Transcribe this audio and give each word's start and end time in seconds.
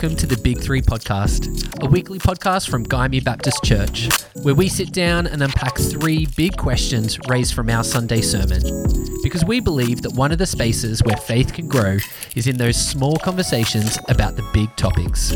welcome 0.00 0.16
to 0.16 0.28
the 0.28 0.40
Big 0.42 0.60
Three 0.60 0.80
Podcast, 0.80 1.82
a 1.82 1.86
weekly 1.86 2.20
podcast 2.20 2.70
from 2.70 2.86
Gymea 2.86 3.24
Baptist 3.24 3.64
Church, 3.64 4.08
where 4.44 4.54
we 4.54 4.68
sit 4.68 4.92
down 4.92 5.26
and 5.26 5.42
unpack 5.42 5.76
three 5.76 6.28
big 6.36 6.56
questions 6.56 7.18
raised 7.28 7.52
from 7.52 7.68
our 7.68 7.82
Sunday 7.82 8.20
sermon. 8.20 8.62
Because 9.24 9.44
we 9.44 9.58
believe 9.58 10.02
that 10.02 10.12
one 10.12 10.30
of 10.30 10.38
the 10.38 10.46
spaces 10.46 11.02
where 11.02 11.16
faith 11.16 11.52
can 11.52 11.66
grow 11.66 11.96
is 12.36 12.46
in 12.46 12.58
those 12.58 12.76
small 12.76 13.16
conversations 13.16 13.98
about 14.08 14.36
the 14.36 14.48
big 14.52 14.68
topics. 14.76 15.32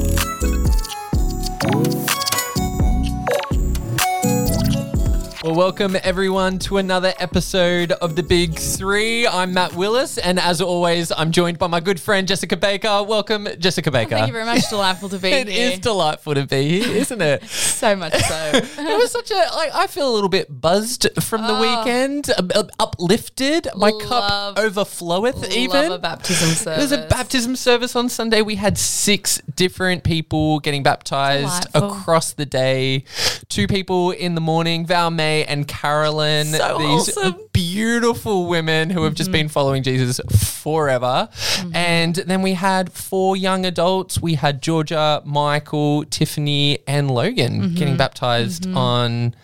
Well, 5.43 5.57
welcome 5.57 5.97
everyone 6.05 6.61
to 6.61 6.77
another 6.79 7.13
episode 7.19 7.91
of 7.91 8.15
The 8.15 8.23
Big 8.23 8.57
Three. 8.57 9.27
I'm 9.27 9.53
Matt 9.53 9.75
Willis, 9.75 10.17
and 10.17 10.39
as 10.39 10.61
always, 10.61 11.11
I'm 11.11 11.33
joined 11.33 11.59
by 11.59 11.67
my 11.67 11.81
good 11.81 11.99
friend 11.99 12.29
Jessica 12.29 12.57
Baker. 12.57 13.03
Welcome, 13.03 13.49
Jessica 13.59 13.91
Baker. 13.91 14.11
Thank 14.11 14.29
you 14.29 14.33
very 14.33 14.45
much. 14.45 14.69
Delightful 14.71 15.09
to 15.09 15.19
be 15.19 15.29
It 15.33 15.49
here. 15.49 15.71
is 15.73 15.81
delightful 15.81 16.35
to 16.37 16.47
be 16.47 16.81
here, 16.85 16.97
isn't 16.97 17.21
it? 17.21 17.43
so 17.51 17.97
much 17.97 18.13
so. 18.15 18.51
it 18.55 18.97
was 18.97 19.11
such 19.11 19.33
a 19.33 19.35
like. 19.35 19.75
I 19.75 19.89
feel 19.89 20.09
a 20.09 20.15
little 20.15 20.29
bit 20.29 20.61
buzzed 20.61 21.09
from 21.21 21.45
the 21.49 21.55
weekend, 21.55 22.31
uh, 22.31 22.43
uh, 22.55 22.63
uplifted. 22.79 23.67
My 23.75 23.91
Love- 23.91 24.03
cup 24.09 24.57
overfloweth. 24.59 25.51
even 25.51 25.89
Love 25.89 25.93
a 25.93 25.99
baptism 25.99 26.51
service. 26.51 26.83
was 26.83 26.93
a 26.93 27.09
baptism 27.09 27.57
service 27.57 27.97
on 27.97 28.09
Sunday. 28.09 28.43
We 28.43 28.55
had 28.55 28.79
six 28.79 29.41
different 29.57 30.05
people 30.05 30.61
getting 30.61 30.85
baptized 30.85 31.73
Delightful. 31.73 31.99
across 32.01 32.33
the 32.33 32.47
day. 32.47 33.03
Two 33.49 33.67
people 33.67 34.13
in 34.13 34.37
the 34.37 34.41
morning, 34.41 34.87
Val 34.87 35.11
May 35.11 35.32
and 35.41 35.67
Carolyn. 35.67 36.47
So 36.47 36.79
these 36.79 37.17
awesome. 37.17 37.41
beautiful 37.53 38.47
women 38.47 38.91
who 38.91 39.05
have 39.05 39.15
just 39.15 39.29
mm-hmm. 39.29 39.41
been 39.41 39.49
following 39.49 39.83
Jesus 39.83 40.21
forever. 40.31 41.29
Mm-hmm. 41.33 41.77
And 41.77 42.15
then 42.15 42.43
we 42.43 42.55
had 42.55 42.93
four 42.93 43.37
young 43.37 43.65
adults. 43.67 44.21
We 44.21 44.35
had 44.35 44.63
Georgia, 44.63 45.23
Michael, 45.25 46.05
Tiffany, 46.05 46.79
and 46.87 47.11
Logan 47.11 47.61
mm-hmm. 47.61 47.75
getting 47.75 47.97
baptized 47.97 48.67
on 48.69 49.35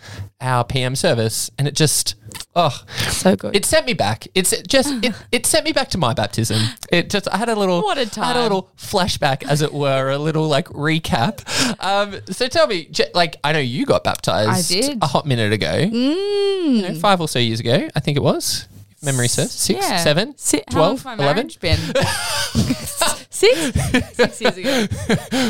our 0.41 0.63
PM 0.63 0.95
service. 0.95 1.49
And 1.57 1.67
it 1.67 1.75
just, 1.75 2.15
oh, 2.55 2.83
so 3.09 3.35
good. 3.35 3.55
it 3.55 3.65
sent 3.65 3.85
me 3.85 3.93
back. 3.93 4.27
It's 4.35 4.53
just 4.63 5.03
it, 5.03 5.13
it 5.31 5.45
sent 5.45 5.65
me 5.65 5.71
back 5.71 5.89
to 5.89 5.97
my 5.97 6.13
baptism. 6.13 6.61
It 6.91 7.09
just 7.09 7.27
I 7.29 7.37
had 7.37 7.49
a 7.49 7.55
little 7.55 7.81
What 7.81 7.97
a 7.97 8.21
I 8.21 8.27
had 8.27 8.37
a 8.37 8.43
little 8.43 8.69
flashback, 8.77 9.43
as 9.43 9.61
it 9.61 9.73
were, 9.73 10.09
a 10.09 10.17
little 10.17 10.47
like 10.47 10.67
recap. 10.69 11.43
Um, 11.83 12.19
so 12.29 12.47
tell 12.47 12.67
me, 12.67 12.89
like 13.13 13.37
I 13.43 13.51
know 13.53 13.59
you 13.59 13.85
got 13.85 14.03
baptized. 14.03 14.49
I 14.49 14.81
did. 14.81 15.01
a 15.01 15.07
hot 15.07 15.25
minute 15.25 15.53
ago, 15.53 15.77
you 15.77 16.81
know, 16.81 16.95
five 16.95 17.21
or 17.21 17.27
so 17.27 17.39
years 17.39 17.59
ago. 17.59 17.89
I 17.95 17.99
think 17.99 18.17
it 18.17 18.23
was. 18.23 18.67
Memory 19.01 19.27
serves 19.29 19.51
six, 19.53 19.87
Yeah. 19.87 19.97
seven, 19.97 20.33
Si- 20.37 20.61
how 20.67 20.73
12, 20.73 20.87
long's 20.87 21.05
my 21.05 21.13
11? 21.13 21.35
marriage 21.35 21.59
been? 21.59 21.79
Six? 23.31 23.71
Six 24.17 24.41
years 24.41 24.57
ago. 24.57 24.87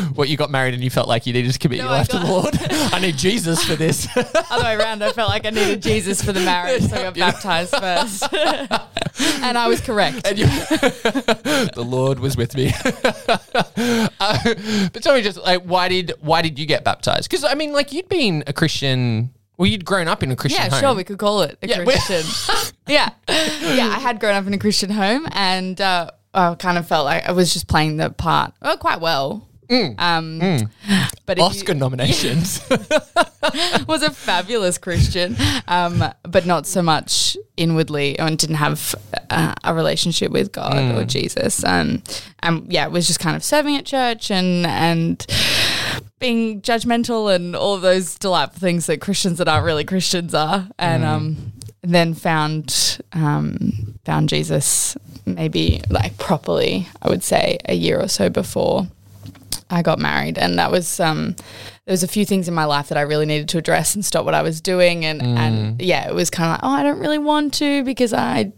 What 0.14 0.30
you 0.30 0.38
got 0.38 0.52
married 0.52 0.76
and 0.76 0.84
you 0.84 0.92
felt 0.92 1.08
like 1.08 1.26
you 1.26 1.34
needed 1.34 1.52
to 1.52 1.58
commit 1.58 1.80
No, 1.80 1.86
your 1.86 1.94
I 1.94 1.98
life 2.00 2.08
to 2.10 2.18
the 2.18 2.24
got- 2.24 2.30
Lord. 2.30 2.58
I 2.94 3.00
need 3.00 3.18
Jesus 3.18 3.64
for 3.64 3.76
this. 3.76 4.08
Other 4.16 4.64
way 4.64 4.76
around, 4.76 5.04
I 5.04 5.12
felt 5.14 5.30
like 5.30 5.46
I 5.48 5.50
needed 5.50 5.82
Jesus 5.82 6.22
for 6.24 6.32
the 6.32 6.42
marriage, 6.42 6.84
so 6.84 6.98
I 6.98 7.04
got 7.04 7.16
baptized 7.16 7.72
first. 7.76 8.32
and 9.42 9.58
I 9.58 9.68
was 9.68 9.82
correct. 9.82 10.28
and 10.28 10.38
you, 10.38 10.46
the 10.46 11.84
Lord 11.84 12.20
was 12.20 12.38
with 12.38 12.54
me. 12.56 12.72
uh, 14.20 14.54
but 14.94 15.02
tell 15.02 15.16
me, 15.16 15.22
just 15.24 15.38
like, 15.40 15.64
why 15.64 15.88
did 15.90 16.14
why 16.22 16.42
did 16.44 16.60
you 16.60 16.66
get 16.68 16.84
baptized? 16.84 17.30
Because 17.30 17.44
I 17.44 17.56
mean, 17.56 17.74
like, 17.74 17.92
you'd 17.92 18.10
been 18.10 18.44
a 18.46 18.54
Christian. 18.54 19.32
Well, 19.60 19.68
you'd 19.68 19.84
grown 19.84 20.08
up 20.08 20.24
in 20.24 20.32
a 20.32 20.38
Christian 20.38 20.64
Yeah, 20.64 20.70
home. 20.72 20.80
sure, 20.80 20.94
we 20.96 21.04
could 21.04 21.18
call 21.20 21.42
it 21.42 21.58
a 21.62 21.68
Yeah, 21.68 21.80
we- 21.80 21.86
Christian. 21.92 22.24
yeah. 22.88 23.10
Yeah, 23.28 23.94
I 23.94 24.00
had 24.00 24.22
grown 24.22 24.34
up 24.36 24.48
in 24.48 24.54
a 24.54 24.58
Christian 24.58 24.90
home 24.90 25.28
and 25.34 25.80
uh, 25.82 26.12
I 26.34 26.56
kind 26.56 26.78
of 26.78 26.88
felt 26.88 27.04
like 27.04 27.28
I 27.28 27.34
was 27.34 27.52
just 27.52 27.68
playing 27.68 27.98
the 27.98 28.10
part 28.10 28.54
well, 28.62 28.78
quite 28.78 29.02
well. 29.02 29.46
Um, 29.70 30.40
But 31.26 31.38
if 31.38 31.40
you- 31.40 31.44
Oscar 31.44 31.74
nominations. 31.86 32.62
was 33.88 34.02
a 34.02 34.12
fabulous 34.12 34.78
Christian, 34.78 35.36
um, 35.68 36.04
but 36.24 36.46
not 36.46 36.66
so 36.66 36.82
much 36.82 37.36
inwardly 37.58 38.18
and 38.18 38.38
didn't 38.38 38.56
have 38.56 38.96
uh, 39.30 39.54
a 39.64 39.74
relationship 39.74 40.32
with 40.32 40.52
God 40.54 40.96
or 40.98 41.04
Jesus. 41.04 41.64
Um, 41.66 42.02
and 42.40 42.72
yeah, 42.72 42.88
was 42.88 43.08
just 43.08 43.20
kind 43.20 43.36
of 43.36 43.44
serving 43.44 43.76
at 43.76 43.86
church 43.86 44.32
and 44.32 44.66
and 44.66 45.26
being 46.20 46.62
judgmental 46.62 47.34
and 47.34 47.56
all 47.56 47.76
of 47.76 47.82
those 47.82 48.18
delightful 48.20 48.60
things 48.60 48.86
that 48.88 49.02
Christians 49.02 49.38
that 49.38 49.48
aren't 49.48 49.66
really 49.66 49.86
Christians 49.86 50.34
are. 50.34 50.68
And 50.78 51.04
um, 51.04 51.54
then 51.82 52.14
found 52.14 53.00
um, 53.14 53.96
found 54.06 54.30
Jesus 54.30 54.98
maybe 55.26 55.82
like 55.90 56.18
properly, 56.18 56.88
I 57.02 57.10
would 57.10 57.24
say, 57.24 57.58
a 57.66 57.74
year 57.74 58.00
or 58.00 58.08
so 58.08 58.30
before. 58.30 58.88
I 59.72 59.84
got 59.84 60.00
married, 60.00 60.40
and 60.40 60.58
that 60.58 60.72
was 60.72 61.00
um, 61.00 61.36
there 61.86 61.94
was 61.94 62.02
a 62.02 62.08
few 62.08 62.26
things 62.26 62.48
in 62.48 62.56
my 62.56 62.66
life 62.66 62.90
that 62.90 62.98
I 62.98 63.02
really 63.02 63.28
needed 63.28 63.50
to 63.50 63.60
address 63.60 63.94
and 63.94 64.04
stop 64.04 64.26
what 64.26 64.34
I 64.34 64.42
was 64.42 64.62
doing, 64.62 65.06
and 65.06 65.22
and 65.22 65.82
yeah, 65.82 66.10
it 66.10 66.16
was 66.16 66.30
kind 66.32 66.48
of 66.48 66.54
like, 66.54 66.62
oh, 66.64 66.76
I 66.76 66.84
don't 66.84 67.00
really 67.00 67.20
want 67.20 67.54
to 67.56 67.84
because 67.84 68.14
I. 68.14 68.52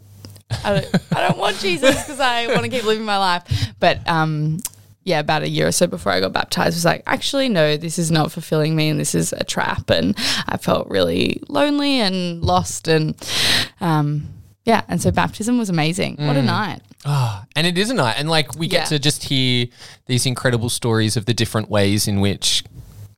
I 0.66 0.82
don't, 0.82 0.96
I 1.16 1.26
don't 1.26 1.38
want 1.38 1.60
Jesus 1.60 2.04
because 2.04 2.20
I 2.20 2.48
want 2.48 2.64
to 2.64 2.68
keep 2.68 2.84
living 2.84 3.06
my 3.06 3.18
life. 3.18 3.72
But 3.80 4.06
um, 4.06 4.60
yeah, 5.03 5.19
about 5.19 5.41
a 5.44 5.50
year 5.50 5.67
or 5.67 5.72
so 5.72 5.88
before 5.88 6.12
I 6.12 6.19
got 6.19 6.31
baptized, 6.34 6.75
was 6.75 6.85
like, 6.85 7.03
actually, 7.07 7.50
no, 7.50 7.75
this 7.78 7.97
is 7.97 8.12
not 8.12 8.31
fulfilling 8.31 8.75
me, 8.75 8.89
and 8.89 9.00
this 9.00 9.16
is 9.16 9.34
a 9.34 9.44
trap. 9.44 9.89
And 9.89 10.16
I 10.47 10.57
felt 10.57 10.88
really 10.89 11.41
lonely 11.50 12.00
and 12.00 12.41
lost, 12.44 12.88
and 12.88 13.16
um, 13.79 14.28
yeah, 14.66 14.81
and 14.88 15.01
so 15.01 15.09
baptism 15.12 15.57
was 15.57 15.69
amazing. 15.69 16.17
What 16.17 16.35
a 16.38 16.41
night! 16.44 16.81
Ah, 17.03 17.45
and 17.56 17.66
it 17.66 17.79
is 17.79 17.89
a 17.89 17.95
night. 17.95 18.16
And 18.19 18.29
like, 18.29 18.56
we 18.59 18.67
get 18.67 18.81
Yeah. 18.81 18.85
to 18.97 19.00
just 19.00 19.23
hear 19.23 19.66
these 20.06 20.28
incredible 20.28 20.69
stories 20.69 21.18
of 21.18 21.25
the 21.25 21.33
different 21.33 21.68
ways 21.69 22.07
in 22.07 22.19
which 22.19 22.63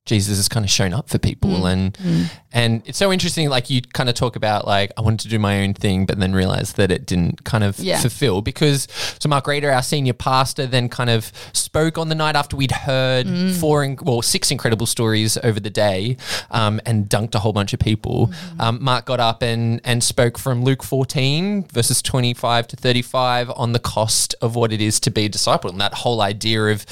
Jesus 0.05 0.35
has 0.37 0.49
kind 0.49 0.65
of 0.65 0.69
shown 0.69 0.93
up 0.93 1.07
for 1.09 1.17
people. 1.17 1.49
Mm. 1.51 1.71
And 1.71 2.29
and 2.55 2.83
it's 2.85 2.97
so 2.99 3.11
interesting. 3.11 3.49
Like, 3.49 3.69
you 3.71 3.81
kind 3.81 4.09
of 4.09 4.15
talk 4.15 4.35
about, 4.35 4.67
like, 4.67 4.91
I 4.95 5.01
wanted 5.01 5.21
to 5.21 5.27
do 5.29 5.39
my 5.39 5.61
own 5.63 5.73
thing, 5.73 6.05
but 6.05 6.19
then 6.19 6.33
realized 6.33 6.75
that 6.75 6.91
it 6.91 7.05
didn't 7.07 7.43
kind 7.45 7.63
of 7.63 7.79
Yeah. 7.79 7.99
fulfill 7.99 8.41
because 8.41 8.87
so 9.17 9.27
Mark 9.29 9.47
Rader, 9.47 9.71
our 9.71 9.81
senior 9.81 10.13
pastor, 10.13 10.67
then 10.67 10.87
kind 10.89 11.09
of 11.09 11.31
spoke 11.53 11.97
on 11.97 12.09
the 12.09 12.15
night 12.15 12.35
after 12.35 12.55
we'd 12.55 12.71
heard 12.71 13.25
Mm. 13.25 13.53
four, 13.55 13.83
in, 13.83 13.97
well, 14.01 14.21
six 14.21 14.51
incredible 14.51 14.85
stories 14.85 15.37
over 15.43 15.59
the 15.59 15.69
day 15.71 16.17
um, 16.51 16.79
and 16.85 17.09
dunked 17.09 17.33
a 17.33 17.39
whole 17.39 17.53
bunch 17.53 17.73
of 17.73 17.79
people. 17.79 18.27
Mm-hmm. 18.27 18.61
Um, 18.61 18.83
Mark 18.83 19.05
got 19.05 19.19
up 19.21 19.41
and, 19.41 19.79
and 19.85 20.03
spoke 20.03 20.37
from 20.37 20.63
Luke 20.63 20.83
14, 20.83 21.63
verses 21.71 22.01
25 22.01 22.67
to 22.67 22.75
35, 22.75 23.49
on 23.55 23.71
the 23.71 23.79
cost 23.79 24.35
of 24.41 24.55
what 24.55 24.71
it 24.73 24.81
is 24.81 24.99
to 24.99 25.09
be 25.09 25.25
a 25.25 25.29
disciple 25.29 25.69
and 25.71 25.79
that 25.81 25.93
whole 25.95 26.21
idea 26.21 26.65
of 26.67 26.85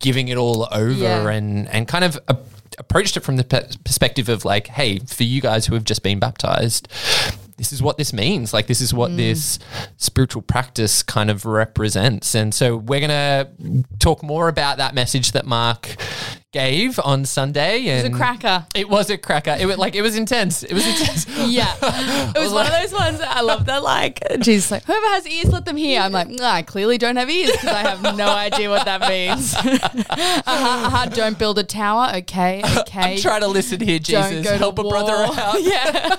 giving 0.00 0.28
it 0.28 0.36
all 0.36 0.68
over 0.72 0.92
Yeah. 1.04 1.28
and, 1.30 1.66
and 1.68 1.86
kind 1.88 2.04
of. 2.04 2.18
A, 2.28 2.36
approached 2.78 3.16
it 3.16 3.20
from 3.20 3.36
the 3.36 3.78
perspective 3.84 4.28
of 4.28 4.44
like 4.44 4.68
hey 4.68 4.98
for 5.00 5.24
you 5.24 5.40
guys 5.40 5.66
who 5.66 5.74
have 5.74 5.84
just 5.84 6.02
been 6.02 6.18
baptized 6.18 6.88
this 7.58 7.72
is 7.72 7.82
what 7.82 7.98
this 7.98 8.12
means. 8.12 8.54
Like, 8.54 8.68
this 8.68 8.80
is 8.80 8.94
what 8.94 9.10
mm. 9.10 9.16
this 9.16 9.58
spiritual 9.96 10.42
practice 10.42 11.02
kind 11.02 11.28
of 11.28 11.44
represents. 11.44 12.34
And 12.34 12.54
so, 12.54 12.76
we're 12.76 13.00
going 13.00 13.10
to 13.10 13.84
talk 13.98 14.22
more 14.22 14.48
about 14.48 14.78
that 14.78 14.94
message 14.94 15.32
that 15.32 15.44
Mark 15.44 15.96
gave 16.58 16.98
on 17.00 17.26
Sunday. 17.26 17.82
It 17.84 18.04
was 18.04 18.12
a 18.12 18.16
cracker. 18.16 18.66
It 18.74 18.88
was 18.88 19.10
a 19.10 19.18
cracker. 19.18 19.54
It 19.60 19.66
was 19.66 19.76
like, 19.76 19.94
it 19.94 20.00
was 20.00 20.16
intense. 20.16 20.62
It 20.62 20.72
was 20.72 20.86
intense. 21.00 21.26
Yeah. 21.46 21.74
It 22.38 22.40
was 22.40 22.52
one 22.52 22.66
of 22.66 22.72
those 22.72 22.92
ones 22.92 23.18
that 23.18 23.36
I 23.36 23.40
love 23.40 23.66
that 23.66 23.82
like 23.82 24.20
Jesus 24.40 24.70
like 24.70 24.84
whoever 24.84 25.06
has 25.08 25.26
ears 25.26 25.46
let 25.50 25.64
them 25.64 25.76
hear. 25.76 26.00
I'm 26.00 26.12
like, 26.12 26.28
"Nah, 26.28 26.50
I 26.52 26.62
clearly 26.62 26.98
don't 26.98 27.16
have 27.16 27.28
ears 27.28 27.50
because 27.52 27.68
I 27.70 27.80
have 27.88 28.02
no 28.16 28.28
idea 28.28 28.70
what 28.70 28.84
that 28.84 29.00
means. 29.08 29.54
uh-huh, 29.54 30.42
uh-huh, 30.46 31.06
don't 31.06 31.38
build 31.38 31.58
a 31.58 31.64
tower. 31.64 32.12
Okay, 32.16 32.62
okay. 32.78 33.14
I'm 33.14 33.18
trying 33.18 33.40
to 33.40 33.48
listen 33.48 33.80
here, 33.80 33.98
Don't 33.98 34.30
Jesus. 34.30 34.58
Help 34.58 34.78
a 34.78 34.84
brother 34.84 35.14
war. 35.16 35.34
out. 35.38 35.62
yeah. 35.62 36.16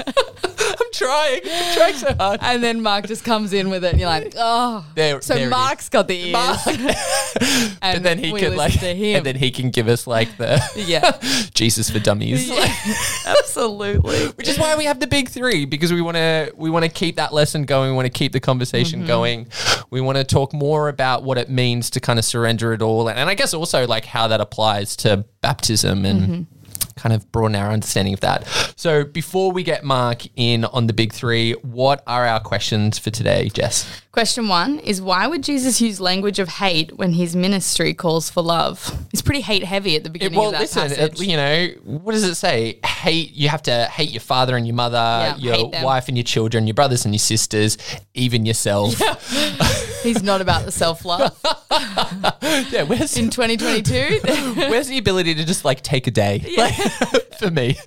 I'm 0.62 0.92
trying. 0.94 1.42
I'm 1.46 1.76
trying 1.76 1.94
so 1.96 2.14
hard. 2.16 2.40
And 2.42 2.62
then 2.64 2.82
Mark 2.82 3.08
just 3.08 3.24
comes 3.24 3.54
in 3.54 3.70
with 3.70 3.84
it 3.86 3.92
and 3.92 4.00
you're 4.00 4.10
like, 4.10 4.34
oh. 4.38 4.86
There- 4.96 5.22
so 5.22 5.36
there. 5.36 5.50
Mark's 5.50 5.90
got 5.90 6.08
the 6.08 6.16
ears. 6.20 6.34
Mark. 6.34 6.68
and 6.68 7.80
But 7.82 8.04
then 8.04 8.18
he 8.20 8.34
could 8.34 8.56
like, 8.56 8.82
and 8.84 9.26
then 9.26 9.36
he 9.36 9.52
can 9.52 9.70
give 9.70 9.88
us 9.88 10.06
like 10.08 10.19
the 10.38 10.62
yeah. 10.76 11.18
Jesus 11.54 11.90
for 11.90 12.00
dummies. 12.00 12.50
Absolutely. 13.26 14.28
which 14.30 14.48
is 14.48 14.58
why 14.58 14.76
we 14.76 14.86
have 14.86 15.00
the 15.00 15.08
big 15.08 15.30
three 15.30 15.66
because 15.66 15.92
we 15.94 16.02
want 16.02 16.18
to 16.18 16.52
we 16.56 16.70
want 16.70 16.86
to 16.86 16.90
keep 16.90 17.16
that 17.18 17.34
lesson 17.34 17.64
going 17.64 17.90
we 17.90 17.96
want 17.96 18.06
to 18.06 18.12
keep 18.12 18.32
the 18.32 18.40
conversation 18.40 19.00
mm-hmm. 19.00 19.08
going 19.08 19.48
we 19.90 20.02
want 20.02 20.18
to 20.18 20.24
talk 20.24 20.54
more 20.54 20.90
about 20.90 21.24
what 21.24 21.38
it 21.38 21.50
means 21.50 21.90
to 21.90 22.00
kind 22.00 22.20
of 22.20 22.26
surrender 22.26 22.74
it 22.74 22.82
all 22.82 23.08
and, 23.08 23.20
and 23.20 23.30
i 23.30 23.34
guess 23.34 23.54
also 23.54 23.86
like 23.88 24.06
how 24.06 24.28
that 24.28 24.42
applies 24.42 24.96
to 24.96 25.26
baptism 25.42 26.06
and 26.06 26.22
mm-hmm. 26.22 26.59
Kind 27.00 27.14
of 27.14 27.32
broaden 27.32 27.56
our 27.56 27.72
understanding 27.72 28.14
of 28.14 28.20
that 28.20 28.46
so 28.76 29.04
before 29.04 29.52
we 29.52 29.64
get 29.64 29.84
mark 29.84 30.24
in 30.36 30.66
on 30.66 30.88
the 30.88 30.94
big 30.94 31.14
three 31.14 31.54
what 31.62 32.04
are 32.06 32.26
our 32.26 32.40
questions 32.40 33.00
for 33.00 33.10
today 33.10 33.50
jess 33.54 34.02
Question 34.12 34.48
one 34.48 34.80
is 34.80 35.02
why 35.02 35.28
would 35.28 35.44
Jesus 35.44 35.80
use 35.80 36.02
language 36.02 36.40
of 36.40 36.50
hate 36.50 36.98
when 36.98 37.14
his 37.14 37.36
ministry 37.36 37.94
calls 37.94 38.28
for 38.30 38.42
love? 38.42 39.06
It's 39.14 39.22
pretty 39.22 39.42
hate 39.42 39.64
heavy 39.64 39.96
at 39.96 40.04
the 40.04 40.10
It- 40.10 40.14
beginning 40.14 40.40
well, 40.40 40.48
of 40.48 40.54
that 40.54 40.62
listen, 40.62 40.92
it, 40.92 41.22
you 41.22 41.38
know, 41.38 41.68
what 41.84 42.14
does 42.14 42.24
it 42.24 42.34
say? 42.36 42.80
Hate, 42.84 43.32
you 43.34 43.50
have 43.50 43.62
to 43.64 43.86
hate 43.86 44.10
your 44.10 44.20
father 44.20 44.58
and 44.58 44.66
your 44.66 44.76
mother, 44.76 45.36
your 45.38 45.70
wife 45.84 46.08
and 46.08 46.18
your 46.18 46.24
children, 46.24 46.66
your 46.66 46.74
brothers 46.74 47.06
and 47.06 47.14
your 47.14 47.20
sisters, 47.20 47.78
even 48.16 48.48
yourself. 48.48 48.98
he 48.98 49.06
He's 50.10 50.24
not 50.24 50.42
about 50.42 50.66
the 50.66 50.72
self 50.72 51.06
love 51.06 51.40
yeah, 52.72 52.84
where's 52.84 53.16
in 53.16 53.30
2022. 53.30 54.22
where's 54.70 54.88
the 54.88 54.98
ability 54.98 55.36
to 55.36 55.46
just 55.46 55.64
like 55.64 55.82
take 55.82 56.08
a 56.08 56.12
day? 56.12 56.44
Like, 56.58 56.74
for 57.40 57.52
me, 57.52 57.78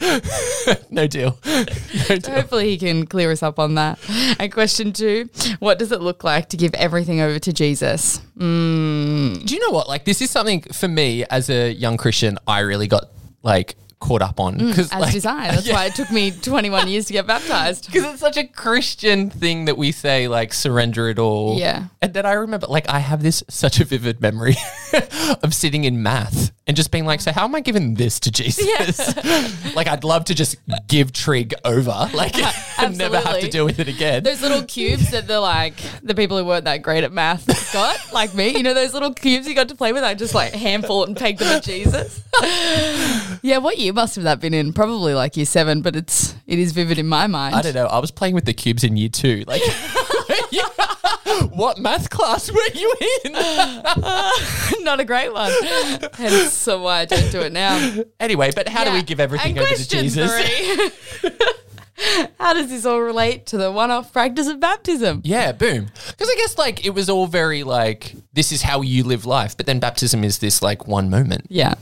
no 0.88 1.06
deal. 1.08 1.36
No 1.44 2.16
deal. 2.16 2.34
Hopefully, 2.34 2.70
he 2.70 2.78
can 2.78 3.06
clear 3.06 3.32
us 3.32 3.42
up 3.42 3.58
on 3.58 3.74
that. 3.74 3.98
And 4.38 4.52
question 4.52 4.92
two 4.92 5.28
What 5.58 5.78
does 5.80 5.90
it 5.90 6.00
look 6.00 6.22
like 6.22 6.48
to 6.50 6.56
give 6.56 6.74
everything 6.74 7.20
over 7.20 7.40
to 7.40 7.52
Jesus? 7.52 8.20
Mm, 8.38 9.44
Do 9.44 9.54
you 9.54 9.60
know 9.60 9.74
what? 9.74 9.88
Like, 9.88 10.04
this 10.04 10.22
is 10.22 10.30
something 10.30 10.62
for 10.62 10.88
me 10.88 11.24
as 11.24 11.50
a 11.50 11.72
young 11.72 11.96
Christian. 11.96 12.38
I 12.46 12.60
really 12.60 12.86
got 12.86 13.10
like 13.42 13.74
caught 14.02 14.20
up 14.20 14.40
on 14.40 14.58
because 14.58 14.90
Mm, 14.90 15.06
as 15.06 15.12
design. 15.12 15.54
That's 15.54 15.70
why 15.72 15.86
it 15.86 15.94
took 15.94 16.10
me 16.10 16.32
21 16.32 16.88
years 16.88 17.06
to 17.06 17.12
get 17.12 17.26
baptized. 17.26 17.86
because 17.92 18.04
it's 18.04 18.20
such 18.20 18.36
a 18.36 18.44
Christian 18.44 19.30
thing 19.30 19.66
that 19.66 19.78
we 19.78 19.92
say, 19.92 20.26
like 20.28 20.52
surrender 20.52 21.08
it 21.08 21.18
all. 21.18 21.58
Yeah. 21.58 21.84
And 22.02 22.12
then 22.12 22.26
I 22.26 22.32
remember, 22.32 22.66
like, 22.66 22.88
I 22.88 22.98
have 22.98 23.22
this 23.22 23.44
such 23.48 23.78
a 23.80 23.84
vivid 23.84 24.20
memory 24.20 24.56
of 25.42 25.54
sitting 25.54 25.84
in 25.84 26.02
math 26.02 26.50
and 26.66 26.76
just 26.76 26.90
being 26.90 27.06
like, 27.06 27.20
so 27.20 27.30
how 27.32 27.44
am 27.44 27.54
I 27.54 27.60
giving 27.60 27.94
this 27.94 28.18
to 28.20 28.30
Jesus? 28.32 29.14
like, 29.76 29.86
I'd 29.86 30.02
love 30.04 30.24
to 30.26 30.34
just 30.34 30.56
give 30.88 31.12
trig 31.12 31.54
over, 31.64 32.08
like, 32.12 32.34
and 32.80 32.98
never 32.98 33.20
have 33.20 33.40
to 33.40 33.48
deal 33.48 33.64
with 33.64 33.78
it 33.78 33.86
again. 33.88 34.24
Those 34.24 34.42
little 34.42 34.62
cubes 34.64 35.10
that 35.12 35.28
the 35.28 35.38
like 35.40 35.74
the 36.02 36.14
people 36.14 36.36
who 36.38 36.44
weren't 36.44 36.64
that 36.64 36.82
great 36.82 37.04
at 37.04 37.12
math 37.12 37.72
got, 37.72 38.12
like 38.12 38.34
me, 38.34 38.48
you 38.56 38.62
know, 38.64 38.74
those 38.74 38.94
little 38.94 39.14
cubes 39.14 39.46
you 39.46 39.54
got 39.54 39.68
to 39.68 39.74
play 39.76 39.92
with. 39.92 40.02
I 40.02 40.14
just 40.14 40.34
like 40.34 40.52
handful 40.54 41.04
and 41.04 41.16
pegged 41.16 41.38
them 41.38 41.48
at 41.48 41.62
Jesus. 41.62 42.20
yeah, 43.42 43.58
what 43.58 43.78
year 43.78 43.91
must 43.92 44.14
have 44.16 44.24
that 44.24 44.40
been 44.40 44.54
in? 44.54 44.72
Probably 44.72 45.14
like 45.14 45.36
year 45.36 45.46
seven, 45.46 45.82
but 45.82 45.96
it's 45.96 46.34
it 46.46 46.58
is 46.58 46.72
vivid 46.72 46.98
in 46.98 47.06
my 47.08 47.26
mind. 47.26 47.54
I 47.54 47.62
don't 47.62 47.74
know. 47.74 47.86
I 47.86 47.98
was 47.98 48.10
playing 48.10 48.34
with 48.34 48.44
the 48.44 48.52
cubes 48.54 48.84
in 48.84 48.96
year 48.96 49.08
two. 49.08 49.44
Like, 49.46 49.62
what 51.52 51.78
math 51.78 52.10
class 52.10 52.50
were 52.50 52.60
you 52.74 52.94
in? 53.24 53.32
Not 54.84 55.00
a 55.00 55.04
great 55.04 55.32
one. 55.32 55.52
Hence 56.14 56.52
so 56.52 56.82
why 56.82 57.00
I 57.00 57.04
don't 57.04 57.30
do 57.32 57.40
it 57.40 57.52
now. 57.52 58.02
anyway, 58.20 58.50
but 58.54 58.68
how 58.68 58.84
do 58.84 58.90
Yeah. 58.90 58.96
we 58.96 59.02
give 59.02 59.20
everything 59.20 59.58
And 59.58 59.66
over 59.66 59.68
to 59.68 59.74
question 59.74 60.00
Jesus? 60.02 60.32
three. 61.20 61.30
How 62.40 62.52
does 62.54 62.68
this 62.68 62.84
all 62.84 63.00
relate 63.00 63.46
to 63.46 63.58
the 63.58 63.70
one-off 63.70 64.12
practice 64.12 64.48
of 64.48 64.58
baptism? 64.58 65.20
Yeah, 65.24 65.52
boom. 65.52 65.84
Because 66.08 66.28
I 66.28 66.34
guess 66.36 66.58
like 66.58 66.84
it 66.84 66.90
was 66.90 67.08
all 67.08 67.26
very 67.28 67.62
like 67.62 68.14
this 68.32 68.50
is 68.50 68.62
how 68.62 68.80
you 68.80 69.04
live 69.04 69.24
life, 69.24 69.56
but 69.56 69.66
then 69.66 69.78
baptism 69.78 70.24
is 70.24 70.38
this 70.38 70.62
like 70.62 70.88
one 70.88 71.10
moment. 71.10 71.46
Yeah. 71.48 71.74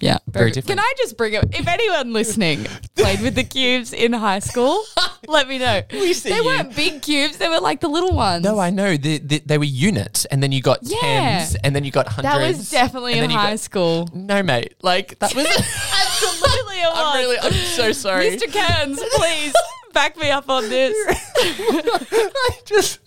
Yeah. 0.00 0.18
Very 0.26 0.50
different. 0.50 0.78
Can 0.78 0.78
I 0.80 0.92
just 0.98 1.16
bring 1.16 1.34
up 1.36 1.44
if 1.52 1.66
anyone 1.66 2.12
listening 2.12 2.66
played 2.96 3.20
with 3.22 3.34
the 3.36 3.44
cubes 3.44 3.92
in 3.92 4.12
high 4.12 4.40
school, 4.40 4.82
let 5.28 5.48
me 5.48 5.58
know. 5.58 5.82
We 5.92 6.12
see 6.12 6.28
they 6.30 6.36
you. 6.36 6.44
weren't 6.44 6.74
big 6.76 7.00
cubes, 7.02 7.38
they 7.38 7.48
were 7.48 7.60
like 7.60 7.80
the 7.80 7.88
little 7.88 8.12
ones. 8.14 8.44
No, 8.44 8.58
I 8.58 8.70
know. 8.70 8.96
The, 8.96 9.18
the, 9.18 9.38
they 9.46 9.56
were 9.56 9.64
units, 9.64 10.24
and 10.26 10.42
then 10.42 10.52
you 10.52 10.60
got 10.60 10.80
Yeah. 10.82 10.98
tens, 11.00 11.54
and 11.64 11.74
then 11.74 11.84
you 11.84 11.90
got 11.90 12.08
hundreds. 12.08 12.34
that 12.38 12.46
was 12.58 12.70
definitely 12.70 13.12
and 13.14 13.22
in 13.22 13.28
then 13.28 13.30
you 13.30 13.38
high 13.38 13.50
got- 13.52 13.60
school. 13.60 14.08
No, 14.12 14.42
mate. 14.42 14.74
Like 14.82 15.18
that 15.20 15.34
was. 15.34 15.46
Absolutely 15.46 16.76
it 16.80 16.92
was. 16.92 16.94
I'm 17.14 17.16
really. 17.18 17.38
I'm 17.38 17.52
so 17.52 17.92
sorry. 17.92 18.36
Mr. 18.36 18.52
Cairns, 18.52 19.00
please 19.14 19.54
back 19.94 20.16
me 20.18 20.30
up 20.30 20.50
on 20.50 20.68
this. 20.68 20.94
I 21.08 22.50
just. 22.66 22.98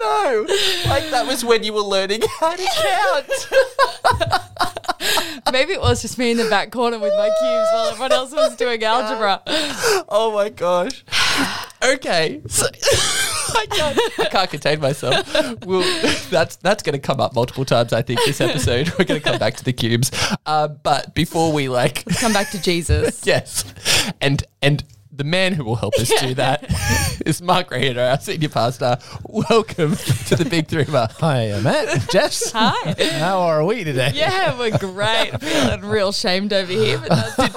No, 0.00 0.46
like 0.88 1.10
that 1.10 1.26
was 1.26 1.44
when 1.44 1.62
you 1.62 1.72
were 1.72 1.80
learning 1.80 2.22
how 2.40 2.54
to 2.54 2.66
count. 2.76 3.48
Maybe 5.52 5.72
it 5.72 5.80
was 5.80 6.02
just 6.02 6.18
me 6.18 6.32
in 6.32 6.36
the 6.36 6.48
back 6.48 6.70
corner 6.70 6.98
with 6.98 7.12
my 7.16 7.26
cubes 7.26 7.68
while 7.72 7.88
everyone 7.88 8.12
else 8.12 8.32
was 8.32 8.56
doing 8.56 8.82
algebra. 8.82 9.42
oh 10.08 10.32
my 10.34 10.48
gosh. 10.48 11.04
Okay. 11.82 12.40
So, 12.48 12.66
I, 13.54 13.66
can't, 13.70 13.98
I 14.18 14.24
can't 14.26 14.50
contain 14.50 14.80
myself. 14.80 15.64
We'll, 15.64 15.82
that's 16.30 16.56
that's 16.56 16.82
going 16.82 16.94
to 16.94 16.98
come 16.98 17.20
up 17.20 17.34
multiple 17.34 17.64
times. 17.64 17.92
I 17.92 18.02
think 18.02 18.20
this 18.24 18.40
episode 18.40 18.88
we're 18.98 19.04
going 19.04 19.20
to 19.20 19.24
come 19.30 19.38
back 19.38 19.56
to 19.56 19.64
the 19.64 19.72
cubes. 19.72 20.10
Uh, 20.44 20.68
but 20.68 21.14
before 21.14 21.52
we 21.52 21.68
like, 21.68 22.04
Come 22.16 22.32
back 22.32 22.50
to 22.50 22.60
Jesus. 22.60 23.22
yes, 23.26 23.64
and 24.20 24.42
and 24.62 24.84
the 25.16 25.24
man 25.24 25.54
who 25.54 25.64
will 25.64 25.76
help 25.76 25.94
us 25.94 26.12
do 26.20 26.34
that 26.34 26.66
is 27.26 27.40
Mark 27.40 27.70
Rader, 27.70 28.00
our 28.02 28.20
senior 28.20 28.50
pastor. 28.50 28.98
Welcome 29.24 29.96
to 29.96 30.36
the 30.36 30.46
Big 30.48 30.68
Three, 30.68 30.84
Mark. 30.84 31.12
Hi, 31.20 31.52
I'm 31.54 31.62
Matt. 31.62 32.10
Jess. 32.10 32.52
Hi. 32.52 32.94
How 33.18 33.40
are 33.40 33.64
we 33.64 33.82
today? 33.82 34.10
Yeah, 34.14 34.58
we're 34.58 34.76
great. 34.76 35.30
Feeling 35.40 35.80
real 35.86 36.12
shamed 36.12 36.52
over 36.52 36.70
here, 36.70 36.98
but 36.98 37.08
that's 37.36 37.52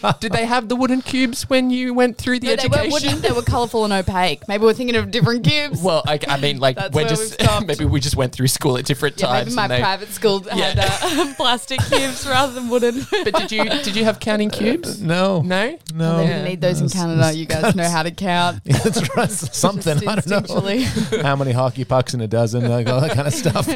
fine. 0.00 0.14
Did 0.20 0.30
they 0.30 0.44
have 0.46 0.68
the 0.68 0.76
wooden 0.76 1.02
cubes 1.02 1.50
when 1.50 1.70
you 1.70 1.92
went 1.92 2.18
through 2.18 2.38
the 2.38 2.46
No, 2.48 2.56
they 2.56 2.62
education? 2.66 2.84
were 2.86 2.92
wooden. 2.92 3.20
They 3.20 3.32
were 3.32 3.42
colourful 3.42 3.82
and 3.84 3.92
opaque. 3.92 4.46
Maybe 4.46 4.62
we're 4.64 4.72
thinking 4.72 4.94
of 4.94 5.10
different 5.10 5.44
cubes. 5.44 5.82
Well, 5.82 6.04
I, 6.06 6.20
I 6.28 6.38
mean, 6.38 6.60
like 6.60 6.76
That's 6.76 6.94
we're 6.94 7.02
where 7.02 7.08
just 7.08 7.22
we've 7.22 7.48
stopped. 7.48 7.66
maybe 7.66 7.84
we 7.84 7.98
just 7.98 8.14
went 8.16 8.32
through 8.32 8.46
school 8.48 8.78
at 8.78 8.84
different 8.84 9.20
yeah, 9.20 9.26
times. 9.26 9.46
maybe 9.46 9.56
my 9.56 9.62
and 9.64 9.72
they- 9.72 9.80
private 9.80 10.08
school 10.10 10.40
had 10.44 10.76
Yeah. 10.76 10.98
uh, 11.02 11.34
plastic 11.34 11.80
cubes 11.82 12.24
rather 12.28 12.52
than 12.52 12.68
wooden. 12.68 13.04
But 13.10 13.34
did 13.34 13.50
you 13.50 13.64
did 13.64 13.96
you 13.96 14.04
have 14.04 14.20
counting 14.20 14.50
cubes? 14.50 15.02
No. 15.02 15.42
No. 15.42 15.76
No. 15.94 16.18
they 16.18 16.26
didn't 16.28 16.44
need 16.44 16.60
those 16.60 16.80
in 16.80 16.91
Canada. 16.92 17.32
You 17.34 17.46
guys 17.46 17.74
know 17.74 17.88
how 17.88 18.02
to 18.02 18.10
count. 18.28 18.62
That's 18.64 19.16
right. 19.16 19.30
Something. 19.30 20.06
I 20.08 20.16
don't 20.16 20.48
know. 20.48 21.22
How 21.22 21.36
many 21.36 21.52
hockey 21.52 21.84
pucks 21.84 22.14
in 22.14 22.20
a 22.20 22.28
dozen? 22.28 22.68
Like 22.68 22.88
all 22.88 23.00
that 23.00 23.12
kind 23.12 23.26
of 23.28 23.34
stuff. 23.34 23.66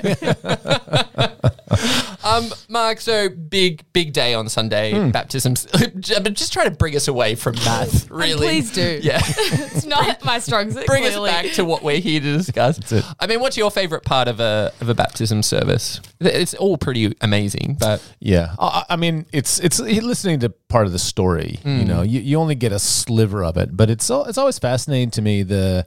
Um, 2.26 2.48
Mark. 2.68 3.00
So 3.00 3.28
big 3.28 3.84
big 3.92 4.12
day 4.12 4.34
on 4.34 4.48
Sunday. 4.48 4.92
Hmm. 4.92 5.10
Baptisms. 5.10 5.66
but 5.72 6.34
just 6.34 6.52
try 6.52 6.64
to 6.64 6.70
bring 6.70 6.96
us 6.96 7.08
away 7.08 7.34
from 7.34 7.54
math. 7.56 8.10
Really. 8.10 8.46
please 8.46 8.72
do. 8.72 9.00
Yeah. 9.06 9.20
It's 9.76 9.84
not 9.86 10.24
my 10.24 10.38
strong 10.38 10.70
suit. 10.70 10.86
bring 10.86 11.02
clearly. 11.02 11.30
us 11.30 11.42
back 11.42 11.52
to 11.54 11.64
what 11.64 11.82
we're 11.82 12.00
here 12.00 12.18
to 12.20 12.36
discuss. 12.38 12.92
it. 12.92 13.04
I 13.20 13.26
mean, 13.26 13.40
what's 13.40 13.56
your 13.56 13.70
favorite 13.70 14.04
part 14.04 14.26
of 14.26 14.40
a 14.40 14.72
of 14.80 14.88
a 14.88 14.94
baptism 14.94 15.42
service? 15.42 16.00
It's 16.18 16.54
all 16.54 16.78
pretty 16.78 17.14
amazing, 17.20 17.76
but 17.78 18.02
Yeah, 18.20 18.54
I, 18.58 18.84
I 18.90 18.96
mean, 18.96 19.26
it's 19.32 19.60
it's 19.60 19.78
listening 19.78 20.40
to 20.40 20.48
part 20.48 20.86
of 20.86 20.92
the 20.92 20.98
story. 20.98 21.60
You 21.64 21.84
know, 21.84 22.02
you, 22.02 22.20
you 22.20 22.38
only 22.38 22.54
get 22.54 22.72
a 22.72 22.78
sliver 22.78 23.44
of 23.44 23.56
it, 23.56 23.76
but 23.76 23.90
it's 23.90 24.10
al- 24.10 24.24
it's 24.24 24.38
always 24.38 24.58
fascinating 24.58 25.10
to 25.12 25.22
me 25.22 25.42
the 25.42 25.84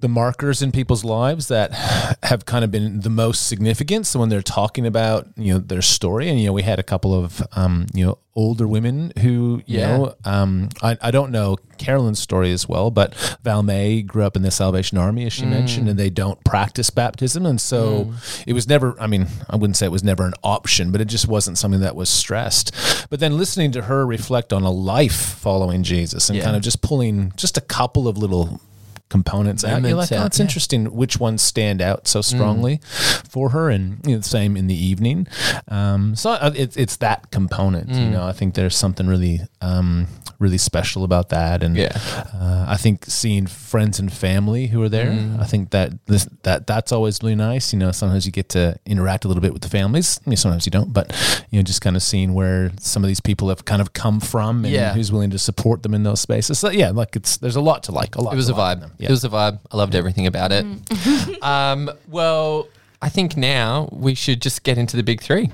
the 0.00 0.08
markers 0.08 0.62
in 0.62 0.72
people's 0.72 1.04
lives 1.04 1.48
that 1.48 1.72
have 2.22 2.44
kind 2.46 2.64
of 2.64 2.70
been 2.70 3.00
the 3.00 3.10
most 3.10 3.46
significant. 3.46 4.06
So 4.06 4.20
when 4.20 4.28
they're 4.28 4.42
talking 4.42 4.86
about 4.86 5.28
you 5.36 5.54
know 5.54 5.58
their 5.58 5.82
story, 5.82 6.28
and 6.28 6.38
you 6.40 6.46
know 6.46 6.52
we 6.52 6.62
had 6.62 6.78
a 6.78 6.82
couple 6.82 7.14
of 7.14 7.42
um, 7.56 7.86
you 7.94 8.04
know 8.06 8.18
older 8.34 8.68
women 8.68 9.12
who 9.20 9.62
you 9.66 9.78
Yeah. 9.80 9.86
know 9.96 10.14
um, 10.24 10.68
I, 10.82 10.98
I 11.00 11.10
don't 11.10 11.30
know 11.32 11.56
Carolyn's 11.78 12.18
story 12.18 12.52
as 12.52 12.68
well, 12.68 12.90
but 12.90 13.14
Val 13.42 13.62
May 13.62 14.02
grew 14.02 14.24
up 14.24 14.36
in 14.36 14.42
the 14.42 14.50
Salvation 14.50 14.98
Army, 14.98 15.24
as 15.26 15.32
she 15.32 15.46
mentioned, 15.46 15.88
and 15.88 15.98
they 15.98 16.10
don't 16.10 16.42
practice 16.44 16.90
baptism. 16.90 17.46
And 17.46 17.58
so 17.60 18.12
it 18.46 18.52
was 18.52 18.68
never, 18.68 18.94
I 19.00 19.06
mean, 19.06 19.26
I 19.48 19.56
wouldn't 19.56 19.76
say 19.78 19.86
it 19.86 19.92
was 19.92 20.04
never 20.04 20.24
an 20.26 20.34
option, 20.42 20.92
but 20.92 21.00
it 21.00 21.06
just 21.06 21.26
wasn't 21.28 21.56
something 21.58 21.80
that 21.80 21.96
was 21.96 22.08
stressed. 22.10 22.72
But 23.08 23.20
then 23.20 23.38
listening 23.38 23.72
to 23.72 23.82
her 23.82 24.04
reflect 24.06 24.52
on 24.52 24.62
a 24.64 24.70
life 24.70 25.16
following 25.16 25.82
Jesus 25.82 26.28
and 26.28 26.36
Yeah. 26.38 26.44
kind 26.44 26.56
of 26.56 26.62
just 26.62 26.82
pulling 26.82 27.32
just 27.36 27.56
a 27.56 27.62
couple 27.62 28.06
of 28.06 28.18
little 28.18 28.60
components 29.08 29.64
out. 29.64 29.82
You're 29.82 29.94
like, 29.94 30.10
oh, 30.12 30.24
it's 30.26 30.38
yeah. 30.38 30.44
interesting 30.44 30.86
which 30.94 31.18
ones 31.20 31.42
stand 31.42 31.80
out 31.80 32.08
so 32.08 32.20
strongly 32.20 32.80
for 33.28 33.50
her, 33.50 33.70
and 33.70 34.00
you 34.06 34.12
know, 34.12 34.18
the 34.18 34.28
same 34.28 34.56
in 34.56 34.66
the 34.66 34.74
evening. 34.74 35.26
Um, 35.68 36.14
so 36.16 36.32
it's 36.54 36.76
it's 36.76 36.96
that 36.98 37.30
component. 37.30 37.90
You 37.90 38.10
know, 38.10 38.24
I 38.26 38.32
think 38.32 38.54
there's 38.54 38.76
something 38.76 39.06
really 39.06 39.40
um, 39.60 40.06
really 40.38 40.58
special 40.58 41.04
about 41.04 41.28
that, 41.30 41.62
and 41.62 41.76
Yeah. 41.76 41.92
uh, 42.34 42.66
I 42.68 42.76
think 42.76 43.04
seeing 43.06 43.46
friends 43.46 43.98
and 43.98 44.12
family 44.12 44.66
who 44.66 44.82
are 44.82 44.88
there, 44.88 45.10
I 45.40 45.44
think 45.44 45.70
that 45.70 45.92
this, 46.06 46.28
that 46.42 46.66
that's 46.66 46.92
always 46.92 47.22
really 47.22 47.34
nice. 47.36 47.72
You 47.72 47.78
know, 47.78 47.92
sometimes 47.92 48.26
you 48.26 48.32
get 48.32 48.48
to 48.50 48.76
interact 48.86 49.24
a 49.24 49.28
little 49.28 49.40
bit 49.40 49.52
with 49.52 49.62
the 49.62 49.68
families. 49.68 50.20
I 50.26 50.30
mean, 50.30 50.36
sometimes 50.36 50.66
you 50.66 50.70
don't, 50.70 50.92
but 50.92 51.12
you 51.50 51.58
know, 51.58 51.62
just 51.62 51.80
kind 51.80 51.96
of 51.96 52.02
seeing 52.02 52.34
where 52.34 52.70
some 52.80 53.02
of 53.04 53.08
these 53.08 53.20
people 53.20 53.48
have 53.48 53.64
kind 53.64 53.80
of 53.80 53.92
come 53.92 54.20
from 54.20 54.64
and 54.64 54.74
Yeah. 54.74 54.92
who's 54.94 55.10
willing 55.12 55.30
to 55.30 55.38
support 55.38 55.82
them 55.82 55.94
in 55.94 56.02
those 56.02 56.20
spaces. 56.20 56.58
So 56.58 56.70
yeah, 56.70 56.90
like 56.90 57.16
it's 57.16 57.36
there's 57.38 57.56
a 57.56 57.60
lot 57.60 57.84
to 57.84 57.92
like. 57.92 58.16
A 58.16 58.20
lot. 58.22 58.32
It 58.34 58.36
was 58.36 58.48
a 58.48 58.52
vibe. 58.54 58.80
them. 58.80 58.92
Yeah. 58.98 59.08
It 59.08 59.10
was 59.10 59.24
a 59.24 59.28
vibe. 59.28 59.60
I 59.70 59.76
loved 59.76 59.94
everything 59.94 60.26
about 60.26 60.52
it. 60.52 60.64
um, 61.42 61.90
well, 62.08 62.68
I 63.02 63.08
think 63.08 63.36
now 63.36 63.88
we 63.92 64.14
should 64.14 64.40
just 64.40 64.62
get 64.62 64.78
into 64.78 64.96
the 64.96 65.02
big 65.02 65.20
three. 65.20 65.50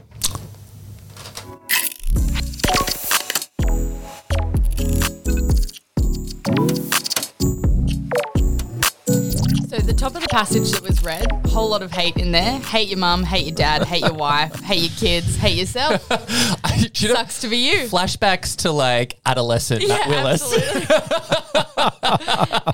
The 9.93 9.99
top 9.99 10.15
of 10.15 10.23
the 10.23 10.29
passage 10.29 10.71
that 10.71 10.83
was 10.83 11.03
read, 11.05 11.31
a 11.31 11.49
whole 11.49 11.69
lot 11.69 11.83
of 11.83 11.93
hate 11.93 12.17
in 12.17 12.33
there. 12.33 12.59
Hate 12.61 12.89
your 12.89 12.99
mum, 12.99 13.25
hate 13.25 13.45
your 13.47 13.55
dad, 13.55 13.83
hate 13.85 14.01
your 14.03 14.15
wife, 14.15 14.59
hate 14.63 14.81
your 14.91 14.99
kids, 14.99 15.37
hate 15.37 15.57
yourself. 15.59 16.07
You 16.95 17.09
know- 17.09 17.15
Sucks 17.15 17.41
to 17.43 17.49
be 17.49 17.57
you. 17.59 17.87
flashbacks 17.89 18.57
to 18.63 18.71
like 18.73 19.19
adolescent 19.27 19.87
Matt 19.87 20.09
Willis. 20.09 20.43
absolutely. 20.43 20.81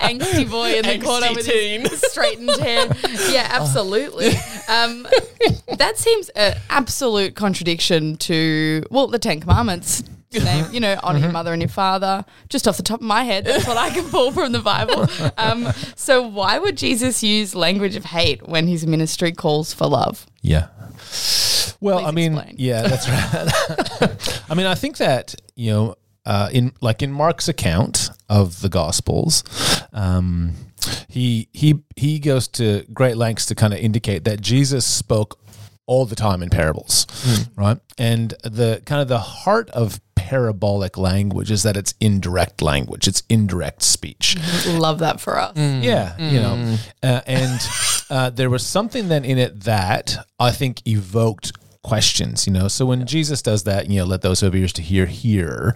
Angsty 0.01 0.51
boy 0.51 0.75
in 0.77 0.83
the 0.85 0.89
Angsty 0.99 1.05
corner 1.05 1.29
with 1.35 1.47
teen. 1.47 1.83
his 1.83 2.01
straightened 2.11 2.51
hair. 2.61 2.89
Yeah, 3.31 3.47
absolutely. 3.51 4.29
Um, 4.69 5.07
that 5.77 5.95
seems 5.97 6.29
an 6.31 6.57
absolute 6.71 7.35
contradiction 7.37 8.17
to 8.19 8.85
well, 8.91 9.07
the 9.09 9.19
Ten 9.19 9.41
Commandments 9.41 10.03
name, 10.33 10.67
you 10.73 10.81
know, 10.81 10.99
honor 11.03 11.19
Mm-hmm. 11.19 11.25
your 11.25 11.33
mother 11.33 11.53
and 11.53 11.63
your 11.63 11.69
father. 11.69 12.25
Just 12.49 12.69
off 12.69 12.77
the 12.77 12.83
top 12.83 13.01
of 13.01 13.07
my 13.07 13.25
head, 13.25 13.45
that's 13.45 13.67
what 13.67 13.77
I 13.77 13.91
can 13.91 14.05
pull 14.11 14.31
from 14.33 14.53
the 14.53 14.61
Bible. 14.61 15.07
Um, 15.39 15.73
so 15.97 16.23
why 16.27 16.59
would 16.59 16.77
Jesus 16.77 17.23
use 17.23 17.55
language 17.55 17.97
of 17.97 18.05
hate 18.07 18.47
when 18.49 18.67
his 18.67 18.87
ministry 18.87 19.33
calls 19.33 19.73
for 19.73 19.87
love? 19.87 20.27
Yeah. 20.43 20.69
Well, 21.81 21.99
Please 22.01 22.07
I 22.07 22.11
mean, 22.11 22.33
explain. 22.35 22.55
yeah, 22.59 22.83
that's 22.83 23.09
right. 23.09 24.43
I 24.51 24.55
mean, 24.55 24.67
I 24.67 24.75
think 24.75 24.97
that 24.99 25.35
you 25.55 25.71
know, 25.73 25.95
uh, 26.27 26.49
in 26.53 26.73
like 26.81 27.03
in 27.03 27.13
Mark's 27.13 27.49
account 27.49 28.11
of 28.29 28.61
the 28.61 28.69
Gospels, 28.69 29.45
um, 29.93 30.53
he 31.09 31.49
he 31.53 31.81
he 31.97 32.19
goes 32.19 32.49
to 32.49 32.85
great 32.93 33.17
lengths 33.17 33.47
to 33.47 33.55
kind 33.55 33.73
of 33.73 33.79
indicate 33.81 34.25
that 34.25 34.41
Jesus 34.41 34.85
spoke 34.87 35.39
all 35.87 36.05
the 36.05 36.17
time 36.17 36.43
in 36.43 36.51
parables, 36.51 37.07
right? 37.57 37.79
And 37.97 38.35
the 38.43 38.83
kind 38.85 39.01
of 39.01 39.09
the 39.09 39.19
heart 39.19 39.71
of 39.71 40.01
parabolic 40.29 40.99
language 40.99 41.51
is 41.51 41.63
that 41.63 41.75
it's 41.75 41.95
indirect 42.01 42.61
language, 42.61 43.09
it's 43.09 43.23
indirect 43.31 43.83
speech. 43.83 44.37
Love 44.67 44.99
that 44.99 45.23
for 45.23 45.39
us. 45.39 45.57
Yeah, 45.57 46.19
you 46.19 46.39
know, 46.39 46.77
uh, 47.03 47.23
and 47.27 47.61
uh, 48.11 48.29
there 48.29 48.51
was 48.51 48.67
something 48.67 49.09
then 49.09 49.25
in 49.25 49.39
it 49.39 49.61
that 49.61 50.27
I 50.39 50.51
think 50.51 50.87
evoked 50.87 51.53
questions. 51.83 52.47
You 52.47 52.53
know, 52.53 52.69
so 52.69 52.85
when 52.85 53.07
Jesus 53.07 53.41
does 53.41 53.65
that, 53.65 53.89
you 53.89 54.01
know, 54.01 54.05
let 54.05 54.21
those 54.21 54.41
who 54.41 54.47
have 54.47 54.55
ears 54.55 54.75
to 54.75 54.83
hear 54.83 55.07
hear. 55.07 55.73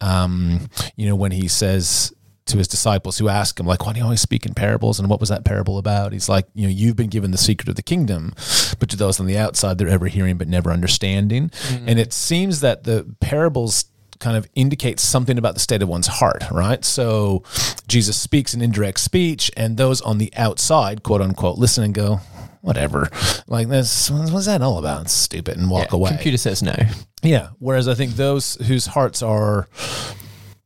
Um, 0.00 0.68
you 0.94 1.08
know, 1.08 1.16
when 1.16 1.32
he 1.32 1.48
says 1.48 2.14
to 2.46 2.58
his 2.58 2.68
disciples 2.68 3.18
who 3.18 3.28
ask 3.28 3.58
him 3.58 3.66
like 3.66 3.84
why 3.84 3.92
do 3.92 3.98
you 3.98 4.04
always 4.04 4.20
speak 4.20 4.46
in 4.46 4.54
parables? 4.54 5.00
And 5.00 5.10
what 5.10 5.18
was 5.18 5.30
that 5.30 5.44
parable 5.44 5.78
about? 5.78 6.12
He's 6.12 6.28
like 6.28 6.46
you 6.54 6.62
know 6.62 6.72
you've 6.72 6.94
been 6.94 7.10
given 7.10 7.32
the 7.32 7.38
secret 7.38 7.68
of 7.68 7.74
the 7.74 7.82
kingdom 7.82 8.34
but 8.78 8.88
to 8.90 8.96
those 8.96 9.18
on 9.18 9.26
the 9.26 9.36
outside 9.36 9.78
they're 9.78 9.88
ever 9.88 10.06
hearing 10.06 10.38
but 10.38 10.46
never 10.46 10.70
understanding. 10.70 11.50
And 11.88 11.98
it 11.98 12.12
seems 12.12 12.60
that 12.60 12.84
the 12.84 13.16
parables 13.18 13.86
kind 14.18 14.36
of 14.36 14.46
indicates 14.54 15.02
something 15.02 15.38
about 15.38 15.54
the 15.54 15.60
state 15.60 15.82
of 15.82 15.88
one's 15.88 16.06
heart, 16.06 16.44
right? 16.50 16.84
So 16.84 17.42
Jesus 17.88 18.16
speaks 18.16 18.54
in 18.54 18.62
indirect 18.62 19.00
speech, 19.00 19.50
and 19.56 19.76
those 19.76 20.00
on 20.00 20.18
the 20.18 20.32
outside, 20.36 21.02
quote 21.02 21.20
unquote, 21.20 21.58
listen 21.58 21.84
and 21.84 21.94
go, 21.94 22.20
whatever. 22.62 23.08
Like 23.46 23.68
this, 23.68 24.10
what's 24.10 24.46
that 24.46 24.62
all 24.62 24.78
about? 24.78 25.02
It's 25.02 25.12
stupid, 25.12 25.56
and 25.56 25.70
walk 25.70 25.90
Yeah, 25.92 25.96
away. 25.96 26.10
Computer 26.10 26.38
says 26.38 26.62
no. 26.62 26.74
Yeah. 27.22 27.48
Whereas 27.58 27.88
I 27.88 27.94
think 27.94 28.12
those 28.16 28.54
whose 28.66 28.86
hearts 28.86 29.22
are 29.22 29.68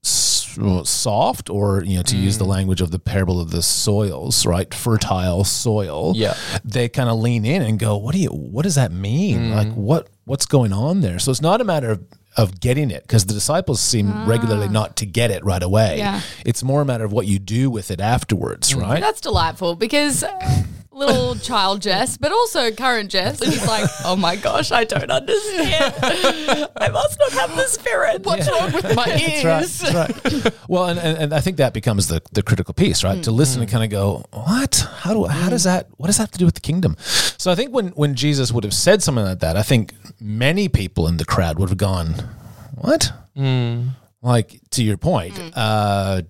soft, 0.02 1.48
or 1.48 1.84
you 1.84 1.96
know, 1.96 2.02
to 2.02 2.16
use 2.16 2.38
the 2.38 2.44
Mm. 2.44 2.48
language 2.48 2.80
of 2.80 2.90
the 2.90 2.98
parable 2.98 3.40
of 3.40 3.50
the 3.50 3.62
soils, 3.62 4.44
right? 4.44 4.72
Fertile 4.74 5.44
soil. 5.44 6.12
Yeah. 6.16 6.34
They 6.64 6.88
kind 6.88 7.08
of 7.08 7.18
lean 7.18 7.44
in 7.44 7.62
and 7.62 7.78
go, 7.78 7.96
"What 7.96 8.14
do 8.14 8.20
you? 8.20 8.28
What 8.30 8.62
does 8.64 8.74
that 8.74 8.92
mean? 8.92 9.50
Mm. 9.50 9.54
Like 9.54 9.72
what? 9.74 10.08
What's 10.24 10.46
going 10.46 10.72
on 10.72 11.00
there?" 11.02 11.18
So 11.18 11.30
it's 11.30 11.40
not 11.40 11.60
a 11.60 11.64
matter 11.64 11.90
of 11.90 12.00
of 12.36 12.60
getting 12.60 12.90
it 12.90 13.02
because 13.02 13.26
the 13.26 13.34
disciples 13.34 13.80
seem 13.80 14.10
ah. 14.12 14.26
regularly 14.26 14.68
not 14.68 14.96
to 14.96 15.06
get 15.06 15.30
it 15.30 15.44
right 15.44 15.62
away. 15.62 15.98
Yeah. 15.98 16.20
It's 16.44 16.62
more 16.62 16.82
a 16.82 16.84
matter 16.84 17.04
of 17.04 17.12
what 17.12 17.26
you 17.26 17.38
do 17.38 17.70
with 17.70 17.90
it 17.90 18.00
afterwards, 18.00 18.74
right? 18.74 19.00
That's 19.00 19.20
delightful 19.20 19.74
because 19.74 20.24
little 20.92 21.34
child 21.50 21.82
Jess, 21.82 22.16
but 22.16 22.32
also 22.32 22.70
current 22.70 23.10
Jess, 23.10 23.40
and 23.40 23.52
is 23.52 23.66
like, 23.66 23.88
oh 24.04 24.16
my 24.16 24.36
gosh, 24.36 24.72
I 24.72 24.84
don't 24.84 25.10
understand. 25.10 25.94
I 26.76 26.88
must 26.88 27.18
not 27.18 27.32
have 27.32 27.56
the 27.56 27.66
spirit. 27.66 28.24
What's 28.24 28.48
wrong 28.50 28.72
with 28.72 28.94
my 28.94 29.08
ears? 29.08 29.42
That's 29.78 29.82
right. 29.82 30.22
That's 30.22 30.44
right. 30.44 30.54
well, 30.68 30.86
and, 30.86 30.98
and, 30.98 31.18
and 31.18 31.34
I 31.34 31.40
think 31.40 31.58
that 31.58 31.72
becomes 31.72 32.08
the, 32.08 32.22
the 32.32 32.42
critical 32.42 32.74
piece, 32.74 33.04
right? 33.04 33.22
To 33.24 33.30
listen 33.30 33.60
and 33.60 33.68
mm-hmm. 33.68 33.78
kind 33.78 33.84
of 33.84 33.90
go, 33.90 34.24
what? 34.32 34.86
How 34.98 35.14
do 35.14 35.24
how 35.26 35.48
does 35.48 35.62
mm. 35.62 35.64
that 35.64 35.88
what 35.96 36.06
does 36.06 36.16
that 36.16 36.24
have 36.24 36.30
to 36.32 36.38
do 36.38 36.44
with 36.44 36.54
the 36.54 36.60
kingdom? 36.60 36.96
So 37.00 37.50
I 37.50 37.54
think 37.54 37.72
when 37.72 37.88
when 37.88 38.14
Jesus 38.14 38.52
would 38.52 38.64
have 38.64 38.74
said 38.74 39.02
something 39.02 39.24
like 39.24 39.40
that, 39.40 39.56
I 39.56 39.62
think 39.62 39.94
many 40.20 40.68
people 40.68 41.06
in 41.06 41.16
the 41.16 41.24
crowd 41.24 41.58
would 41.58 41.68
have 41.68 41.78
gone, 41.78 42.14
what? 42.74 43.12
Mm. 43.36 43.90
Like 44.22 44.60
to 44.70 44.84
your 44.84 44.98
point, 44.98 45.34
mm. 45.34 45.52
uh, 45.56 46.22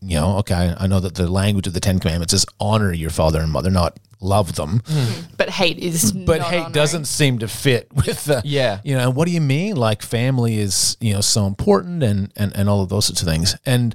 you 0.00 0.16
know, 0.20 0.36
okay, 0.38 0.74
I 0.78 0.86
know 0.86 1.00
that 1.00 1.14
the 1.14 1.28
language 1.30 1.66
of 1.66 1.72
the 1.74 1.80
Ten 1.80 1.98
Commandments 1.98 2.32
is 2.32 2.46
honor 2.60 2.92
your 2.92 3.10
father 3.10 3.40
and 3.40 3.50
mother, 3.50 3.70
not 3.70 3.98
love 4.20 4.54
them. 4.56 4.80
Mm-hmm. 4.80 5.34
But 5.36 5.48
hate 5.50 5.78
is 5.78 6.12
But 6.26 6.38
not 6.40 6.50
hate 6.50 6.56
honoring. 6.58 6.72
doesn't 6.72 7.04
seem 7.06 7.38
to 7.40 7.48
fit 7.48 7.88
with 7.94 8.24
the 8.24 8.42
Yeah. 8.44 8.80
You 8.84 8.96
know, 8.96 9.08
and 9.08 9.16
what 9.16 9.26
do 9.26 9.32
you 9.32 9.40
mean? 9.40 9.76
Like 9.76 10.02
family 10.02 10.58
is 10.58 10.96
you 11.00 11.12
know 11.14 11.20
so 11.20 11.46
important 11.46 12.02
and 12.02 12.32
and 12.36 12.54
and 12.56 12.68
all 12.68 12.82
of 12.82 12.88
those 12.88 13.06
sorts 13.06 13.22
of 13.22 13.28
things. 13.28 13.56
And 13.66 13.94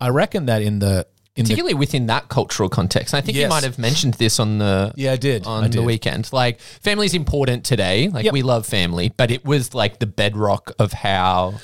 I 0.00 0.08
reckon 0.10 0.46
that 0.46 0.62
in 0.62 0.78
the 0.78 1.06
in 1.36 1.42
the 1.44 1.48
Particularly 1.50 1.74
within 1.74 2.06
that 2.06 2.28
cultural 2.28 2.68
context. 2.68 3.12
And 3.12 3.18
I 3.20 3.26
think 3.26 3.36
you 3.36 3.48
might 3.48 3.64
have 3.64 3.76
mentioned 3.76 4.14
this 4.14 4.38
on 4.38 4.58
the 4.58 4.92
yeah, 4.94 5.10
I 5.12 5.16
did 5.16 5.44
on 5.46 5.64
I 5.64 5.68
the 5.68 5.82
weekend. 5.82 6.32
Like 6.32 6.60
family 6.60 7.06
is 7.06 7.14
important 7.14 7.64
today. 7.64 8.08
Like 8.08 8.24
Yep. 8.26 8.32
we 8.32 8.42
love 8.42 8.66
family, 8.66 9.12
but 9.16 9.32
it 9.32 9.44
was 9.44 9.74
like 9.74 9.98
the 9.98 10.06
bedrock 10.06 10.70
of 10.78 10.92
how 10.92 11.54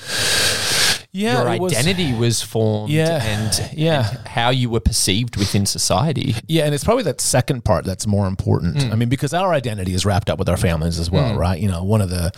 Yeah, 1.12 1.42
your 1.42 1.52
it 1.54 1.60
was- 1.60 1.72
identity 1.72 2.14
was 2.14 2.40
formed 2.42 2.90
Yeah, 2.92 3.22
and, 3.22 3.70
yeah. 3.78 4.08
and 4.18 4.28
how 4.28 4.50
you 4.50 4.70
were 4.70 4.80
perceived 4.80 5.36
within 5.36 5.66
society. 5.66 6.34
Yeah, 6.46 6.64
and 6.66 6.74
it's 6.74 6.84
probably 6.84 7.02
that 7.04 7.20
second 7.20 7.64
part 7.64 7.84
that's 7.84 8.06
more 8.06 8.26
important. 8.28 8.92
I 8.92 8.94
mean, 8.94 9.08
because 9.08 9.34
our 9.34 9.52
identity 9.52 9.92
is 9.94 10.06
wrapped 10.06 10.30
up 10.30 10.38
with 10.38 10.48
our 10.48 10.56
families 10.56 10.98
as 10.98 11.10
well, 11.10 11.36
right? 11.36 11.60
You 11.60 11.68
know, 11.68 11.82
one 11.82 12.00
of 12.00 12.10
the 12.10 12.30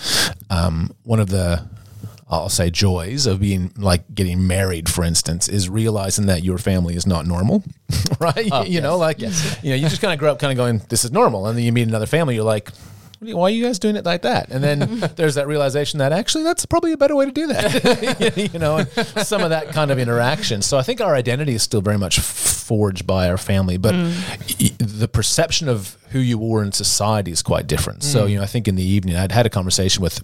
um, 0.50 0.94
one 1.04 1.20
of 1.20 1.28
the 1.28 1.68
I'll 2.30 2.48
say 2.48 2.70
joys 2.70 3.26
of 3.26 3.40
being 3.40 3.72
like 3.76 4.14
getting 4.14 4.46
married, 4.46 4.88
for 4.88 5.04
instance, 5.04 5.50
is 5.50 5.68
realizing 5.68 6.24
that 6.26 6.42
your 6.42 6.56
family 6.56 6.96
is 6.96 7.06
not 7.06 7.26
normal, 7.26 7.62
right? 8.20 8.66
you 8.66 8.80
know, 8.80 8.96
like 8.96 9.18
you 9.20 9.28
know, 9.28 9.74
you 9.74 9.86
just 9.88 10.00
kind 10.00 10.14
of 10.14 10.18
grow 10.18 10.32
up 10.32 10.38
kind 10.38 10.50
of 10.50 10.56
going, 10.56 10.80
"This 10.88 11.04
is 11.04 11.12
normal," 11.12 11.46
and 11.46 11.58
then 11.58 11.64
you 11.64 11.72
meet 11.72 11.88
another 11.88 12.06
family, 12.06 12.34
you're 12.36 12.44
like. 12.44 12.70
"What 13.22 13.26
do 13.26 13.30
you- 13.30 13.36
Why 13.36 13.44
are 13.44 13.50
you 13.50 13.64
guys 13.64 13.78
doing 13.78 13.94
it 13.94 14.04
like 14.04 14.22
that? 14.22 14.48
And 14.50 14.64
then 14.64 14.98
there's 15.16 15.36
that 15.36 15.46
realization 15.46 15.98
that 16.00 16.10
actually 16.12 16.42
that's 16.42 16.66
probably 16.66 16.92
a 16.92 16.96
better 16.96 17.14
way 17.14 17.24
to 17.26 17.30
do 17.30 17.46
that, 17.46 18.50
you 18.52 18.58
know, 18.58 18.84
some 19.22 19.42
of 19.42 19.50
that 19.50 19.68
kind 19.68 19.92
of 19.92 19.98
interaction. 20.00 20.60
So 20.60 20.76
I 20.76 20.82
think 20.82 21.00
our 21.00 21.14
identity 21.14 21.54
is 21.54 21.62
still 21.62 21.80
very 21.82 21.98
much 21.98 22.18
forged 22.18 23.06
by 23.06 23.28
our 23.28 23.36
family, 23.38 23.76
but 23.76 23.94
y- 23.94 24.70
the 24.78 25.06
perception 25.08 25.68
of 25.68 25.96
who 26.10 26.18
you 26.18 26.36
were 26.38 26.64
in 26.64 26.72
society 26.72 27.30
is 27.30 27.42
quite 27.42 27.68
different. 27.68 28.02
So, 28.02 28.26
you 28.26 28.38
know, 28.38 28.42
I 28.42 28.46
think 28.46 28.66
in 28.66 28.74
the 28.74 28.82
evening 28.84 29.14
I'd 29.16 29.30
had 29.32 29.46
a 29.46 29.50
conversation 29.50 30.02
with 30.02 30.20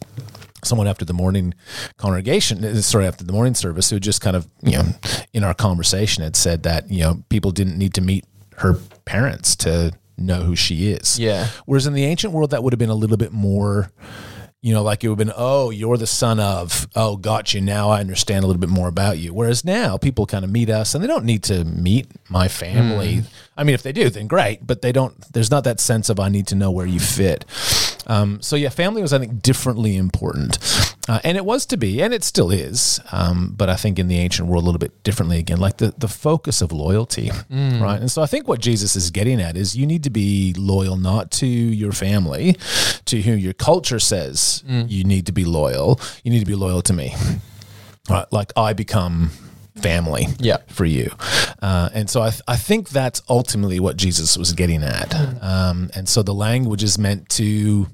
someone 0.65 0.89
after 0.89 1.05
the 1.05 1.13
morning 1.15 1.55
congregation, 1.99 2.65
uh, 2.65 2.75
sorry, 2.83 3.07
after 3.07 3.23
the 3.23 3.33
morning 3.33 3.55
service, 3.55 3.91
who 3.91 4.01
just 4.01 4.21
kind 4.21 4.35
of, 4.37 4.49
you 4.63 4.73
know, 4.73 4.85
in 5.33 5.45
our 5.45 5.55
conversation 5.55 6.25
had 6.25 6.35
said 6.35 6.65
that, 6.65 6.91
you 6.91 7.01
know, 7.05 7.23
people 7.29 7.53
didn't 7.53 7.79
need 7.79 7.95
to 7.95 8.01
meet 8.01 8.25
her 8.57 8.75
parents 9.05 9.55
to 9.57 9.93
know 10.19 10.43
who 10.43 10.57
she 10.57 10.91
is. 10.91 11.19
Yeah. 11.19 11.49
Whereas 11.67 11.87
in 11.87 11.93
the 11.93 12.05
ancient 12.05 12.33
world, 12.33 12.51
that 12.51 12.63
would 12.63 12.73
have 12.73 12.79
been 12.79 12.91
a 12.91 12.95
little 12.95 13.17
bit 13.17 13.33
more, 13.33 13.91
you 14.61 14.75
know, 14.75 14.83
like 14.83 15.05
it 15.05 15.09
would 15.09 15.19
have 15.19 15.27
been, 15.27 15.35
oh, 15.37 15.71
you're 15.71 15.97
the 15.97 16.07
son 16.07 16.41
of, 16.41 16.89
oh, 16.97 17.17
got 17.17 17.55
you. 17.55 17.61
Now 17.61 17.91
I 17.91 18.01
understand 18.01 18.45
a 18.45 18.47
little 18.47 18.61
bit 18.61 18.71
more 18.71 18.89
about 18.89 19.19
you. 19.19 19.33
Whereas 19.33 19.65
now 19.65 19.97
people 19.97 20.27
kind 20.27 20.45
of 20.45 20.51
meet 20.51 20.71
us 20.71 20.95
and 20.95 21.03
they 21.03 21.09
don't 21.09 21.25
need 21.25 21.43
to 21.45 21.65
meet 21.65 22.09
my 22.29 22.49
family. 22.49 23.23
I 23.57 23.65
mean, 23.65 23.75
if 23.75 23.83
they 23.83 23.93
do, 23.93 24.11
then 24.11 24.27
great, 24.27 24.67
but 24.67 24.83
they 24.83 24.93
don't, 24.93 25.15
there's 25.33 25.51
not 25.51 25.65
that 25.65 25.81
sense 25.81 26.09
of 26.09 26.19
I 26.19 26.29
need 26.29 26.47
to 26.49 26.55
know 26.55 26.71
where 26.71 26.87
you 26.87 27.01
fit. 27.01 27.45
Um, 28.07 28.41
so 28.43 28.57
yeah, 28.57 28.71
family 28.71 29.03
was, 29.03 29.13
I 29.13 29.19
think, 29.19 29.43
differently 29.43 29.97
important. 29.97 30.59
Uh, 31.09 31.19
and 31.25 31.37
it 31.39 31.45
was 31.45 31.65
to 31.67 31.77
be, 31.79 32.03
and 32.03 32.13
it 32.13 32.23
still 32.23 32.51
is. 32.51 33.01
Um, 33.13 33.55
but 33.57 33.71
I 33.71 33.77
think 33.77 33.99
in 33.99 34.09
the 34.09 34.19
ancient 34.19 34.47
world, 34.49 34.63
a 34.65 34.67
little 34.67 34.79
bit 34.79 35.03
differently 35.05 35.39
again, 35.39 35.59
like 35.59 35.79
the, 35.79 35.95
the 35.97 36.07
focus 36.09 36.61
of 36.61 36.71
loyalty, 36.71 37.31
right? 37.51 37.99
And 37.99 38.11
so 38.11 38.21
I 38.23 38.27
think 38.27 38.47
what 38.47 38.61
Jesus 38.61 38.95
is 38.95 39.11
getting 39.11 39.41
at 39.41 39.57
is 39.57 39.75
you 39.75 39.87
need 39.87 40.05
to 40.05 40.11
be 40.11 40.55
loyal 40.59 40.97
not 40.97 41.31
to 41.33 41.47
your 41.47 41.93
family, 41.93 42.57
to 43.07 43.23
who 43.23 43.33
your 43.33 43.55
culture 43.55 43.99
says 43.99 44.63
you 44.69 45.03
need 45.05 45.25
to 45.27 45.33
be 45.33 45.45
loyal. 45.47 45.99
You 46.23 46.31
need 46.31 46.41
to 46.41 46.47
be 46.47 46.55
loyal 46.55 46.83
to 46.83 46.93
me. 46.93 47.15
Right? 48.11 48.27
Like 48.31 48.53
I 48.57 48.73
become 48.75 49.31
family 49.77 50.27
Yeah. 50.39 50.59
for 50.69 50.85
you. 50.85 51.11
Uh, 51.63 51.89
and 51.95 52.11
so 52.11 52.21
I, 52.21 52.31
th- 52.31 52.43
I 52.49 52.57
think 52.57 52.89
that's 52.91 53.23
ultimately 53.29 53.79
what 53.81 53.97
Jesus 53.97 54.37
was 54.37 54.53
getting 54.53 54.83
at. 54.83 55.15
Um, 55.43 55.89
and 55.95 56.09
so 56.09 56.23
the 56.23 56.35
language 56.35 56.83
is 56.83 56.99
meant 56.99 57.29
to 57.31 57.87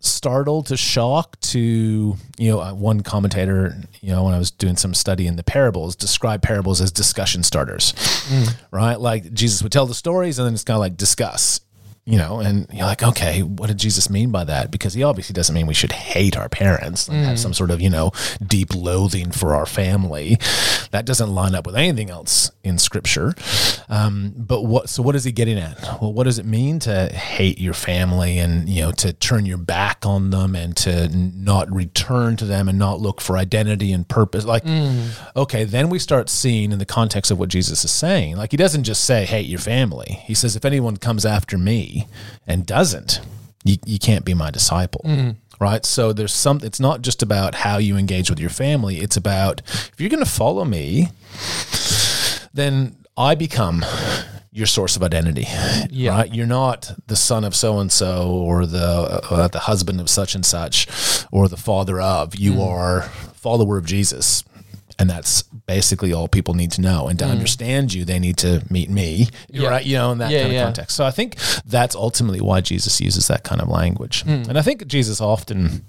startle, 0.00 0.62
to 0.62 0.76
shock, 0.76 1.38
to, 1.40 1.58
you 2.38 2.50
know, 2.50 2.60
uh, 2.60 2.72
one 2.72 3.00
commentator, 3.00 3.76
you 4.00 4.10
know, 4.10 4.24
when 4.24 4.34
I 4.34 4.38
was 4.38 4.50
doing 4.50 4.76
some 4.76 4.94
study 4.94 5.26
in 5.26 5.36
the 5.36 5.42
parables, 5.42 5.96
describe 5.96 6.40
parables 6.42 6.80
as 6.80 6.92
discussion 6.92 7.42
starters, 7.42 7.94
right? 8.70 8.98
Like 9.00 9.32
Jesus 9.32 9.62
would 9.62 9.72
tell 9.72 9.86
the 9.86 9.94
stories 9.94 10.38
and 10.38 10.46
then 10.46 10.54
it's 10.54 10.64
kind 10.64 10.76
of 10.76 10.80
like 10.80 10.96
discuss. 10.96 11.60
You 12.08 12.16
know, 12.16 12.40
and 12.40 12.66
you're 12.72 12.86
like, 12.86 13.02
okay, 13.02 13.42
what 13.42 13.66
did 13.66 13.76
Jesus 13.76 14.08
mean 14.08 14.30
by 14.30 14.42
that? 14.44 14.70
Because 14.70 14.94
he 14.94 15.02
obviously 15.02 15.34
doesn't 15.34 15.54
mean 15.54 15.66
we 15.66 15.74
should 15.74 15.92
hate 15.92 16.38
our 16.38 16.48
parents 16.48 17.06
and 17.06 17.22
have 17.26 17.38
some 17.38 17.52
sort 17.52 17.70
of, 17.70 17.82
you 17.82 17.90
know, 17.90 18.12
deep 18.42 18.74
loathing 18.74 19.30
for 19.30 19.54
our 19.54 19.66
family. 19.66 20.38
That 20.90 21.04
doesn't 21.04 21.28
line 21.28 21.54
up 21.54 21.66
with 21.66 21.76
anything 21.76 22.08
else 22.08 22.50
in 22.64 22.78
Scripture. 22.78 23.34
Um, 23.90 24.32
but 24.36 24.62
what? 24.62 24.88
So 24.88 25.02
what 25.02 25.16
is 25.16 25.24
he 25.24 25.32
getting 25.32 25.58
at? 25.58 25.82
Well, 26.00 26.14
what 26.14 26.24
does 26.24 26.38
it 26.38 26.46
mean 26.46 26.78
to 26.80 27.08
hate 27.08 27.58
your 27.58 27.74
family 27.74 28.38
and 28.38 28.68
you 28.70 28.82
know 28.82 28.92
to 28.92 29.12
turn 29.12 29.44
your 29.44 29.58
back 29.58 30.06
on 30.06 30.30
them 30.30 30.56
and 30.56 30.74
to 30.78 31.08
not 31.14 31.70
return 31.70 32.36
to 32.38 32.46
them 32.46 32.68
and 32.68 32.78
not 32.78 33.00
look 33.00 33.20
for 33.20 33.36
identity 33.36 33.92
and 33.92 34.08
purpose? 34.08 34.46
Like, 34.46 34.64
okay, 35.36 35.64
then 35.64 35.90
we 35.90 35.98
start 35.98 36.30
seeing 36.30 36.72
in 36.72 36.78
the 36.78 36.86
context 36.86 37.30
of 37.30 37.38
what 37.38 37.50
Jesus 37.50 37.84
is 37.84 37.90
saying. 37.90 38.36
Like, 38.36 38.52
he 38.52 38.56
doesn't 38.56 38.84
just 38.84 39.04
say 39.04 39.26
hate 39.26 39.46
your 39.46 39.58
family. 39.58 40.22
He 40.24 40.32
says 40.32 40.56
if 40.56 40.64
anyone 40.64 40.96
comes 40.96 41.26
after 41.26 41.58
me 41.58 41.97
and 42.46 42.66
doesn't, 42.66 43.20
you, 43.64 43.76
you 43.86 43.98
can't 43.98 44.24
be 44.24 44.34
my 44.34 44.50
disciple. 44.50 45.00
right? 45.60 45.84
So 45.84 46.12
there's 46.12 46.32
some. 46.32 46.60
It's 46.62 46.78
not 46.80 47.02
just 47.02 47.22
about 47.22 47.54
how 47.56 47.78
you 47.78 47.96
engage 47.96 48.30
with 48.30 48.38
your 48.40 48.50
family. 48.50 48.98
It's 48.98 49.16
about 49.16 49.60
if 49.66 49.94
you're 49.98 50.10
going 50.10 50.24
to 50.24 50.30
follow 50.30 50.64
me, 50.64 51.08
then 52.54 52.96
I 53.16 53.34
become 53.34 53.84
your 54.52 54.66
source 54.66 54.96
of 54.96 55.02
identity. 55.02 55.46
Yeah. 55.90 56.12
Right? 56.12 56.34
You're 56.34 56.46
not 56.46 56.90
the 57.06 57.16
son 57.16 57.44
of 57.44 57.54
so 57.54 57.78
and 57.78 57.92
so 57.92 58.28
or 58.30 58.66
the 58.66 58.86
uh, 59.30 59.48
the 59.48 59.60
husband 59.60 60.00
of 60.00 60.08
such 60.08 60.34
and 60.34 60.44
such 60.44 60.86
or 61.30 61.48
the 61.48 61.56
father 61.56 62.00
of. 62.00 62.34
You 62.36 62.52
Mm. 62.54 62.66
are 62.66 63.02
follower 63.34 63.78
of 63.78 63.84
Jesus. 63.86 64.42
And 65.00 65.08
that's 65.08 65.42
basically 65.42 66.12
all 66.12 66.26
people 66.26 66.54
need 66.54 66.72
to 66.72 66.80
know. 66.80 67.06
And 67.06 67.16
to 67.20 67.24
understand 67.24 67.94
you, 67.94 68.04
they 68.04 68.18
need 68.18 68.36
to 68.38 68.64
meet 68.68 68.90
me, 68.90 69.26
Mm. 69.26 69.30
Yeah. 69.50 69.68
right? 69.68 69.86
You 69.86 69.96
know, 69.96 70.10
in 70.12 70.18
that 70.18 70.30
Yeah, 70.32 70.38
kind 70.40 70.48
of 70.48 70.54
yeah. 70.54 70.64
context. 70.64 70.96
So 70.96 71.04
I 71.04 71.12
think 71.12 71.36
that's 71.64 71.94
ultimately 71.94 72.40
why 72.40 72.60
Jesus 72.60 73.00
uses 73.00 73.28
that 73.28 73.44
kind 73.44 73.60
of 73.60 73.68
language. 73.68 74.24
Mm. 74.24 74.48
And 74.48 74.58
I 74.58 74.62
think 74.62 74.86
Jesus 74.88 75.20
often 75.20 75.84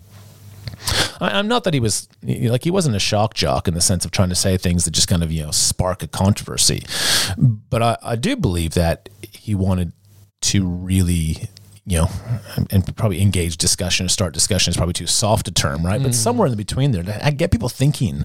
I, 1.20 1.38
I'm 1.40 1.48
not 1.48 1.64
that 1.66 1.74
he 1.74 1.80
was 1.80 2.08
like 2.24 2.64
he 2.64 2.72
wasn't 2.72 2.96
a 2.96 3.00
shock 3.00 3.34
jock 3.34 3.68
in 3.68 3.74
the 3.74 3.82
sense 3.82 4.06
of 4.06 4.12
trying 4.12 4.30
to 4.30 4.36
say 4.36 4.58
things 4.58 4.86
that 4.86 4.92
just 4.92 5.08
kind 5.08 5.24
of 5.24 5.32
you 5.32 5.44
know 5.44 5.52
spark 5.52 6.04
a 6.04 6.08
controversy, 6.08 6.84
but 7.38 7.82
I, 7.84 7.98
I 8.04 8.16
do 8.16 8.36
believe 8.36 8.76
that 8.76 9.10
he 9.32 9.56
wanted 9.56 9.92
to 10.42 10.66
really 10.66 11.50
you 11.90 11.98
know 11.98 12.10
and- 12.72 12.96
probably 12.96 13.22
engage 13.22 13.58
discussion 13.58 14.06
or 14.06 14.10
start 14.10 14.34
discussion 14.34 14.72
is 14.72 14.78
probably 14.78 14.94
too 14.94 15.08
soft 15.08 15.48
a 15.48 15.52
term 15.52 15.86
right? 15.86 16.02
But 16.04 16.14
somewhere 16.14 16.46
in 16.48 16.52
the 16.52 16.58
between 16.58 16.92
there 16.92 17.04
to 17.04 17.32
get 17.32 17.52
people 17.52 17.70
thinking 17.70 18.24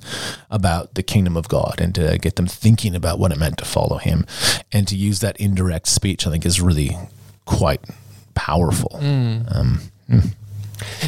about 0.50 0.94
the 0.94 1.02
kingdom 1.02 1.36
of 1.36 1.48
god 1.48 1.76
and 1.80 1.94
to 1.94 2.18
get 2.18 2.36
them 2.36 2.46
thinking 2.46 2.94
about 2.94 3.18
what 3.18 3.32
it 3.32 3.38
meant 3.38 3.56
to 3.58 3.64
follow 3.64 3.98
him. 3.98 4.26
And 4.72 4.86
to 4.88 4.96
use 4.96 5.20
that 5.20 5.36
indirect 5.38 5.86
speech 5.88 6.26
i 6.26 6.30
think 6.30 6.44
is 6.44 6.60
really 6.60 6.96
quite 7.46 7.80
powerful. 8.34 8.96
Um, 9.00 9.80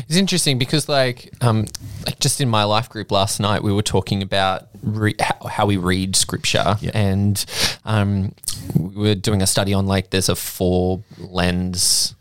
It's 0.09 0.17
interesting 0.17 0.59
because, 0.59 0.89
like, 0.89 1.33
um, 1.41 1.67
like 2.07 2.19
just 2.21 2.41
in 2.41 2.49
my 2.49 2.63
life 2.65 2.89
group 2.89 3.11
last 3.11 3.41
night, 3.41 3.63
we 3.65 3.73
were 3.73 3.83
talking 3.83 4.23
about 4.23 4.69
re- 4.83 5.17
how, 5.21 5.49
how 5.49 5.67
we 5.67 5.77
read 5.77 6.15
scripture, 6.15 6.77
Yeah. 6.81 6.93
and 6.95 7.45
um, 7.85 8.33
we 8.79 8.95
were 9.09 9.15
doing 9.17 9.43
a 9.43 9.47
study 9.47 9.75
on 9.75 9.87
like 9.87 10.11
there's 10.11 10.29
a 10.29 10.37
four 10.37 11.03
lens 11.19 12.15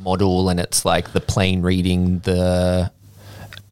model, 0.00 0.48
and 0.48 0.58
it's 0.58 0.84
like 0.84 1.12
the 1.12 1.20
plain 1.20 1.62
reading, 1.62 2.20
the 2.20 2.90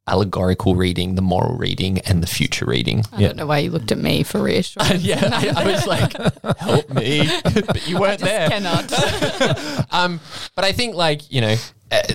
allegorical 0.09 0.75
reading, 0.75 1.15
the 1.15 1.23
moral 1.23 1.57
reading, 1.57 1.99
and 2.01 2.23
the 2.23 2.27
future 2.27 2.65
reading. 2.65 3.05
I 3.13 3.21
don't 3.21 3.37
know 3.37 3.47
why 3.47 3.59
you 3.59 3.71
looked 3.71 3.93
at 3.93 3.99
me 3.99 4.23
for 4.23 4.43
reassurance. 4.43 4.91
yeah, 5.03 5.31
I, 5.33 5.63
I 5.63 5.73
was 5.73 5.87
like, 5.87 6.13
help 6.59 6.89
me, 6.91 7.29
but 7.45 7.87
you 7.87 8.01
weren't 8.01 8.21
there. 8.21 8.49
Cannot. 8.49 8.93
Um, 9.91 10.21
but 10.55 10.65
I 10.65 10.73
think 10.73 10.95
like 10.95 11.31
you 11.33 11.41
know, 11.41 11.53
uh, 11.53 11.57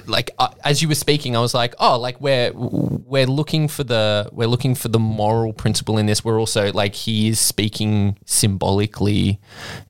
like 0.06 0.32
uh, 0.38 0.50
as 0.64 0.82
you 0.82 0.88
were 0.88 0.96
speaking, 0.96 1.36
I 1.36 1.40
was 1.40 1.54
like, 1.54 1.74
oh, 1.80 2.00
like 2.00 2.20
we're 2.22 2.52
we're 2.54 3.26
looking 3.26 3.68
for 3.68 3.84
the 3.84 4.30
we're 4.32 4.48
looking 4.48 4.76
for 4.76 4.88
the 4.88 5.00
moral 5.00 5.54
principle 5.54 5.98
in 5.98 6.06
this. 6.06 6.24
We're 6.24 6.40
also 6.40 6.72
like 6.74 6.94
he 6.96 7.30
is 7.30 7.40
speaking 7.40 8.18
symbolically 8.26 9.40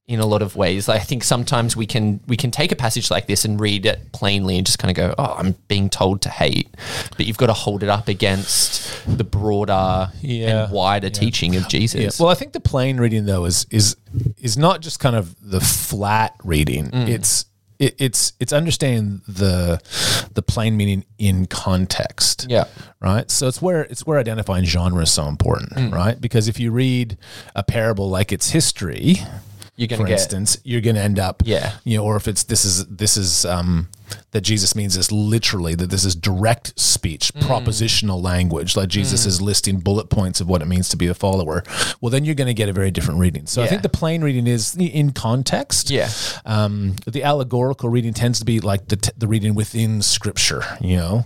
in 0.07 0.19
a 0.19 0.25
lot 0.25 0.41
of 0.41 0.55
ways. 0.55 0.89
I 0.89 0.99
think 0.99 1.23
sometimes 1.23 1.75
we 1.75 1.85
can 1.85 2.19
we 2.27 2.37
can 2.37 2.51
take 2.51 2.71
a 2.71 2.75
passage 2.75 3.09
like 3.11 3.27
this 3.27 3.45
and 3.45 3.59
read 3.59 3.85
it 3.85 4.11
plainly 4.13 4.57
and 4.57 4.65
just 4.65 4.79
kind 4.79 4.91
of 4.91 4.95
go, 4.95 5.15
oh, 5.17 5.35
I'm 5.37 5.55
being 5.67 5.89
told 5.89 6.21
to 6.23 6.29
hate, 6.29 6.73
but 7.17 7.25
you've 7.25 7.37
got 7.37 7.47
to 7.47 7.53
hold 7.53 7.83
it 7.83 7.89
up 7.89 8.07
against 8.07 8.89
the 9.17 9.23
broader 9.23 10.11
Yeah. 10.21 10.63
and 10.65 10.71
wider 10.71 11.09
teaching 11.09 11.55
of 11.55 11.67
Jesus. 11.67 11.99
Yeah. 12.01 12.09
Well, 12.23 12.29
I 12.31 12.35
think 12.35 12.53
the 12.53 12.59
plain 12.59 12.97
reading 12.97 13.25
though 13.25 13.45
is 13.45 13.65
is 13.69 13.95
is 14.37 14.57
not 14.57 14.81
just 14.81 14.99
kind 14.99 15.15
of 15.15 15.35
the 15.41 15.59
flat 15.61 16.35
reading. 16.43 16.89
It's 16.93 17.45
it, 17.85 17.95
it's 17.99 18.33
it's 18.39 18.53
understanding 18.53 19.21
the 19.27 19.79
the 20.33 20.41
plain 20.41 20.77
meaning 20.77 21.05
in 21.17 21.45
context. 21.45 22.45
Yeah. 22.49 22.65
Right. 22.99 23.29
So 23.29 23.47
it's 23.47 23.61
where 23.61 23.81
it's 23.83 24.05
where 24.05 24.17
identifying 24.19 24.65
genre 24.65 25.03
is 25.03 25.11
so 25.11 25.27
important, 25.27 25.93
right? 25.93 26.19
Because 26.19 26.47
if 26.47 26.59
you 26.59 26.71
read 26.71 27.17
a 27.55 27.63
parable 27.63 28.09
like 28.09 28.31
it's 28.31 28.49
history, 28.51 29.17
You're 29.75 29.87
gonna 29.87 30.01
for 30.03 30.07
get- 30.07 30.19
instance, 30.19 30.57
you're 30.63 30.81
going 30.81 30.95
to 30.95 31.01
end 31.01 31.19
up, 31.19 31.41
Yeah. 31.45 31.73
you 31.83 31.97
know, 31.97 32.03
or 32.05 32.15
if 32.15 32.27
it's 32.27 32.43
this 32.43 32.63
is 32.65 32.85
this 32.87 33.17
is 33.17 33.43
um, 33.45 33.89
that 34.31 34.41
Jesus 34.41 34.75
means 34.75 34.95
this 34.95 35.11
literally 35.11 35.75
that 35.75 35.89
this 35.89 36.05
is 36.05 36.15
direct 36.15 36.79
speech, 36.79 37.31
Mm. 37.33 37.41
propositional 37.41 38.21
language, 38.21 38.75
like 38.75 38.89
Jesus 38.89 39.25
is 39.25 39.41
listing 39.41 39.79
bullet 39.79 40.09
points 40.09 40.41
of 40.41 40.47
what 40.47 40.61
it 40.61 40.65
means 40.65 40.89
to 40.89 40.97
be 40.97 41.07
a 41.07 41.13
follower. 41.13 41.63
Well, 42.01 42.09
then 42.09 42.25
you're 42.25 42.35
going 42.35 42.47
to 42.47 42.53
get 42.53 42.69
a 42.69 42.73
very 42.73 42.91
different 42.91 43.19
reading. 43.19 43.45
So 43.47 43.61
I 43.63 43.67
think 43.67 43.81
the 43.81 43.89
plain 43.89 44.23
reading 44.23 44.47
is 44.47 44.75
in 44.75 45.11
context. 45.11 45.89
Yeah. 45.89 46.09
Um, 46.45 46.95
the 47.05 47.23
allegorical 47.23 47.89
reading 47.89 48.13
tends 48.13 48.39
to 48.39 48.45
be 48.45 48.59
like 48.59 48.87
the, 48.87 48.95
t- 48.97 49.11
the 49.17 49.27
reading 49.27 49.55
within 49.55 50.01
Scripture. 50.01 50.63
You 50.81 50.97
know. 50.97 51.25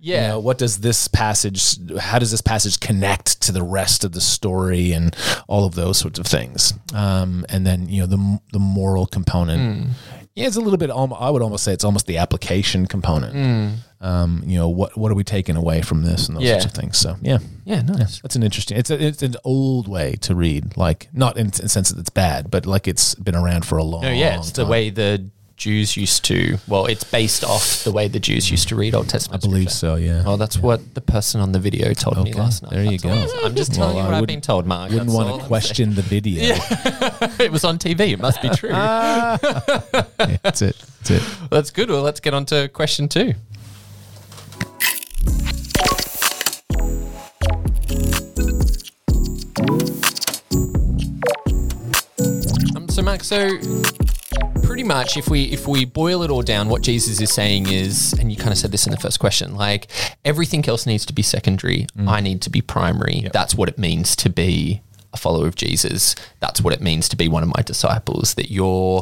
Yeah. 0.00 0.22
You 0.22 0.28
know, 0.28 0.40
what 0.40 0.58
does 0.58 0.78
this 0.78 1.08
passage? 1.08 1.76
How 1.98 2.18
does 2.18 2.30
this 2.30 2.40
passage 2.40 2.80
connect 2.80 3.40
to 3.42 3.52
the 3.52 3.62
rest 3.62 4.04
of 4.04 4.12
the 4.12 4.20
story 4.20 4.92
and 4.92 5.14
all 5.48 5.64
of 5.64 5.74
those 5.74 5.98
sorts 5.98 6.18
of 6.18 6.26
things? 6.26 6.74
Um, 6.94 7.44
and 7.48 7.66
then 7.66 7.88
you 7.88 8.00
know 8.00 8.06
the 8.06 8.40
the 8.52 8.58
moral 8.58 9.06
component. 9.06 9.86
Hmm. 9.86 9.92
Yeah, 10.36 10.46
it's 10.46 10.56
a 10.56 10.60
little 10.60 10.76
bit. 10.76 10.90
I 10.90 11.30
would 11.30 11.40
almost 11.40 11.64
say 11.64 11.72
it's 11.72 11.82
almost 11.82 12.06
the 12.06 12.18
application 12.18 12.86
component. 12.86 13.80
Um, 14.02 14.42
you 14.44 14.58
know, 14.58 14.68
what 14.68 14.96
what 14.96 15.10
are 15.10 15.14
we 15.14 15.24
taking 15.24 15.56
away 15.56 15.80
from 15.80 16.02
this 16.02 16.28
and 16.28 16.36
those. 16.36 16.44
Yeah. 16.44 16.58
sorts 16.58 16.66
of 16.66 16.72
things. 16.72 16.98
So 16.98 17.16
yeah, 17.22 17.38
yeah, 17.64 17.80
nice. 17.80 18.20
that's 18.20 18.36
an 18.36 18.42
interesting. 18.42 18.76
It's 18.76 18.90
a, 18.90 19.02
it's 19.02 19.22
an 19.22 19.36
old 19.44 19.88
way 19.88 20.16
to 20.20 20.34
read, 20.34 20.76
like 20.76 21.08
not 21.14 21.38
in 21.38 21.48
the 21.48 21.68
sense 21.70 21.90
that 21.90 21.98
it's 21.98 22.10
bad, 22.10 22.50
but 22.50 22.66
like 22.66 22.86
it's 22.86 23.14
been 23.14 23.34
around 23.34 23.64
for 23.64 23.78
a 23.78 23.82
long. 23.82 24.02
No, 24.02 24.10
yeah, 24.10 24.38
it's 24.38 24.52
the 24.52 24.66
way 24.66 24.90
the 24.90 25.30
Jews 25.56 25.96
used 25.96 26.24
to. 26.26 26.58
Well, 26.68 26.84
it's 26.86 27.02
based 27.04 27.42
off 27.42 27.82
the 27.84 27.90
way 27.90 28.08
the 28.08 28.20
Jews 28.20 28.50
used 28.50 28.68
to 28.68 28.76
read 28.76 28.94
Old 28.94 29.08
Testament. 29.08 29.42
I 29.42 29.46
believe 29.46 29.70
scripture. 29.70 29.76
so. 29.78 29.94
Yeah. 29.96 30.22
Well, 30.24 30.36
that's 30.36 30.58
what 30.58 30.94
the 30.94 31.00
person 31.00 31.40
on 31.40 31.52
the 31.52 31.58
video 31.58 31.94
told 31.94 32.22
me 32.22 32.34
last 32.34 32.62
night. 32.62 32.72
there 32.72 32.84
you 32.84 32.98
That's 32.98 33.32
go. 33.32 33.40
I'm 33.46 33.54
just 33.54 33.72
telling 33.74 33.96
Well, 33.96 34.04
you 34.04 34.10
what 34.12 34.20
I've 34.20 34.26
been 34.26 34.40
told, 34.42 34.66
Mark. 34.66 34.90
Wouldn't 34.90 35.08
That's 35.08 35.16
want 35.16 35.40
to 35.40 35.46
question 35.46 35.94
the 35.94 36.02
video. 36.02 36.42
it 37.42 37.50
was 37.50 37.64
on 37.64 37.78
TV. 37.78 38.12
It 38.12 38.20
must 38.20 38.42
be 38.42 38.50
true. 38.50 38.70
Yeah, 40.26 40.38
that's 40.42 40.62
it. 40.62 40.76
That's 40.76 41.10
it. 41.10 41.22
Well, 41.40 41.48
That's 41.50 41.70
good. 41.70 41.88
Well, 41.90 42.02
let's 42.02 42.20
get 42.20 42.34
on 42.34 42.44
to 42.46 42.68
question 42.68 43.08
two. 43.08 43.34
Um, 52.76 52.88
so, 52.88 53.02
Mark, 53.02 53.22
so 53.24 53.58
pretty 54.76 54.88
much 54.88 55.16
if 55.16 55.30
we 55.30 55.44
if 55.44 55.66
we 55.66 55.86
boil 55.86 56.22
it 56.22 56.30
all 56.30 56.42
down, 56.42 56.68
what 56.68 56.82
Jesus 56.82 57.18
is 57.18 57.32
saying 57.32 57.66
is, 57.66 58.12
and 58.12 58.30
you 58.30 58.36
kind 58.36 58.50
of 58.50 58.58
said 58.58 58.70
this 58.72 58.86
in 58.86 58.90
the 58.90 58.98
first 58.98 59.18
question, 59.18 59.54
like 59.54 59.88
everything 60.22 60.68
else 60.68 60.84
needs 60.84 61.06
to 61.06 61.14
be 61.14 61.22
secondary. 61.22 61.86
I 62.06 62.20
need 62.20 62.42
to 62.42 62.50
be 62.50 62.60
primary. 62.60 63.26
That's 63.32 63.54
what 63.54 63.70
it 63.70 63.78
means 63.78 64.14
to 64.16 64.28
be 64.28 64.82
a 65.14 65.16
follower 65.16 65.46
of 65.46 65.54
Jesus. 65.54 66.14
That's 66.40 66.60
what 66.60 66.74
it 66.74 66.82
means 66.82 67.08
to 67.08 67.16
be 67.16 67.26
one 67.26 67.42
of 67.42 67.48
my 67.56 67.62
disciples. 67.62 68.34
That 68.34 68.50
you're 68.50 69.00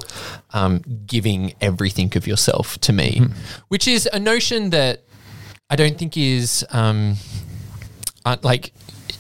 um, 0.53 0.85
giving 1.07 1.55
everything 1.61 2.17
of 2.17 2.25
yourself 2.25 2.79
to 2.83 2.93
me, 2.93 3.23
which 3.67 3.89
is 3.89 4.09
a 4.13 4.21
notion 4.21 4.71
that 4.71 5.03
I 5.71 5.75
don't 5.75 5.99
think 5.99 6.17
is 6.17 6.65
um, 6.71 7.17
uh, 8.25 8.37
like 8.45 8.73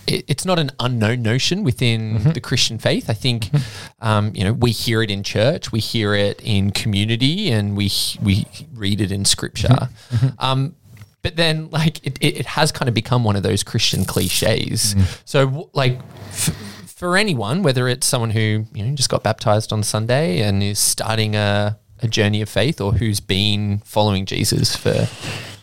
it, 0.06 0.24
it's 0.28 0.44
not 0.44 0.58
an 0.58 0.70
unknown 0.80 1.22
notion 1.22 1.64
within 1.64 2.18
mm-hmm. 2.18 2.30
the 2.30 2.40
Christian 2.40 2.78
faith. 2.78 3.08
I 3.10 3.14
think 3.14 3.44
mm-hmm. 3.46 4.06
um, 4.06 4.32
you 4.34 4.44
know 4.44 4.52
we 4.52 4.70
hear 4.70 5.02
it 5.02 5.10
in 5.10 5.22
church, 5.22 5.72
we 5.72 5.80
hear 5.80 6.14
it 6.14 6.40
in 6.42 6.70
community, 6.70 7.50
and 7.50 7.76
we 7.76 7.90
we 8.22 8.46
read 8.74 9.00
it 9.00 9.10
in 9.12 9.24
scripture. 9.24 9.68
Mm-hmm. 9.68 10.28
Um, 10.38 10.76
but 11.22 11.36
then, 11.36 11.70
like 11.70 12.06
it, 12.06 12.18
it, 12.20 12.40
it 12.40 12.46
has 12.46 12.70
kind 12.70 12.88
of 12.88 12.94
become 12.94 13.24
one 13.24 13.36
of 13.36 13.42
those 13.42 13.62
Christian 13.62 14.04
cliches. 14.04 14.94
So, 15.24 15.70
like. 15.72 15.98
F- 16.28 16.70
for 16.94 17.16
anyone, 17.16 17.64
whether 17.64 17.88
it's 17.88 18.06
someone 18.06 18.30
who 18.30 18.64
you 18.72 18.84
know 18.84 18.94
just 18.94 19.10
got 19.10 19.22
baptized 19.22 19.72
on 19.72 19.82
Sunday 19.82 20.40
and 20.40 20.62
is 20.62 20.78
starting 20.78 21.34
a, 21.34 21.76
a 22.00 22.08
journey 22.08 22.40
of 22.40 22.48
faith, 22.48 22.80
or 22.80 22.92
who's 22.92 23.20
been 23.20 23.80
following 23.84 24.24
Jesus 24.24 24.76
for 24.76 25.08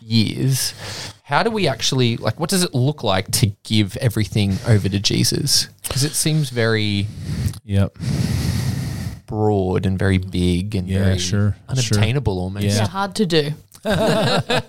years, 0.01 0.73
how 1.31 1.43
do 1.43 1.49
we 1.49 1.65
actually 1.67 2.17
like? 2.17 2.39
What 2.41 2.49
does 2.49 2.61
it 2.61 2.75
look 2.75 3.03
like 3.03 3.31
to 3.31 3.47
give 3.63 3.95
everything 3.97 4.57
over 4.67 4.89
to 4.89 4.99
Jesus? 4.99 5.69
Because 5.83 6.03
it 6.03 6.11
seems 6.11 6.49
very 6.49 7.07
Yep. 7.63 7.97
broad 9.27 9.85
and 9.85 9.97
very 9.97 10.17
big 10.17 10.75
and 10.75 10.89
Yeah, 10.89 11.05
very 11.05 11.19
sure, 11.19 11.55
unobtainable 11.69 12.37
almost. 12.37 12.65
Yeah. 12.65 12.75
Yeah, 12.75 12.87
hard 12.87 13.15
to 13.15 13.25
do. 13.25 13.51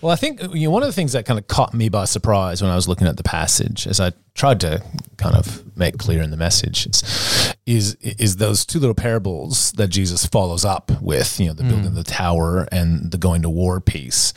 Well, 0.00 0.12
I 0.12 0.16
think 0.16 0.40
you 0.54 0.68
know, 0.68 0.70
one 0.70 0.82
of 0.82 0.88
the 0.88 0.92
things 0.92 1.12
that 1.12 1.26
kind 1.26 1.38
of 1.38 1.48
caught 1.48 1.74
me 1.74 1.88
by 1.88 2.04
surprise 2.04 2.62
when 2.62 2.70
I 2.70 2.76
was 2.76 2.88
looking 2.88 3.06
at 3.06 3.16
the 3.16 3.22
passage, 3.22 3.86
as 3.86 4.00
I 4.00 4.12
tried 4.34 4.60
to 4.60 4.82
kind 5.16 5.34
of 5.34 5.76
make 5.76 5.98
clear 5.98 6.22
in 6.22 6.30
the 6.30 6.36
message, 6.36 6.86
is 6.86 7.54
is, 7.66 7.94
is 7.94 8.36
those 8.36 8.64
two 8.64 8.78
little 8.78 8.94
parables 8.94 9.72
that 9.72 9.88
Jesus 9.88 10.24
follows 10.26 10.64
up 10.64 10.90
with, 11.02 11.38
you 11.40 11.46
know, 11.48 11.52
the 11.52 11.64
building 11.64 11.86
of 11.86 11.92
mm. 11.92 11.96
the 11.96 12.04
tower 12.04 12.68
and 12.70 13.10
the 13.10 13.18
going 13.18 13.42
to 13.42 13.50
war 13.50 13.80
piece, 13.80 14.32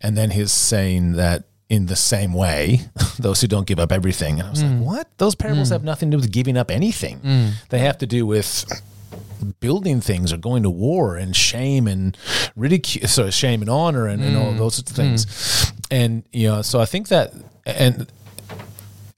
and 0.00 0.16
then 0.16 0.30
his 0.30 0.52
saying 0.52 1.12
that 1.12 1.44
in 1.68 1.86
the 1.86 1.96
same 1.96 2.34
way, 2.34 2.80
those 3.18 3.40
who 3.40 3.46
don't 3.46 3.66
give 3.66 3.78
up 3.78 3.92
everything. 3.92 4.38
And 4.38 4.48
I 4.48 4.50
was 4.50 4.62
like, 4.62 4.72
mm. 4.72 4.80
what? 4.80 5.08
Those 5.18 5.34
parables 5.34 5.68
mm. 5.68 5.72
have 5.72 5.84
nothing 5.84 6.10
to 6.10 6.16
do 6.16 6.20
with 6.20 6.30
giving 6.32 6.56
up 6.56 6.70
anything. 6.70 7.20
They 7.70 7.78
have 7.78 7.98
to 7.98 8.06
do 8.06 8.26
with 8.26 8.66
building 9.46 10.00
things 10.00 10.32
or 10.32 10.36
going 10.36 10.62
to 10.62 10.70
war 10.70 11.16
and 11.16 11.34
shame 11.34 11.86
and 11.86 12.16
ridicule, 12.56 13.06
so 13.08 13.30
shame 13.30 13.60
and 13.60 13.70
honor 13.70 14.06
and, 14.06 14.22
and 14.22 14.36
all 14.36 14.52
mm. 14.52 14.58
those 14.58 14.76
sorts 14.76 14.90
of 14.90 14.96
things. 14.96 15.26
Mm. 15.26 15.72
And 15.90 16.22
you 16.32 16.48
know, 16.48 16.62
so 16.62 16.80
I 16.80 16.84
think 16.84 17.08
that 17.08 17.32
and 17.66 18.06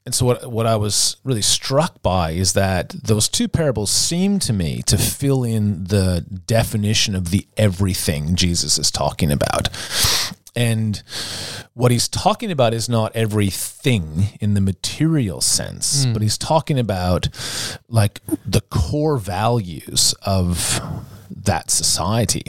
and 0.07 0.15
so 0.15 0.27
what 0.27 0.51
what 0.51 0.67
I 0.67 0.77
was 0.77 1.17
really 1.25 1.43
struck 1.43 2.03
by 2.03 2.33
is 2.33 2.53
that 2.53 2.91
those 2.91 3.29
two 3.29 3.49
parables 3.49 3.91
seem 3.91 4.39
to 4.41 4.53
me 4.53 4.83
to 4.83 4.99
fill 4.99 5.45
in 5.45 5.85
the 5.85 6.25
definition 6.47 7.15
of 7.15 7.31
the 7.31 7.47
everything 7.57 8.35
Jesus 8.35 8.79
is 8.79 8.91
talking 8.91 9.33
about. 9.33 9.69
And 10.57 11.03
what 11.75 11.91
he's 11.91 12.09
talking 12.09 12.51
about 12.51 12.75
is 12.75 12.89
not 12.89 13.15
everything 13.17 14.39
in 14.41 14.55
the 14.55 14.61
material 14.61 15.41
sense, 15.41 16.05
hmm. 16.05 16.13
but 16.13 16.23
he's 16.23 16.39
talking 16.39 16.79
about 16.79 17.29
like 17.89 18.21
the 18.47 18.61
core 18.61 19.19
values 19.19 20.15
of 20.23 20.81
that 21.31 21.71
society, 21.71 22.45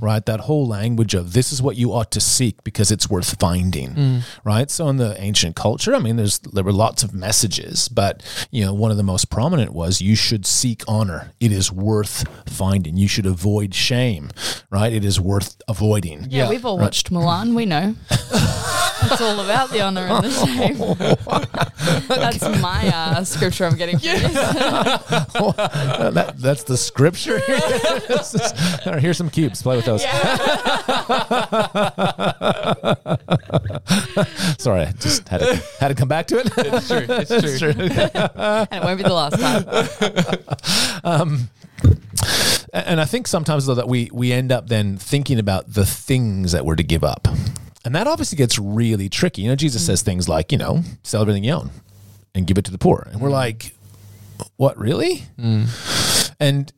right? 0.00 0.24
That 0.24 0.40
whole 0.40 0.66
language 0.66 1.14
of 1.14 1.32
this 1.32 1.52
is 1.52 1.62
what 1.62 1.76
you 1.76 1.92
ought 1.92 2.10
to 2.12 2.20
seek 2.20 2.62
because 2.64 2.90
it's 2.90 3.08
worth 3.08 3.38
finding, 3.38 3.90
mm. 3.94 4.22
right? 4.44 4.70
So 4.70 4.88
in 4.88 4.96
the 4.96 5.20
ancient 5.20 5.56
culture, 5.56 5.94
I 5.94 5.98
mean, 5.98 6.16
there's 6.16 6.38
there 6.40 6.64
were 6.64 6.72
lots 6.72 7.02
of 7.02 7.14
messages, 7.14 7.88
but 7.88 8.22
you 8.50 8.64
know, 8.64 8.74
one 8.74 8.90
of 8.90 8.96
the 8.96 9.02
most 9.02 9.30
prominent 9.30 9.72
was 9.72 10.00
you 10.00 10.16
should 10.16 10.46
seek 10.46 10.82
honor. 10.88 11.32
It 11.40 11.52
is 11.52 11.72
worth 11.72 12.24
finding. 12.48 12.96
You 12.96 13.08
should 13.08 13.26
avoid 13.26 13.74
shame, 13.74 14.30
right? 14.70 14.92
It 14.92 15.04
is 15.04 15.20
worth 15.20 15.60
avoiding. 15.68 16.26
Yeah, 16.30 16.48
we've 16.48 16.64
all 16.64 16.78
watched 16.78 17.10
Mulan. 17.10 17.54
We 17.54 17.66
know. 17.66 17.94
It's 19.02 19.20
all 19.20 19.40
about 19.40 19.70
the 19.70 19.80
honor 19.80 20.06
and 20.06 20.24
the 20.24 20.30
shame. 20.46 20.76
That's 22.08 22.42
my 22.60 22.88
uh, 22.88 23.24
scripture 23.24 23.64
I'm 23.64 23.76
getting 23.76 23.98
from 23.98 24.08
this. 24.08 24.36
Uh, 24.36 26.10
that, 26.12 26.34
that's 26.38 26.64
the 26.64 26.76
scripture. 26.76 27.40
All 28.86 28.92
right, 28.92 29.00
Here's 29.02 29.16
some 29.16 29.30
cubes. 29.30 29.62
Play 29.62 29.76
with 29.76 29.86
those. 29.86 30.02
Sorry, 34.58 34.82
I 34.82 34.92
just 34.98 35.26
had 35.28 35.38
to, 35.40 35.56
had 35.78 35.88
to 35.88 35.94
come 35.94 36.08
back 36.08 36.26
to 36.28 36.38
it. 36.40 36.50
It's 36.56 36.88
true. 36.88 37.06
It's 37.08 37.58
true. 37.58 37.70
And 37.70 38.68
it 38.72 38.84
won't 38.84 38.98
be 38.98 39.04
the 39.04 39.14
last 39.14 39.40
time. 39.40 39.64
and 42.74 43.00
I 43.00 43.04
think 43.06 43.26
sometimes 43.26 43.64
though 43.66 43.74
that 43.74 43.88
we 43.88 44.10
we 44.12 44.32
end 44.32 44.52
up 44.52 44.68
then 44.68 44.98
thinking 44.98 45.38
about 45.38 45.72
the 45.72 45.86
things 45.86 46.52
that 46.52 46.66
we're 46.66 46.76
to 46.76 46.82
give 46.82 47.02
up, 47.04 47.26
and 47.84 47.94
that 47.94 48.06
obviously 48.06 48.36
gets 48.36 48.58
really 48.58 49.08
tricky. 49.08 49.42
You 49.42 49.48
know, 49.48 49.56
Jesus 49.56 49.84
says 49.84 50.02
things 50.02 50.28
like, 50.28 50.52
you 50.52 50.58
know, 50.58 50.82
sell 51.02 51.22
everything 51.22 51.44
you 51.44 51.52
own 51.52 51.70
and 52.34 52.46
give 52.46 52.58
it 52.58 52.64
to 52.66 52.72
the 52.72 52.78
poor, 52.78 53.06
and 53.10 53.20
we're 53.20 53.28
mm. 53.28 53.32
like, 53.32 53.74
what 54.56 54.78
really? 54.78 55.24
Mm. 55.38 56.32
And 56.40 56.72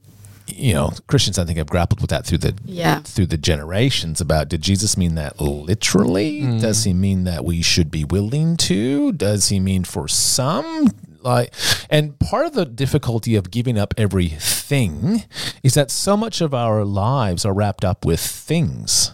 you 0.49 0.75
know, 0.75 0.93
Christians 1.07 1.39
I 1.39 1.45
think 1.45 1.59
have 1.59 1.69
grappled 1.69 2.01
with 2.01 2.11
that 2.11 2.27
through 2.27 2.39
the 2.39 2.55
Yeah. 2.65 3.01
through 3.01 3.27
the 3.27 3.37
generations 3.37 4.21
about 4.21 4.49
did 4.49 4.63
Jesus 4.63 4.97
mean 4.97 5.15
that 5.15 5.41
literally? 5.41 6.43
Mm. 6.43 6.61
Does 6.61 6.85
he 6.85 6.93
mean 6.93 7.25
that 7.25 7.45
we 7.45 7.63
should 7.63 7.91
be 7.91 8.05
willing 8.05 8.57
to? 8.59 9.13
Does 9.13 9.49
he 9.49 9.61
mean 9.61 9.85
for 9.85 10.09
some? 10.09 10.91
Like, 11.23 11.55
and 11.89 12.19
part 12.19 12.47
of 12.47 12.53
the 12.55 12.65
difficulty 12.65 13.37
of 13.37 13.51
giving 13.51 13.79
up 13.79 13.95
everything 13.97 15.25
is 15.63 15.75
that 15.75 15.91
so 15.91 16.17
much 16.17 16.41
of 16.41 16.53
our 16.53 16.85
lives 16.85 17.45
are 17.45 17.55
wrapped 17.55 17.85
up 17.85 18.05
with 18.05 18.21
things. 18.21 19.13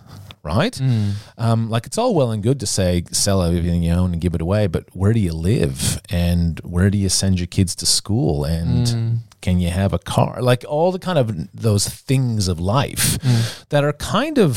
Right? 0.48 0.74
Hmm. 0.74 1.10
Um, 1.36 1.70
like 1.70 1.86
it's 1.86 1.98
all 1.98 2.14
well 2.14 2.30
and 2.30 2.42
good 2.42 2.58
to 2.60 2.66
say 2.66 3.04
sell 3.12 3.42
everything 3.42 3.82
you 3.82 3.92
own 3.92 4.12
and 4.12 4.20
give 4.20 4.34
it 4.34 4.40
away, 4.40 4.66
but 4.66 4.84
where 4.94 5.12
do 5.12 5.20
you 5.20 5.32
live 5.32 6.00
and 6.08 6.58
where 6.60 6.88
do 6.88 6.96
you 6.96 7.10
send 7.10 7.38
your 7.38 7.46
kids 7.46 7.74
to 7.76 7.86
school 7.86 8.44
and 8.44 8.88
hmm. 8.88 9.14
can 9.42 9.60
you 9.60 9.68
have 9.68 9.92
a 9.92 9.98
car? 9.98 10.40
Like 10.40 10.64
all 10.66 10.90
the 10.90 10.98
kind 10.98 11.18
of 11.18 11.52
those 11.52 11.86
things 11.86 12.48
of 12.48 12.58
life 12.58 13.18
hmm. 13.20 13.40
that 13.68 13.84
are 13.84 13.92
kind 13.92 14.38
of 14.38 14.56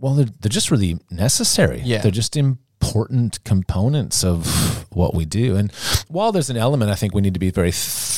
well, 0.00 0.14
they're, 0.14 0.26
they're 0.40 0.48
just 0.48 0.70
really 0.70 0.98
necessary. 1.10 1.82
Yeah. 1.84 2.00
They're 2.00 2.10
just 2.10 2.36
important 2.36 3.42
components 3.44 4.24
of 4.24 4.86
what 4.90 5.14
we 5.14 5.24
do. 5.24 5.56
And 5.56 5.70
while 6.08 6.32
there's 6.32 6.50
an 6.50 6.56
element, 6.56 6.90
I 6.90 6.94
think 6.94 7.14
we 7.14 7.20
need 7.20 7.34
to 7.34 7.40
be 7.40 7.50
very 7.50 7.70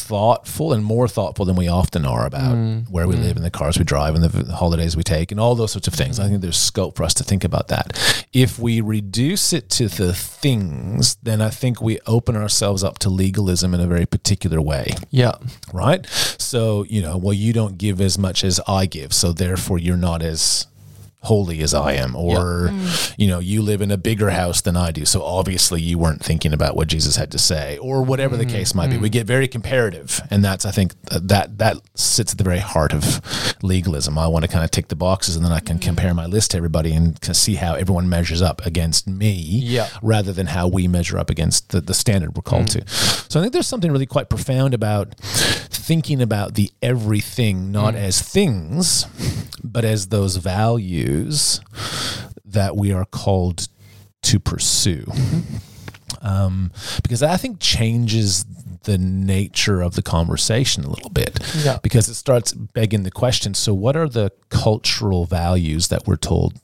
thoughtful 0.03 0.73
and 0.73 0.85
more 0.85 1.07
thoughtful 1.09 1.45
than 1.45 1.57
we 1.57 1.69
often 1.69 2.05
are 2.05 2.27
about 2.27 2.55
mm. 2.57 2.89
where 2.91 3.07
we 3.07 3.15
mm. 3.15 3.23
live 3.23 3.37
and 3.37 3.45
the 3.45 3.51
cars 3.51 3.79
we 3.79 3.85
drive 3.85 4.15
and 4.15 4.25
the 4.25 4.53
holidays 4.55 4.97
we 4.97 5.03
take 5.03 5.31
and 5.31 5.41
all 5.41 5.55
those 5.55 5.73
sorts 5.73 5.87
of 5.87 5.95
things. 5.95 6.19
I 6.19 6.29
think 6.29 6.41
there's 6.41 6.57
scope 6.57 6.97
for 6.97 7.05
us 7.05 7.15
to 7.15 7.25
think 7.25 7.45
about 7.45 7.69
that. 7.69 8.27
If 8.33 8.59
we 8.59 8.81
reduce 8.81 9.53
it 9.53 9.71
to 9.71 9.89
the 9.89 10.13
things, 10.13 11.17
then 11.23 11.41
I 11.41 11.51
think 11.51 11.81
we 11.81 12.01
open 12.07 12.37
ourselves 12.37 12.83
up 12.83 12.99
to 13.01 13.11
legalism 13.11 13.75
in 13.75 13.81
a 13.81 13.87
very 13.87 14.07
particular 14.07 14.61
way 14.61 14.95
Yeah. 15.11 15.33
right? 15.73 16.07
So, 16.39 16.85
you 16.85 17.03
know, 17.03 17.17
well, 17.17 17.35
you 17.35 17.53
don't 17.53 17.79
give 17.79 18.01
as 18.01 18.19
much 18.19 18.45
as 18.45 18.61
I 18.67 18.87
give, 18.87 19.13
so 19.13 19.33
therefore 19.33 19.79
you're 19.79 19.97
not 19.97 20.23
as 20.23 20.67
holy 21.23 21.63
as 21.63 21.73
I 21.73 21.93
am, 21.93 22.17
or, 22.17 22.69
mm. 22.69 23.15
you 23.17 23.29
know, 23.29 23.39
you 23.39 23.63
live 23.63 23.81
in 23.81 23.91
a 23.93 23.97
bigger 23.97 24.31
house 24.31 24.61
than 24.61 24.77
I 24.77 24.91
do, 24.91 25.05
so 25.05 25.23
obviously 25.23 25.81
you 25.81 25.97
weren't 25.97 26.23
thinking 26.23 26.53
about 26.53 26.75
what 26.75 26.89
Jesus 26.89 27.15
had 27.17 27.31
to 27.31 27.39
say, 27.39 27.79
or 27.79 28.03
whatever 28.03 28.37
the 28.37 28.45
mm-hmm. 28.45 28.57
case 28.57 28.75
might 28.75 28.91
be. 28.91 28.97
Mm. 28.97 29.03
We 29.03 29.09
get 29.09 29.27
very 29.27 29.47
comparative, 29.47 30.21
and 30.31 30.45
that's, 30.45 30.67
I 30.67 30.73
think, 30.73 30.95
uh, 31.11 31.21
that 31.23 31.59
that 31.59 31.77
sits 31.95 32.33
at 32.33 32.39
the 32.39 32.45
very 32.45 32.59
heart 32.59 32.93
of 32.93 33.21
legalism. 33.63 34.19
I 34.19 34.27
want 34.27 34.45
to 34.45 34.51
kind 34.51 34.65
of 34.65 34.73
tick 34.73 34.89
the 34.89 34.97
boxes, 34.97 35.37
and 35.37 35.45
then 35.45 35.53
I 35.53 35.61
can 35.61 35.79
mm. 35.79 35.83
compare 35.83 36.13
my 36.13 36.27
list 36.27 36.51
to 36.51 36.57
everybody 36.57 36.93
and 36.93 37.21
can 37.21 37.35
see 37.35 37.55
how 37.55 37.75
everyone 37.75 38.09
measures 38.09 38.43
up 38.43 38.67
against 38.67 39.07
me, 39.07 39.33
Yeah. 39.33 39.89
rather 40.03 40.33
than 40.33 40.47
how 40.47 40.67
we 40.67 40.89
measure 40.89 41.19
up 41.19 41.31
against 41.31 41.69
the, 41.71 41.81
the 41.81 41.95
standard 41.95 42.37
we're 42.37 42.43
called 42.43 42.69
to. 42.69 42.87
So 42.89 43.39
I 43.39 43.43
think 43.43 43.53
there's 43.53 43.69
something 43.69 43.93
really 43.93 44.07
quite 44.07 44.29
profound 44.29 44.75
about 44.75 45.15
thinking 45.21 46.21
about 46.21 46.55
the 46.55 46.71
everything 46.83 47.71
not 47.71 47.95
as 47.95 48.21
things, 48.21 49.07
but 49.63 49.85
as 49.85 50.09
those 50.09 50.37
values 50.37 51.12
that 52.45 52.77
we 52.77 52.93
are 52.93 53.05
called 53.05 53.69
to 54.23 54.39
pursue. 54.39 55.11
Um, 56.21 56.71
because 57.03 57.23
I 57.23 57.37
think 57.37 57.59
changes 57.59 58.45
the 58.85 58.99
nature 58.99 59.81
of 59.81 59.95
the 59.95 60.03
conversation 60.03 60.85
a 60.85 60.89
little 60.89 61.11
bit. 61.11 61.39
Yeah. 61.65 61.79
Because 61.83 62.09
it 62.09 62.15
starts 62.15 62.53
begging 62.53 63.03
the 63.03 63.11
question 63.11 63.55
so, 63.55 63.75
what 63.75 63.97
are 63.97 64.09
the 64.09 64.33
cultural 64.49 65.25
values 65.25 65.89
that 65.89 66.07
we're 66.07 66.17
told 66.17 66.61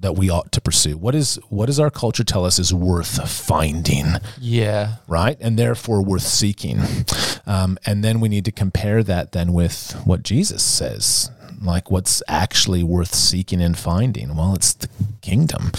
that 0.00 0.16
we 0.16 0.30
ought 0.30 0.52
to 0.52 0.60
pursue? 0.60 0.96
What 0.96 1.14
is 1.14 1.38
what 1.48 1.66
does 1.66 1.78
our 1.80 1.90
culture 1.90 2.24
tell 2.24 2.44
us 2.44 2.58
is 2.58 2.72
worth 2.72 3.28
finding? 3.30 4.06
Yeah. 4.38 4.96
right? 5.06 5.36
And 5.40 5.58
therefore 5.58 6.02
worth 6.02 6.22
seeking. 6.22 6.80
Um, 7.46 7.78
and 7.86 8.04
then 8.04 8.20
we 8.20 8.28
need 8.28 8.44
to 8.46 8.52
compare 8.52 9.02
that 9.02 9.32
then 9.32 9.52
with 9.52 9.92
what 10.04 10.22
Jesus 10.22 10.62
says. 10.62 11.30
Like 11.62 11.90
what's 11.90 12.22
actually 12.26 12.82
worth 12.82 13.14
seeking 13.14 13.60
and 13.60 13.76
finding? 13.76 14.34
Well, 14.34 14.54
it's 14.54 14.72
the 14.72 14.88
kingdom. 15.20 15.72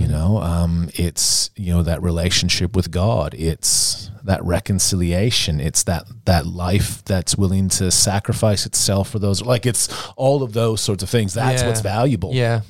You 0.00 0.08
know, 0.08 0.38
um, 0.38 0.90
it's 0.94 1.50
you 1.56 1.72
know 1.72 1.82
that 1.84 2.02
relationship 2.02 2.74
with 2.74 2.90
God. 2.90 3.32
It's 3.34 4.10
that 4.24 4.42
reconciliation. 4.44 5.60
It's 5.60 5.84
that 5.84 6.04
that 6.24 6.46
life 6.46 7.04
that's 7.04 7.36
willing 7.36 7.68
to 7.70 7.90
sacrifice 7.90 8.66
itself 8.66 9.10
for 9.10 9.18
those. 9.20 9.40
Like 9.42 9.66
it's 9.66 9.88
all 10.16 10.42
of 10.42 10.52
those 10.52 10.80
sorts 10.80 11.02
of 11.04 11.08
things. 11.10 11.34
That's 11.34 11.62
Yeah. 11.62 11.68
what's 11.68 11.80
valuable. 11.80 12.32
Yeah. 12.34 12.62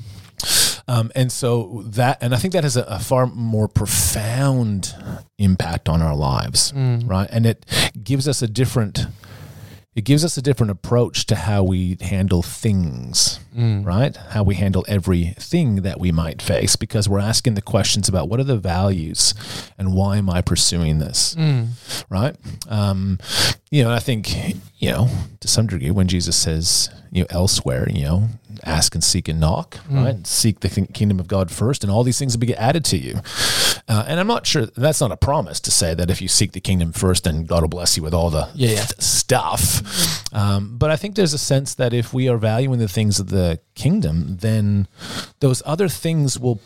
Um, 0.86 1.10
and 1.14 1.32
so 1.32 1.82
that, 1.86 2.18
and 2.22 2.34
I 2.34 2.36
think 2.36 2.52
that 2.52 2.62
has 2.64 2.76
a, 2.76 2.82
a 2.82 2.98
far 2.98 3.24
more 3.26 3.68
profound 3.68 4.94
impact 5.38 5.88
on 5.88 6.02
our 6.02 6.14
lives, 6.14 6.74
right? 6.74 7.26
And 7.30 7.46
it 7.46 7.64
gives 8.02 8.28
us 8.28 8.42
a 8.42 8.46
different, 8.48 9.06
it 9.94 10.04
gives 10.04 10.24
us 10.24 10.36
a 10.36 10.42
different 10.42 10.70
approach 10.72 11.26
to 11.26 11.36
how 11.36 11.62
we 11.62 11.96
handle 12.00 12.42
things, 12.42 13.38
right? 13.54 14.16
How 14.16 14.42
we 14.42 14.56
handle 14.56 14.84
everything 14.88 15.82
that 15.82 16.00
we 16.00 16.10
might 16.10 16.42
face, 16.42 16.74
because 16.76 17.08
we're 17.08 17.20
asking 17.20 17.54
the 17.54 17.62
questions 17.62 18.08
about 18.08 18.28
what 18.28 18.40
are 18.40 18.44
the 18.44 18.56
values 18.58 19.34
and 19.78 19.94
why 19.94 20.16
am 20.16 20.28
I 20.28 20.42
pursuing 20.42 20.98
this, 20.98 21.36
right? 22.08 22.36
Um, 22.68 23.18
you 23.70 23.84
know, 23.84 23.92
I 23.92 24.00
think, 24.00 24.34
you 24.78 24.90
know, 24.90 25.08
to 25.40 25.48
some 25.48 25.66
degree, 25.68 25.90
when 25.92 26.08
Jesus 26.08 26.36
says, 26.36 26.90
you 27.12 27.22
know, 27.22 27.26
elsewhere, 27.30 27.88
you 27.88 28.04
know, 28.04 28.28
ask 28.64 28.94
and 28.94 29.02
seek 29.02 29.28
and 29.28 29.40
knock, 29.40 29.78
right? 29.90 30.26
Seek 30.26 30.60
the 30.60 30.68
kingdom 30.68 31.18
of 31.20 31.26
God 31.26 31.50
first, 31.50 31.82
and 31.84 31.90
all 31.92 32.02
these 32.04 32.18
things 32.18 32.34
will 32.36 32.46
be 32.46 32.54
added 32.54 32.84
to 32.86 32.96
you. 32.96 33.20
Uh, 33.88 34.04
and 34.08 34.18
I'm 34.18 34.26
not 34.26 34.46
sure 34.46 34.66
that's 34.66 35.00
not 35.00 35.12
a 35.12 35.16
promise 35.16 35.60
to 35.60 35.70
say 35.70 35.92
that 35.94 36.10
if 36.10 36.22
you 36.22 36.28
seek 36.28 36.52
the 36.52 36.60
kingdom 36.60 36.92
first, 36.92 37.24
then 37.24 37.44
God 37.44 37.62
will 37.62 37.68
bless 37.68 37.96
you 37.96 38.02
with 38.02 38.14
all 38.14 38.30
the 38.30 38.48
Yeah, 38.54 38.70
yeah. 38.70 38.86
stuff. 38.98 40.32
Um, 40.32 40.76
but 40.78 40.90
I 40.90 40.96
think 40.96 41.16
there's 41.16 41.34
a 41.34 41.38
sense 41.38 41.74
that 41.74 41.92
if 41.92 42.14
we 42.14 42.28
are 42.28 42.38
valuing 42.38 42.78
the 42.78 42.88
things 42.88 43.20
of 43.20 43.28
the 43.28 43.60
kingdom, 43.74 44.38
then 44.40 44.88
those 45.40 45.62
other 45.66 45.88
things 45.88 46.38
will 46.38 46.60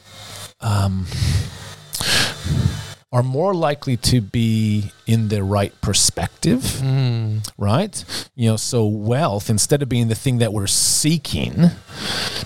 are 3.10 3.22
more 3.22 3.54
likely 3.54 3.96
to 3.96 4.20
be 4.20 4.92
in 5.06 5.28
the 5.28 5.42
right 5.42 5.72
perspective, 5.80 6.60
mm. 6.60 7.48
right? 7.56 8.04
You 8.34 8.50
know, 8.50 8.56
so 8.56 8.86
wealth, 8.86 9.48
instead 9.48 9.82
of 9.82 9.88
being 9.88 10.08
the 10.08 10.14
thing 10.14 10.38
that 10.38 10.52
we're 10.52 10.66
seeking, 10.66 11.70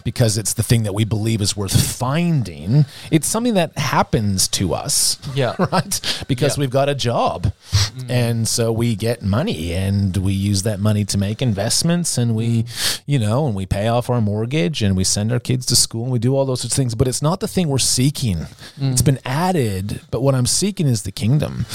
because 0.05 0.39
it's 0.39 0.55
the 0.55 0.63
thing 0.63 0.83
that 0.85 0.95
we 0.95 1.05
believe 1.05 1.41
is 1.41 1.57
worth 1.57 1.79
finding, 1.97 2.85
it's 3.11 3.27
something 3.27 3.55
that 3.55 3.77
happens 3.79 4.49
to 4.49 4.75
us, 4.75 5.19
Yeah. 5.35 5.55
right? 5.59 6.25
Because 6.29 6.57
Yeah. 6.57 6.63
we've 6.63 6.71
got 6.71 6.89
a 6.89 6.95
job 6.95 7.53
mm-hmm. 7.73 8.11
And 8.11 8.49
so 8.49 8.73
we 8.73 8.95
get 8.97 9.23
money 9.23 9.73
and 9.73 10.17
we 10.17 10.33
use 10.33 10.63
that 10.63 10.81
money 10.81 11.05
to 11.07 11.19
make 11.19 11.43
investments 11.43 12.19
and 12.19 12.35
we, 12.35 12.63
mm-hmm. 12.65 13.03
you 13.07 13.19
know, 13.19 13.47
and 13.47 13.55
we 13.55 13.67
pay 13.67 13.89
off 13.89 14.11
our 14.11 14.21
mortgage 14.21 14.83
and 14.83 14.97
we 14.97 15.05
send 15.05 15.33
our 15.33 15.41
kids 15.41 15.67
to 15.67 15.77
school 15.77 16.05
and 16.05 16.13
we 16.13 16.19
do 16.19 16.35
all 16.37 16.45
those 16.45 16.61
sorts 16.61 16.75
of 16.75 16.77
things. 16.77 16.95
But 16.95 17.09
it's 17.09 17.23
not 17.23 17.41
the 17.41 17.49
thing 17.49 17.69
we're 17.69 17.79
seeking. 17.79 18.47
It's 18.81 19.03
mm. 19.03 19.05
been 19.05 19.19
added, 19.25 20.01
but 20.11 20.21
what 20.23 20.35
I'm 20.35 20.47
seeking 20.47 20.87
is 20.87 21.03
the 21.03 21.13
kingdom. 21.13 21.67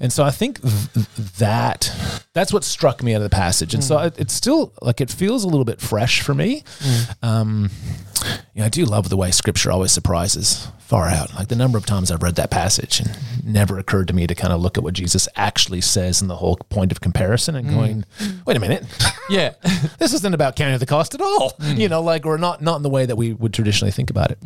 And 0.00 0.12
so 0.12 0.24
I 0.24 0.30
think 0.30 0.60
th- 0.62 1.06
that 1.38 1.94
that's 2.32 2.52
what 2.52 2.64
struck 2.64 3.02
me 3.02 3.14
out 3.14 3.18
of 3.18 3.30
the 3.30 3.34
passage. 3.34 3.74
And 3.74 3.84
so 3.84 3.96
mm. 3.96 4.06
it, 4.06 4.18
it's 4.18 4.32
still 4.32 4.72
like 4.80 5.00
it 5.00 5.10
feels 5.10 5.44
a 5.44 5.48
little 5.48 5.64
bit 5.64 5.80
fresh 5.80 6.22
for 6.22 6.34
me. 6.34 6.62
Mm. 6.78 7.24
Um, 7.24 7.70
you 8.54 8.60
know, 8.60 8.66
I 8.66 8.68
do 8.68 8.84
love 8.84 9.08
the 9.08 9.16
way 9.16 9.30
scripture 9.30 9.70
always 9.70 9.92
surprises 9.92 10.68
far 10.78 11.06
out. 11.06 11.34
Like 11.34 11.48
the 11.48 11.56
number 11.56 11.78
of 11.78 11.86
times 11.86 12.10
I've 12.10 12.22
read 12.22 12.34
that 12.36 12.50
passage 12.50 13.00
and 13.00 13.16
never 13.44 13.78
occurred 13.78 14.08
to 14.08 14.14
me 14.14 14.26
to 14.26 14.34
kind 14.34 14.52
of 14.52 14.60
look 14.60 14.76
at 14.76 14.84
what 14.84 14.94
Jesus 14.94 15.28
actually 15.36 15.80
says 15.80 16.20
and 16.20 16.28
the 16.28 16.36
whole 16.36 16.56
point 16.56 16.92
of 16.92 17.00
comparison 17.00 17.54
and 17.54 17.68
mm. 17.68 17.74
going, 17.74 18.04
wait 18.46 18.56
a 18.56 18.60
minute, 18.60 18.84
Yeah. 19.30 19.54
this 19.98 20.12
isn't 20.14 20.34
about 20.34 20.56
counting 20.56 20.78
the 20.78 20.86
cost 20.86 21.14
at 21.14 21.20
all. 21.20 21.52
You 21.62 21.88
know, 21.88 22.02
like 22.02 22.26
or 22.26 22.38
not 22.38 22.60
not 22.60 22.76
in 22.76 22.82
the 22.82 22.90
way 22.90 23.06
that 23.06 23.16
we 23.16 23.32
would 23.32 23.54
traditionally 23.54 23.92
think 23.92 24.10
about 24.10 24.30
it. 24.30 24.38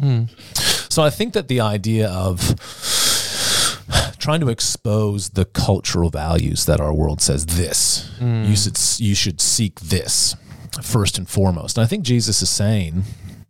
So 0.91 1.03
I 1.03 1.11
think 1.11 1.33
that 1.35 1.49
the 1.49 1.61
idea 1.61 2.09
of 2.09 2.55
trying 4.25 4.41
to 4.41 4.49
expose 4.49 5.31
the 5.31 5.45
cultural 5.45 6.09
values 6.09 6.65
that 6.65 6.81
our 6.81 6.95
world 6.95 7.21
says 7.21 7.45
this 7.45 8.11
hmm. 8.19 8.45
you 8.45 8.57
should 8.57 8.79
you 8.99 9.15
should 9.15 9.39
seek 9.39 9.79
this 9.81 10.35
first 10.83 11.19
and 11.19 11.29
foremost. 11.29 11.77
And 11.77 11.85
I 11.85 11.87
think 11.87 12.05
Jesus 12.05 12.43
is 12.43 12.51
saying 12.51 13.05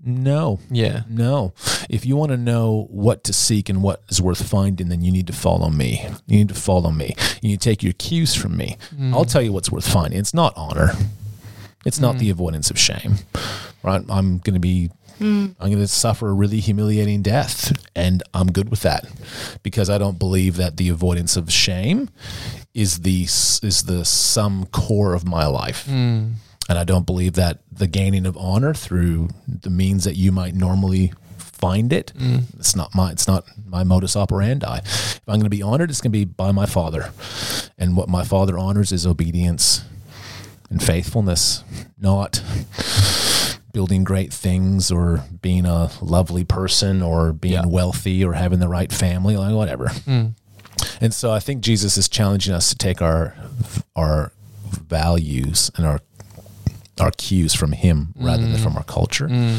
no. 0.07 0.59
Yeah. 0.71 1.05
No. 1.09 1.55
If 1.89 2.05
you 2.05 2.15
want 2.17 2.31
to 2.31 2.37
know 2.37 2.89
what 2.91 3.25
to 3.25 3.33
seek 3.33 3.71
and 3.71 3.83
what 3.83 4.03
is 4.11 4.21
worth 4.21 4.47
finding, 4.47 4.91
then 4.91 5.01
you 5.01 5.11
need 5.11 5.27
to 5.29 5.33
follow 5.33 5.71
me. 5.71 6.07
You 6.27 6.37
need 6.37 6.49
to 6.49 6.55
follow 6.55 6.91
me. 6.91 7.15
You 7.41 7.51
need 7.51 7.61
to 7.63 7.71
take 7.71 7.83
your 7.83 7.95
cues 7.95 8.35
from 8.35 8.55
me. 8.57 8.77
Hmm. 8.95 9.15
I'll 9.15 9.25
tell 9.25 9.41
you 9.41 9.53
what's 9.53 9.73
worth 9.73 9.91
finding. 9.91 10.19
It's 10.19 10.35
not 10.35 10.53
honor. 10.57 10.91
It's 11.87 12.01
not 12.01 12.17
hmm. 12.17 12.19
the 12.19 12.31
avoidance 12.31 12.71
of 12.71 12.79
shame. 12.79 13.15
Right? 13.83 14.03
I'm 14.11 14.39
going 14.39 14.55
to 14.55 14.61
be 14.61 14.91
I'm 15.21 15.55
going 15.59 15.79
to 15.79 15.89
suffer 15.89 16.29
a 16.29 16.33
really 16.33 16.61
humiliating 16.61 17.23
death 17.23 17.73
and 17.95 18.23
I'm 18.33 18.51
good 18.51 18.71
with 18.71 18.83
that 18.83 19.07
because 19.63 19.89
I 19.91 19.99
don't 19.99 20.19
believe 20.19 20.57
that 20.57 20.77
the 20.77 20.89
avoidance 20.89 21.37
of 21.37 21.53
shame 21.53 22.11
is 22.75 23.01
the 23.01 23.23
is 23.23 23.85
the 23.87 24.05
sum 24.05 24.67
core 24.67 25.15
of 25.15 25.27
my 25.27 25.47
life. 25.47 25.87
Hmm. 25.87 26.33
And 26.69 26.79
I 26.79 26.85
don't 26.85 27.05
believe 27.05 27.35
that 27.35 27.59
the 27.71 27.87
gaining 27.87 28.25
of 28.25 28.37
honor 28.39 28.73
through 28.73 29.29
the 29.47 29.71
means 29.71 30.05
that 30.05 30.17
you 30.17 30.33
might 30.33 30.55
normally 30.55 31.13
find 31.37 31.93
it, 31.93 32.13
hmm. 32.17 32.39
it's 32.59 32.75
not 32.75 32.95
my 32.95 33.13
it's 33.13 33.29
not 33.29 33.45
my 33.67 33.85
modus 33.85 34.17
operandi. 34.17 34.79
If 34.79 35.21
I'm 35.29 35.35
going 35.35 35.45
to 35.45 35.51
be 35.51 35.63
honored, 35.63 35.91
it's 35.91 36.01
going 36.01 36.13
to 36.13 36.19
be 36.19 36.25
by 36.25 36.53
my 36.53 36.67
father. 36.67 37.13
And 37.79 37.97
what 37.97 38.09
my 38.09 38.25
father 38.25 38.59
honors 38.59 38.93
is 38.93 39.07
obedience 39.07 39.85
and 40.71 40.83
faithfulness, 40.83 41.63
not 41.99 42.43
building 43.75 44.05
great 44.05 44.33
things 44.33 44.91
or 44.91 45.23
being 45.43 45.67
a 45.67 45.91
lovely 46.01 46.45
person 46.45 47.03
or 47.03 47.35
being 47.35 47.55
Yeah. 47.55 47.67
wealthy 47.67 48.25
or 48.25 48.33
having 48.33 48.61
the 48.61 48.69
right 48.69 48.91
family, 48.91 49.37
like 49.37 49.53
whatever. 49.53 49.89
Mm. 50.07 50.35
And 51.01 51.13
so 51.13 51.31
I 51.31 51.41
think 51.41 51.61
Jesus 51.61 51.99
is 51.99 52.09
challenging 52.09 52.55
us 52.55 52.71
to 52.71 52.77
take 52.77 53.03
our 53.03 53.35
our 53.95 54.33
values 54.89 55.71
and 55.77 55.85
our 55.85 56.01
our 57.01 57.11
cues 57.11 57.53
from 57.55 57.73
him 57.73 58.15
rather 58.17 58.43
than 58.43 58.53
mm. 58.53 58.63
from 58.63 58.77
our 58.77 58.85
culture, 58.85 59.29
mm. 59.29 59.59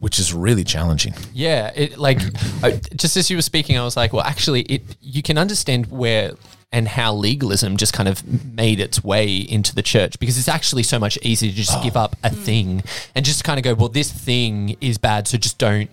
which 0.00 0.18
is 0.18 0.34
really 0.34 0.64
challenging. 0.64 1.14
Yeah, 1.32 1.70
it 1.74 1.96
like 1.96 2.20
I, 2.62 2.80
just 2.96 3.16
as 3.16 3.30
you 3.30 3.36
were 3.36 3.42
speaking, 3.42 3.78
I 3.78 3.84
was 3.84 3.96
like, 3.96 4.12
well, 4.12 4.24
actually, 4.24 4.62
it 4.62 4.82
you 5.00 5.22
can 5.22 5.38
understand 5.38 5.86
where 5.86 6.32
and 6.74 6.88
how 6.88 7.14
legalism 7.14 7.76
just 7.76 7.92
kind 7.92 8.08
of 8.08 8.22
made 8.54 8.80
its 8.80 9.02
way 9.04 9.36
into 9.36 9.72
the 9.74 9.82
church 9.82 10.18
because 10.18 10.36
it's 10.36 10.48
actually 10.48 10.82
so 10.82 10.98
much 10.98 11.16
easier 11.22 11.50
to 11.50 11.56
just 11.56 11.80
give 11.84 11.96
up 11.96 12.16
a 12.24 12.30
thing 12.30 12.82
and 13.14 13.24
just 13.24 13.44
kind 13.44 13.58
of 13.58 13.62
go, 13.64 13.74
well, 13.74 13.88
this 13.88 14.10
thing 14.10 14.76
is 14.80 14.98
bad, 14.98 15.28
so 15.28 15.38
just 15.38 15.56
don't. 15.56 15.88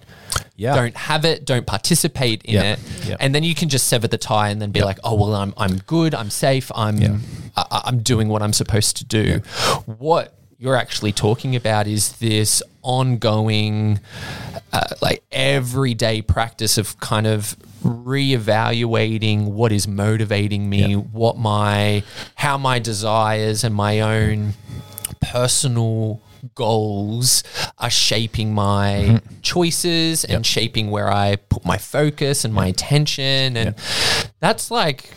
Yeah. 0.56 0.74
Don't 0.76 0.96
have 0.96 1.26
it. 1.26 1.46
Don't 1.46 1.65
participate 1.67 2.41
in 2.46 2.54
Yeah. 2.56 2.63
it, 2.74 2.80
Yeah. 3.06 3.17
and 3.20 3.36
then 3.36 3.44
you 3.44 3.54
can 3.54 3.67
just 3.70 3.88
sever 3.89 4.08
the 4.08 4.17
tie 4.17 4.50
and 4.50 4.62
then 4.62 4.72
be 4.72 4.82
like, 4.82 4.98
"Oh 5.04 5.13
well, 5.15 5.36
I'm 5.36 5.54
I'm 5.58 5.78
good. 5.86 6.15
I'm 6.15 6.30
safe. 6.30 6.72
I'm. 6.74 7.22
I, 7.58 7.82
I'm 7.86 8.00
doing 8.02 8.30
what 8.30 8.41
I'm 8.41 8.54
supposed 8.54 8.96
to 8.98 9.06
do." 9.06 9.41
What 9.86 10.34
you're 10.58 10.78
actually 10.78 11.12
talking 11.12 11.54
about 11.56 11.86
is 11.86 12.13
this 12.20 12.63
ongoing, 12.82 14.00
uh, 14.72 14.84
like 15.02 15.22
everyday 15.32 16.22
practice 16.22 16.78
of 16.78 16.98
kind 17.02 17.28
of 17.28 17.58
reevaluating 17.84 19.52
what 19.52 19.72
is 19.72 19.88
motivating 19.88 20.70
me, 20.70 20.96
what 20.96 21.38
my, 21.38 22.04
how 22.36 22.58
my 22.58 22.80
desires 22.80 23.63
and 23.63 23.76
my 23.76 24.00
own 24.00 24.54
personal 25.22 26.22
goals 26.56 27.44
are 27.78 27.89
shaping 27.89 28.54
my 28.54 29.06
mm-hmm. 29.08 29.41
choices 29.41 30.26
and 30.26 30.46
shaping 30.46 30.89
where 30.89 31.12
I 31.12 31.36
put 31.36 31.65
my 31.65 31.78
focus 31.78 32.46
and 32.46 32.54
my 32.54 32.67
attention. 32.67 33.58
And 33.58 33.76
that's 34.39 34.72
like, 34.72 35.12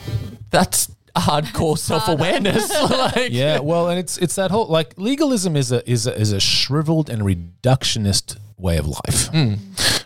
that's 0.51 0.91
hardcore 1.17 1.79
self 1.79 2.09
awareness. 2.09 2.71
like, 2.91 3.33
yeah, 3.33 3.61
well, 3.61 3.89
and 3.89 3.99
it's 3.99 4.19
it's 4.19 4.35
that 4.35 4.51
whole 4.51 4.67
like 4.67 4.95
legalism 4.97 5.57
is 5.57 5.73
a 5.73 5.89
is 5.91 6.07
a, 6.07 6.19
is 6.19 6.33
a 6.33 6.41
shriveled 6.41 7.09
and 7.09 7.23
reductionist 7.23 8.37
way 8.57 8.77
of 8.79 8.87
life, 8.87 9.29
hmm. 9.29 9.55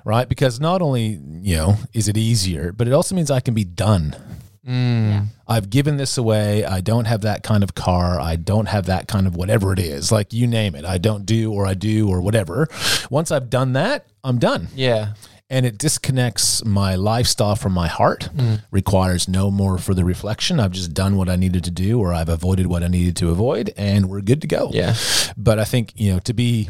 right? 0.05 0.29
Because 0.29 0.61
not 0.61 0.83
only 0.83 1.21
you 1.43 1.57
know 1.57 1.77
is 1.93 2.09
it 2.09 2.17
easier, 2.17 2.73
but 2.73 2.87
it 2.87 2.93
also 2.93 3.15
means 3.15 3.31
I 3.31 3.41
can 3.41 3.55
be 3.55 3.65
done. 3.65 4.17
Hmm. 4.65 5.09
Yeah. 5.09 5.25
I've 5.47 5.71
given 5.71 5.97
this 5.97 6.19
away. 6.19 6.65
I 6.65 6.83
don't 6.83 7.07
have 7.07 7.23
that 7.23 7.43
kind 7.43 7.63
of 7.63 7.75
car. 7.75 8.21
I 8.21 8.37
don't 8.37 8.67
have 8.67 8.87
that 8.87 9.09
kind 9.09 9.27
of 9.27 9.35
whatever 9.35 9.73
it 9.73 9.79
is. 9.79 10.13
Like 10.13 10.35
you 10.35 10.47
name 10.47 10.75
it. 10.75 10.85
I 10.85 10.99
don't 10.99 11.25
do 11.25 11.53
or 11.53 11.67
I 11.67 11.73
do 11.73 12.11
or 12.11 12.21
whatever. 12.21 12.69
Once 13.11 13.31
I've 13.31 13.49
done 13.49 13.73
that, 13.73 14.07
I'm 14.23 14.39
done. 14.39 14.69
Yeah. 14.75 15.15
and 15.51 15.65
it 15.65 15.79
disconnects 15.79 16.63
my 16.67 16.95
lifestyle 16.97 17.57
from 17.57 17.73
my 17.73 17.89
heart 17.89 18.25
hmm. 18.25 18.57
requires 18.71 19.27
no 19.29 19.51
more 19.51 19.79
further 19.79 20.05
reflection 20.05 20.61
i've 20.61 20.73
just 20.73 20.93
done 20.93 21.17
what 21.17 21.31
i 21.31 21.37
needed 21.37 21.65
to 21.65 21.71
do 21.71 21.99
or 21.99 22.13
i've 22.13 22.29
avoided 22.29 22.67
what 22.67 22.83
i 22.83 22.87
needed 22.89 23.17
to 23.17 23.31
avoid 23.31 23.73
and 23.79 24.11
we're 24.11 24.21
good 24.21 24.43
to 24.43 24.47
go 24.47 24.69
Yeah. 24.75 24.95
but 25.39 25.59
i 25.59 25.65
think 25.65 25.95
you 25.97 26.13
know 26.13 26.19
to 26.21 26.35
be 26.35 26.69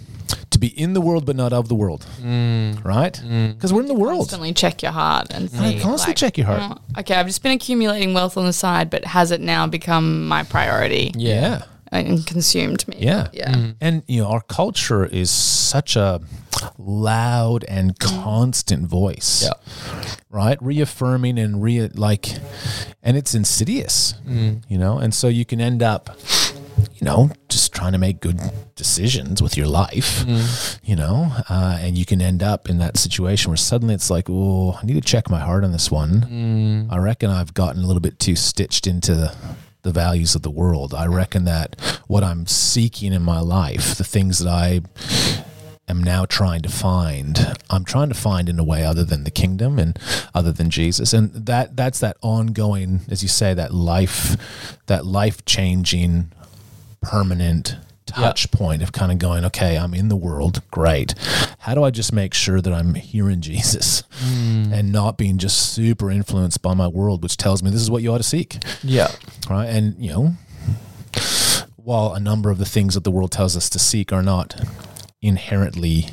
to 0.50 0.58
be 0.58 0.68
in 0.68 0.92
the 0.92 1.00
world 1.00 1.24
but 1.26 1.36
not 1.36 1.52
of 1.52 1.68
the 1.68 1.74
world 1.74 2.06
mm. 2.20 2.84
right 2.84 3.20
mm. 3.24 3.54
because 3.54 3.72
we're 3.72 3.80
in 3.80 3.86
the 3.86 3.94
world 3.94 4.18
Constantly 4.18 4.52
check 4.52 4.82
your 4.82 4.92
heart 4.92 5.32
and 5.32 5.50
see. 5.50 5.58
Right, 5.58 5.80
constantly 5.80 6.14
check 6.14 6.38
your 6.38 6.46
heart. 6.46 6.78
"Oh, 6.96 7.00
okay, 7.00 7.14
I've 7.14 7.26
just 7.26 7.42
been 7.42 7.52
accumulating 7.52 8.14
wealth 8.14 8.36
on 8.36 8.44
the 8.44 8.52
side, 8.52 8.90
but 8.90 9.04
has 9.04 9.30
it 9.30 9.40
now 9.40 9.66
become 9.66 10.26
my 10.26 10.42
priority 10.42 11.12
yeah 11.16 11.62
and 11.90 12.26
consumed 12.26 12.86
me? 12.88 12.96
Yeah. 13.00 13.28
Yeah. 13.32 13.72
And 13.80 14.02
you 14.06 14.22
know, 14.22 14.28
our 14.28 14.42
culture 14.42 15.04
is 15.04 15.30
such 15.30 15.96
a 15.96 16.20
loud 16.76 17.64
and 17.64 17.98
constant 17.98 18.86
voice. 18.86 19.42
Yeah. 19.42 20.12
Right? 20.30 20.60
Reaffirming 20.60 21.38
and 21.38 21.62
re 21.62 21.88
like 21.88 22.28
and 23.02 23.16
it's 23.16 23.34
insidious. 23.34 24.14
You 24.26 24.78
know, 24.78 24.98
and 24.98 25.14
so 25.14 25.28
you 25.28 25.44
can 25.44 25.60
end 25.60 25.82
up 25.82 26.10
you 26.94 27.04
know, 27.04 27.30
just 27.48 27.72
trying 27.72 27.92
to 27.92 27.98
make 27.98 28.20
good 28.20 28.40
decisions 28.74 29.42
with 29.42 29.56
your 29.56 29.66
life, 29.66 30.24
you 30.82 30.96
know, 30.96 31.32
uh, 31.48 31.78
and 31.80 31.96
you 31.96 32.04
can 32.04 32.20
end 32.20 32.42
up 32.42 32.68
in 32.68 32.78
that 32.78 32.96
situation 32.96 33.50
where 33.50 33.56
suddenly 33.56 33.94
it's 33.94 34.10
like, 34.10 34.26
oh, 34.28 34.78
I 34.80 34.84
need 34.86 34.94
to 34.94 35.00
check 35.00 35.30
my 35.30 35.40
heart 35.40 35.64
on 35.64 35.72
this 35.72 35.90
one. 35.90 36.88
I 36.90 36.98
reckon 36.98 37.30
I've 37.30 37.54
gotten 37.54 37.82
a 37.82 37.86
little 37.86 38.00
bit 38.00 38.18
too 38.18 38.36
stitched 38.36 38.86
into 38.86 39.14
the, 39.14 39.34
the 39.82 39.92
values 39.92 40.34
of 40.34 40.42
the 40.42 40.50
world. 40.50 40.94
I 40.94 41.06
reckon 41.06 41.44
that 41.44 41.80
what 42.06 42.24
I'm 42.24 42.46
seeking 42.46 43.12
in 43.12 43.22
my 43.22 43.40
life, 43.40 43.96
the 43.96 44.04
things 44.04 44.38
that 44.38 44.48
I 44.48 44.80
am 45.88 46.02
now 46.02 46.26
trying 46.26 46.60
to 46.62 46.68
find, 46.68 47.56
I'm 47.70 47.84
trying 47.84 48.08
to 48.10 48.14
find 48.14 48.48
in 48.48 48.58
a 48.58 48.64
way 48.64 48.84
other 48.84 49.04
than 49.04 49.24
the 49.24 49.30
kingdom 49.30 49.78
and 49.78 49.98
other 50.34 50.52
than 50.52 50.68
Jesus. 50.70 51.12
And 51.14 51.32
that 51.32 51.76
that's 51.76 52.00
that 52.00 52.18
ongoing, 52.20 53.00
as 53.10 53.22
you 53.22 53.28
say, 53.28 53.54
that 53.54 53.72
life, 53.72 54.36
that 54.86 55.06
life 55.06 55.44
changing, 55.46 56.30
permanent 57.00 57.76
touch 58.06 58.50
point 58.50 58.82
of 58.82 58.92
kind 58.92 59.12
of 59.12 59.18
going, 59.18 59.44
okay, 59.44 59.76
I'm 59.76 59.94
in 59.94 60.08
the 60.08 60.16
world, 60.16 60.62
great. 60.70 61.14
How 61.58 61.74
do 61.74 61.84
I 61.84 61.90
just 61.90 62.12
make 62.12 62.34
sure 62.34 62.60
that 62.60 62.72
I'm 62.72 62.94
hearing 62.94 63.40
Jesus 63.40 64.02
hmm. 64.10 64.72
and 64.72 64.90
not 64.90 65.18
being 65.18 65.38
just 65.38 65.72
super 65.74 66.10
influenced 66.10 66.62
by 66.62 66.74
my 66.74 66.88
world, 66.88 67.22
which 67.22 67.36
tells 67.36 67.62
me 67.62 67.70
this 67.70 67.82
is 67.82 67.90
what 67.90 68.02
you 68.02 68.12
ought 68.12 68.18
to 68.18 68.24
seek, 68.24 68.56
Yeah. 68.82 69.08
right? 69.48 69.66
And 69.66 69.94
you 69.98 70.10
know, 70.10 70.36
while 71.76 72.14
a 72.14 72.20
number 72.20 72.50
of 72.50 72.58
the 72.58 72.64
things 72.64 72.94
that 72.94 73.04
the 73.04 73.10
world 73.10 73.32
tells 73.32 73.56
us 73.56 73.68
to 73.70 73.78
seek 73.78 74.12
are 74.12 74.22
not 74.22 74.58
inherently 75.20 76.06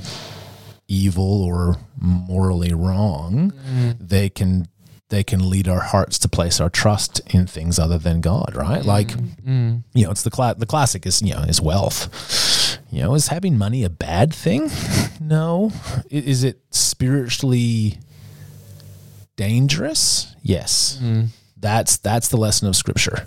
evil 0.88 1.44
or 1.44 1.78
morally 2.00 2.74
wrong, 2.74 3.52
hmm. 3.52 3.92
they 4.00 4.30
can 4.30 4.68
they 5.10 5.24
can 5.24 5.50
lead 5.50 5.68
our 5.68 5.82
hearts 5.82 6.18
to 6.20 6.30
place 6.30 6.60
our 6.60 6.70
trust 6.70 7.22
in 7.34 7.46
things 7.48 7.78
other 7.78 7.98
than 7.98 8.22
God, 8.22 8.54
right? 8.56 8.82
Mm. 8.82 8.86
Like 8.86 9.08
mm. 9.08 9.84
you 9.94 10.06
know, 10.06 10.12
it's 10.12 10.24
the 10.24 10.32
cla- 10.32 10.56
the 10.58 10.66
classic 10.66 11.06
is 11.06 11.22
you 11.22 11.34
know 11.34 11.42
is 11.42 11.62
wealth. 11.62 12.80
You 12.92 13.02
know, 13.02 13.14
is 13.16 13.28
having 13.28 13.58
money 13.58 13.84
a 13.84 13.90
bad 13.90 14.34
thing? 14.34 14.70
No. 15.22 15.72
Is 16.12 16.44
it 16.44 16.60
spiritually 16.70 17.98
dangerous? 19.38 20.36
Yes. 20.44 21.00
Mm. 21.02 21.30
That's 21.66 21.98
that's 21.98 22.30
the 22.30 22.38
lesson 22.38 22.68
of 22.68 22.76
scripture 22.76 23.24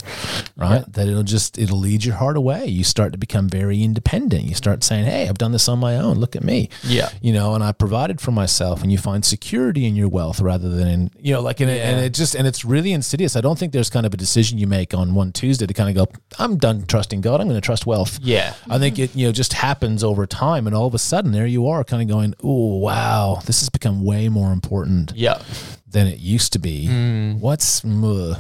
right? 0.57 0.85
That 0.93 1.09
it'll 1.09 1.23
just 1.23 1.59
it'll 1.59 1.79
lead 1.79 2.05
your 2.05 2.17
heart 2.17 2.37
away. 2.37 2.67
You 2.67 2.85
start 2.85 3.13
to 3.13 3.19
become 3.19 3.49
very 3.49 3.83
independent. 3.83 4.45
You 4.45 4.55
start 4.55 4.83
saying 4.85 5.05
hey 5.05 5.29
i've 5.29 5.39
done 5.39 5.53
this 5.53 5.69
on 5.69 5.79
my 5.79 5.97
own. 5.97 6.19
Look 6.19 6.37
at 6.37 6.43
me. 6.43 6.71
Yeah. 6.85 7.11
you 7.21 7.33
know 7.33 7.55
and 7.55 7.63
i 7.63 7.73
provided 7.73 8.21
for 8.21 8.31
myself 8.31 8.83
and 8.83 8.91
you 8.91 8.99
find 8.99 9.25
security 9.25 9.87
in 9.87 9.97
your 9.97 10.09
wealth 10.09 10.41
rather 10.41 10.69
than 10.69 10.89
in 10.89 11.11
you 11.19 11.33
know 11.35 11.41
like 11.41 11.61
in 11.61 11.69
it, 11.69 11.81
and 11.81 12.05
it 12.05 12.15
just 12.15 12.35
and 12.35 12.47
it's 12.47 12.65
really 12.65 12.93
insidious. 12.93 13.37
I 13.37 13.41
don't 13.41 13.59
think 13.59 13.73
there's 13.73 13.91
kind 13.91 14.07
of 14.07 14.15
a 14.15 14.17
decision 14.17 14.59
you 14.59 14.67
make 14.67 14.95
on 14.95 15.15
one 15.15 15.33
tuesday 15.33 15.67
to 15.67 15.75
kind 15.75 15.89
of 15.91 16.07
go 16.07 16.13
i'm 16.39 16.57
done 16.57 16.87
trusting 16.87 17.21
god. 17.21 17.41
I'm 17.41 17.49
going 17.49 17.61
to 17.61 17.65
trust 17.65 17.87
wealth. 17.87 18.19
Yeah. 18.23 18.55
I 18.69 18.79
think 18.79 18.97
mm-hmm. 18.97 19.05
it 19.05 19.17
you 19.17 19.27
know 19.27 19.33
just 19.33 19.53
happens 19.53 20.03
over 20.05 20.27
time, 20.27 20.67
and 20.67 20.75
all 20.75 20.87
of 20.87 20.95
a 20.95 20.99
sudden 20.99 21.33
there 21.33 21.47
you 21.47 21.69
are, 21.69 21.85
kind 21.85 22.03
of 22.03 22.09
going, 22.09 22.35
"Oh 22.43 22.77
wow, 22.79 23.41
this 23.47 23.61
has 23.61 23.69
become 23.69 24.05
way 24.05 24.29
more 24.29 24.53
important. 24.53 25.13
Yeah. 25.15 25.43
Than 25.91 26.07
it 26.07 26.19
used 26.19 26.53
to 26.55 26.59
be." 26.59 26.87
Mm. 26.89 27.39
What's 27.41 27.83
muh? 27.85 28.37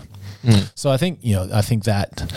so? 0.74 0.90
I 0.90 0.96
think 0.96 1.18
you 1.22 1.34
know, 1.36 1.48
I 1.52 1.62
think 1.62 1.84
that, 1.84 2.32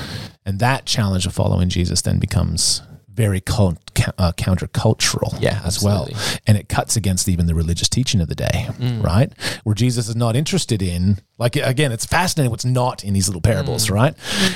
and 0.46 0.60
that 0.60 0.86
challenge 0.86 1.26
of 1.26 1.34
following 1.34 1.70
Jesus 1.70 2.02
then 2.02 2.20
becomes 2.20 2.82
very 3.14 3.42
cult, 3.42 3.78
uh, 4.18 4.32
countercultural 4.32 5.40
Yeah, 5.42 5.62
as 5.66 5.84
well, 5.84 6.08
and 6.48 6.58
it 6.58 6.70
cuts 6.70 6.96
against 6.96 7.28
even 7.28 7.46
the 7.46 7.54
religious 7.54 7.90
teaching 7.90 8.22
of 8.22 8.30
the 8.30 8.36
day, 8.36 8.68
Mm. 8.80 9.04
right? 9.04 9.32
Where 9.64 9.76
Jesus 9.76 10.08
is 10.08 10.16
not 10.16 10.36
interested 10.36 10.82
in, 10.82 11.20
like 11.38 11.56
again, 11.58 11.92
it's 11.92 12.06
fascinating 12.06 12.52
what's 12.52 12.66
not 12.66 13.04
in 13.04 13.14
these 13.14 13.28
little 13.28 13.42
parables, 13.42 13.88
Mm. 13.88 13.92
right? 13.92 14.14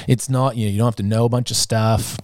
It's 0.07 0.29
not 0.29 0.55
you 0.55 0.65
know 0.67 0.71
you 0.71 0.77
don't 0.77 0.87
have 0.87 0.95
to 0.95 1.03
know 1.03 1.25
a 1.25 1.29
bunch 1.29 1.51
of 1.51 1.57
stuff. 1.57 2.17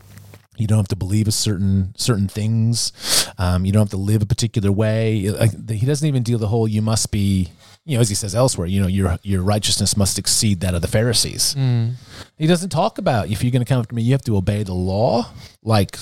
You 0.58 0.67
don't 0.67 0.78
have 0.78 0.88
to 0.89 0.96
believe 0.96 1.28
a 1.28 1.32
certain 1.32 1.94
certain 1.98 2.28
things. 2.28 2.94
Um, 3.38 3.65
you 3.65 3.72
don't 3.72 3.82
have 3.82 3.89
to 3.91 3.98
live 3.98 4.22
a 4.22 4.26
particular 4.26 4.72
way. 4.72 5.30
Like, 5.30 5.70
he 5.70 5.86
doesn't 5.86 6.08
even 6.08 6.24
deal 6.24 6.38
the 6.39 6.48
whole. 6.48 6.67
You 6.67 6.82
must 6.82 7.12
be, 7.12 7.50
you 7.86 7.98
know, 7.98 8.02
as 8.02 8.10
he 8.10 8.15
says 8.15 8.36
elsewhere. 8.36 8.67
You 8.67 8.82
know, 8.82 8.88
your 8.88 9.17
your 9.24 9.41
righteousness 9.41 9.98
must 9.98 10.20
exceed 10.20 10.60
that 10.62 10.74
of 10.76 10.82
the 10.82 10.88
Pharisees. 10.88 11.56
Mm. 11.58 11.94
He 12.38 12.48
doesn't 12.48 12.70
talk 12.70 12.98
about 12.98 13.30
if 13.30 13.44
you're 13.44 13.52
going 13.52 13.63
to 13.65 13.70
come 13.70 13.80
after 13.80 13.96
me, 13.96 14.02
you 14.04 14.12
have 14.13 14.22
to 14.24 14.38
obey 14.38 14.63
the 14.63 14.74
law, 14.74 15.26
like 15.63 15.98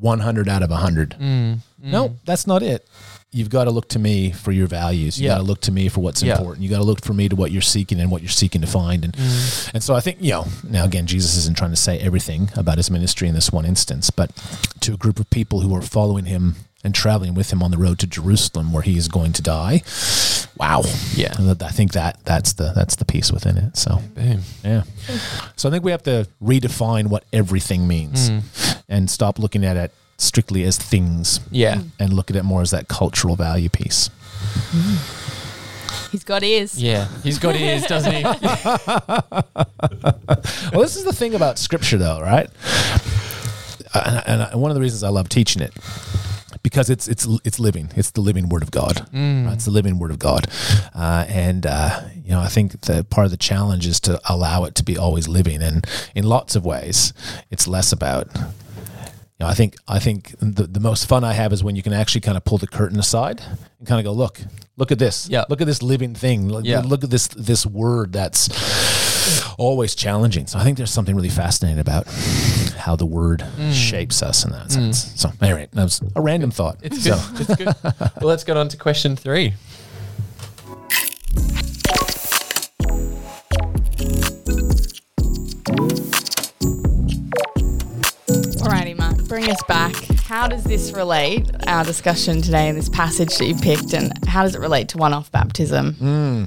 100 0.00 0.48
out 0.48 0.62
of 0.62 0.70
100. 0.70 1.10
Mm, 1.10 1.18
mm. 1.20 1.60
No, 1.80 2.16
that's 2.24 2.46
not 2.46 2.62
it. 2.62 2.86
You've 3.34 3.48
got 3.48 3.64
to 3.64 3.70
look 3.70 3.88
to 3.90 3.98
me 3.98 4.30
for 4.30 4.52
your 4.52 4.66
values. 4.66 5.18
You 5.18 5.24
Yeah. 5.28 5.34
got 5.34 5.38
to 5.38 5.44
look 5.44 5.60
to 5.62 5.72
me 5.72 5.88
for 5.88 6.00
what's 6.00 6.22
Yeah. 6.22 6.36
important. 6.36 6.62
You 6.64 6.68
got 6.68 6.78
to 6.78 6.84
look 6.84 7.02
for 7.02 7.14
me 7.14 7.28
to 7.30 7.36
what 7.36 7.50
you're 7.50 7.62
seeking 7.62 7.98
and 7.98 8.10
what 8.10 8.20
you're 8.20 8.28
seeking 8.28 8.60
to 8.60 8.66
find. 8.66 9.04
And 9.06 9.16
and 9.72 9.82
so 9.82 9.94
I 9.94 10.00
think 10.00 10.18
you 10.20 10.32
know 10.32 10.46
now 10.68 10.84
again 10.84 11.06
Jesus 11.06 11.36
isn't 11.38 11.56
trying 11.56 11.70
to 11.70 11.76
say 11.76 11.98
everything 11.98 12.50
about 12.56 12.76
his 12.76 12.90
ministry 12.90 13.28
in 13.28 13.34
this 13.34 13.50
one 13.50 13.64
instance, 13.64 14.10
but 14.10 14.30
to 14.80 14.92
a 14.94 14.96
group 14.98 15.18
of 15.18 15.30
people 15.30 15.60
who 15.60 15.74
are 15.74 15.80
following 15.80 16.26
him 16.26 16.56
and 16.84 16.94
traveling 16.94 17.34
with 17.34 17.52
him 17.52 17.62
on 17.62 17.70
the 17.70 17.78
road 17.78 17.98
to 18.00 18.06
Jerusalem 18.06 18.72
where 18.72 18.82
he 18.82 18.96
is 18.96 19.08
going 19.08 19.32
to 19.34 19.42
die. 19.42 19.82
Wow. 20.56 20.82
Yeah. 21.14 21.34
I 21.60 21.70
think 21.70 21.92
that 21.92 22.18
that's 22.24 22.54
the 22.54 22.72
that's 22.74 22.96
the 22.96 23.04
piece 23.04 23.32
within 23.32 23.56
it. 23.56 23.76
So 23.76 24.00
Boom. 24.14 24.40
yeah. 24.64 24.82
So 25.56 25.68
I 25.68 25.72
think 25.72 25.84
we 25.84 25.90
have 25.92 26.02
to 26.04 26.28
redefine 26.42 27.06
what 27.08 27.24
everything 27.32 27.86
means 27.86 28.30
mm. 28.30 28.82
and 28.88 29.10
stop 29.10 29.38
looking 29.38 29.64
at 29.64 29.76
it 29.76 29.92
strictly 30.18 30.64
as 30.64 30.78
things 30.78 31.40
Yeah. 31.50 31.82
and 31.98 32.12
look 32.12 32.30
at 32.30 32.36
it 32.36 32.44
more 32.44 32.62
as 32.62 32.70
that 32.70 32.88
cultural 32.88 33.36
value 33.36 33.68
piece. 33.68 34.10
He's 36.10 36.24
got 36.24 36.42
ears. 36.42 36.80
Yeah. 36.80 37.08
He's 37.22 37.38
got 37.38 37.56
ears, 37.56 37.84
doesn't 37.86 38.12
he? 38.12 38.22
well, 38.22 38.40
this 40.80 40.96
is 40.96 41.04
the 41.04 41.12
thing 41.12 41.34
about 41.34 41.58
scripture, 41.58 41.96
though, 41.98 42.20
right? 42.20 42.48
And, 43.94 44.22
and, 44.26 44.42
and 44.52 44.60
one 44.60 44.70
of 44.70 44.74
the 44.74 44.80
reasons 44.80 45.02
I 45.02 45.08
love 45.08 45.28
teaching 45.28 45.62
it 45.62 45.72
because 46.62 46.90
it's 46.90 47.08
it's 47.08 47.26
it's 47.44 47.58
living. 47.58 47.90
It's 47.96 48.10
the 48.12 48.20
living 48.20 48.48
word 48.48 48.62
of 48.62 48.70
God. 48.70 49.00
Right? 49.12 49.52
It's 49.54 49.64
the 49.64 49.70
living 49.70 49.98
word 49.98 50.10
of 50.10 50.18
God, 50.18 50.46
uh, 50.94 51.24
and 51.28 51.66
uh, 51.66 52.00
you 52.24 52.30
know 52.30 52.40
I 52.40 52.48
think 52.48 52.80
that 52.82 53.10
part 53.10 53.24
of 53.24 53.30
the 53.30 53.36
challenge 53.36 53.86
is 53.86 54.00
to 54.00 54.20
allow 54.28 54.64
it 54.64 54.74
to 54.76 54.84
be 54.84 54.96
always 54.96 55.28
living, 55.28 55.62
and 55.62 55.86
in 56.14 56.24
lots 56.24 56.56
of 56.56 56.64
ways, 56.64 57.12
it's 57.50 57.66
less 57.66 57.92
about. 57.92 58.28
You 58.36 59.46
know, 59.46 59.50
I 59.50 59.54
think 59.54 59.74
I 59.88 59.98
think 59.98 60.34
the, 60.38 60.68
the 60.68 60.78
most 60.80 61.08
fun 61.08 61.24
I 61.24 61.32
have 61.32 61.52
is 61.52 61.64
when 61.64 61.74
you 61.74 61.82
can 61.82 61.92
actually 61.92 62.20
kind 62.20 62.36
of 62.36 62.44
pull 62.44 62.58
the 62.58 62.68
curtain 62.68 62.98
aside 63.00 63.42
and 63.80 63.88
kind 63.88 63.98
of 63.98 64.04
go, 64.04 64.12
look, 64.12 64.40
look 64.76 64.92
at 64.92 65.00
this, 65.00 65.28
Yeah. 65.28 65.44
look 65.48 65.60
at 65.60 65.66
this 65.66 65.82
living 65.82 66.14
thing, 66.14 66.48
look, 66.48 66.64
Yeah. 66.64 66.80
look 66.80 67.02
at 67.02 67.10
this 67.10 67.26
this 67.28 67.66
word 67.66 68.12
that's 68.12 68.48
always 69.58 69.94
challenging. 69.94 70.46
So 70.46 70.58
I 70.58 70.64
think 70.64 70.76
there's 70.76 70.90
something 70.90 71.14
really 71.14 71.28
fascinating 71.28 71.78
about 71.78 72.06
how 72.76 72.96
the 72.96 73.06
word 73.06 73.40
mm. 73.40 73.72
shapes 73.72 74.22
us 74.22 74.44
in 74.44 74.52
that 74.52 74.66
mm. 74.66 74.72
sense. 74.72 75.20
So 75.20 75.30
anyway, 75.40 75.68
that 75.72 75.82
was 75.82 76.00
a 76.16 76.20
random 76.20 76.50
thought. 76.50 76.78
It's 76.82 77.02
so 77.04 77.18
good. 77.36 77.40
It's 77.40 77.56
good. 77.56 77.74
Well, 78.20 78.28
let's 78.28 78.44
get 78.44 78.56
on 78.56 78.68
to 78.68 78.76
question 78.76 79.16
three. 79.16 79.54
Alrighty, 88.62 88.96
Mark, 88.96 89.24
bring 89.24 89.50
us 89.50 89.62
back. 89.68 89.94
How 90.24 90.48
does 90.48 90.64
this 90.64 90.92
relate, 90.92 91.50
our 91.66 91.84
discussion 91.84 92.40
today 92.42 92.68
in 92.68 92.74
this 92.74 92.88
passage 92.88 93.36
that 93.38 93.46
you 93.46 93.54
picked, 93.54 93.92
and 93.92 94.12
how 94.26 94.42
does 94.44 94.54
it 94.54 94.60
relate 94.60 94.88
to 94.90 94.98
one 94.98 95.12
off 95.12 95.30
baptism? 95.30 95.94
Hmm. 95.94 96.44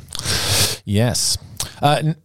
yes. 0.86 1.38
Uh, 1.82 1.98
n- 2.00 2.16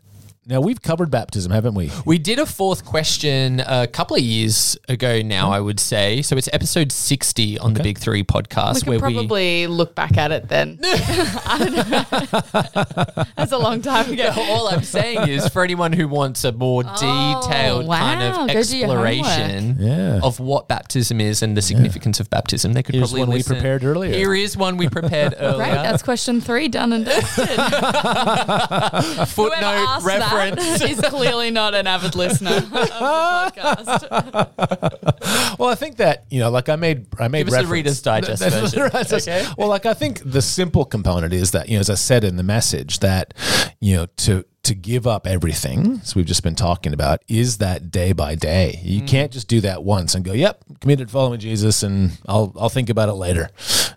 now 0.47 0.61
we've 0.63 0.81
covered 0.81 1.11
baptism, 1.11 1.53
haven't 1.53 1.75
we? 1.75 1.91
We 2.07 2.19
did 2.19 2.39
a 2.39 2.47
fourth 2.47 2.85
question 2.85 3.61
a 3.61 3.87
couple 3.87 4.17
of 4.17 4.23
years 4.23 4.79
ago 4.89 5.21
now, 5.21 5.45
mm-hmm. 5.45 5.53
I 5.53 5.61
would 5.61 5.79
say. 5.79 6.23
So 6.23 6.35
it's 6.37 6.49
episode 6.53 6.91
60 6.93 7.59
on 7.59 7.75
the 7.75 7.83
Big 7.83 7.99
Three 7.99 8.25
podcast 8.25 8.87
We 8.87 8.91
where 8.91 9.01
could 9.01 9.15
probably 9.15 9.67
look 9.67 9.95
back 9.95 10.17
at 10.17 10.33
it 10.33 10.49
then. 10.49 10.79
I 10.83 11.59
don't 11.59 11.75
know. 11.91 13.25
That's 13.37 13.53
a 13.53 13.59
long 13.59 13.83
time 13.83 14.11
ago. 14.11 14.33
we. 14.35 14.43
All 14.43 14.69
I'm 14.69 14.83
saying 14.83 15.29
is 15.29 15.47
for 15.49 15.63
anyone 15.63 15.93
who 15.93 16.09
wants 16.09 16.43
a 16.45 16.53
more 16.53 16.85
oh, 16.87 17.41
detailed 17.43 17.87
kind 17.87 18.21
wow. 18.21 18.45
of 18.45 18.49
Go 18.49 18.63
do 18.63 18.77
your 18.79 19.07
exploration 19.07 19.77
Yeah. 19.79 20.21
of 20.23 20.41
what 20.41 20.69
baptism 20.69 21.21
is 21.21 21.43
and 21.43 21.55
the 21.55 21.63
significance 21.63 22.19
of 22.19 22.31
baptism, 22.31 22.73
they 22.73 22.83
could 22.83 22.95
Here's 22.95 23.11
probably 23.11 23.21
one 23.21 23.29
we 23.29 23.37
listen. 23.37 23.57
prepared 23.57 23.85
earlier. 23.85 24.15
Here 24.15 24.35
is 24.35 24.57
one 24.57 24.79
we 24.79 24.89
prepared 24.89 25.35
earlier. 25.39 25.57
Great, 25.59 25.75
that's 25.75 26.03
question 26.03 26.41
three 26.41 26.69
done 26.69 26.95
and 26.95 27.05
dusted. 27.05 27.47
Whoever 27.47 29.27
Footnote 29.27 29.61
asked 29.61 30.07
reference. 30.33 30.83
is 30.83 31.01
clearly 31.11 31.51
not 31.51 31.75
an 31.75 31.87
avid 31.87 32.15
listener 32.15 32.57
of 32.57 32.71
the 32.71 32.79
podcast. 32.81 34.47
Well, 35.59 35.69
I 35.69 35.75
think 35.75 35.97
that 35.99 36.25
you 36.31 36.41
know, 36.41 36.51
like 36.51 36.69
I 36.71 36.77
made, 36.77 37.07
I 37.19 37.29
made 37.29 37.41
Give 37.41 37.49
us 37.49 37.53
the 37.53 37.59
reference- 37.59 37.73
Reader's 37.73 38.03
Digest 38.11 38.43
version, 38.43 38.83
okay? 38.95 39.47
Well, 39.59 39.69
like 39.69 39.85
I 39.87 39.93
think 39.95 40.23
the 40.25 40.41
simple 40.43 40.85
component 40.85 41.33
is 41.35 41.51
that 41.51 41.69
you 41.69 41.75
know, 41.77 41.81
as 41.81 41.91
I 41.91 41.95
said 41.95 42.25
in 42.25 42.37
the 42.37 42.43
message, 42.43 43.01
that 43.01 43.35
you 43.81 43.97
know, 43.97 44.07
to 44.19 44.45
to 44.63 44.75
give 44.75 45.07
up 45.07 45.27
everything, 45.27 46.01
as 46.03 46.15
we've 46.15 46.27
just 46.27 46.43
been 46.43 46.55
talking 46.55 46.93
about, 46.95 47.23
is 47.29 47.59
that 47.59 47.91
day 47.91 48.13
by 48.13 48.35
day. 48.35 48.81
Mm. 48.83 48.89
You 48.89 49.03
can't 49.03 49.31
just 49.33 49.49
do 49.49 49.61
that 49.61 49.83
once 49.85 50.15
and 50.15 50.25
go, 50.25 50.33
"Yep, 50.33 50.65
committed 50.81 51.09
to 51.09 51.13
following 51.13 51.41
Jesus," 51.41 51.83
and 51.83 52.19
I'll 52.27 52.53
I'll 52.59 52.69
think 52.69 52.91
about 52.91 53.09
it 53.09 53.15
later. 53.15 53.51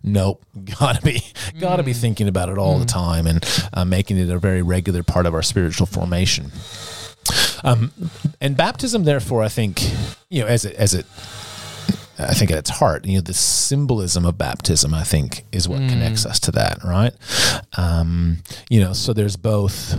Nope, 0.03 0.43
gotta 0.79 1.01
be 1.01 1.21
gotta 1.59 1.83
Mm. 1.83 1.85
be 1.87 1.93
thinking 1.93 2.27
about 2.27 2.49
it 2.49 2.57
all 2.57 2.77
the 2.79 2.85
time 2.85 3.25
and 3.27 3.43
uh, 3.73 3.85
making 3.85 4.17
it 4.17 4.29
a 4.29 4.37
very 4.39 4.61
regular 4.61 5.03
part 5.03 5.25
of 5.25 5.33
our 5.33 5.41
spiritual 5.43 5.87
formation. 5.87 6.51
Um, 7.63 7.91
and 8.41 8.57
baptism, 8.57 9.05
therefore, 9.05 9.43
I 9.43 9.47
think, 9.49 9.81
you 10.29 10.41
know, 10.41 10.47
as 10.47 10.65
it 10.65 10.75
as 10.75 10.93
it, 10.93 11.05
I 12.19 12.33
think 12.33 12.51
at 12.51 12.57
its 12.57 12.69
heart, 12.69 13.05
you 13.05 13.15
know, 13.15 13.21
the 13.21 13.33
symbolism 13.33 14.25
of 14.25 14.37
baptism, 14.37 14.93
I 14.93 15.03
think, 15.03 15.45
is 15.53 15.67
what 15.69 15.79
connects 15.79 16.25
us 16.25 16.39
to 16.41 16.51
that, 16.51 16.83
right? 16.83 17.13
Um, 17.77 18.39
you 18.69 18.81
know, 18.81 18.91
so 18.93 19.13
there's 19.13 19.37
both. 19.37 19.97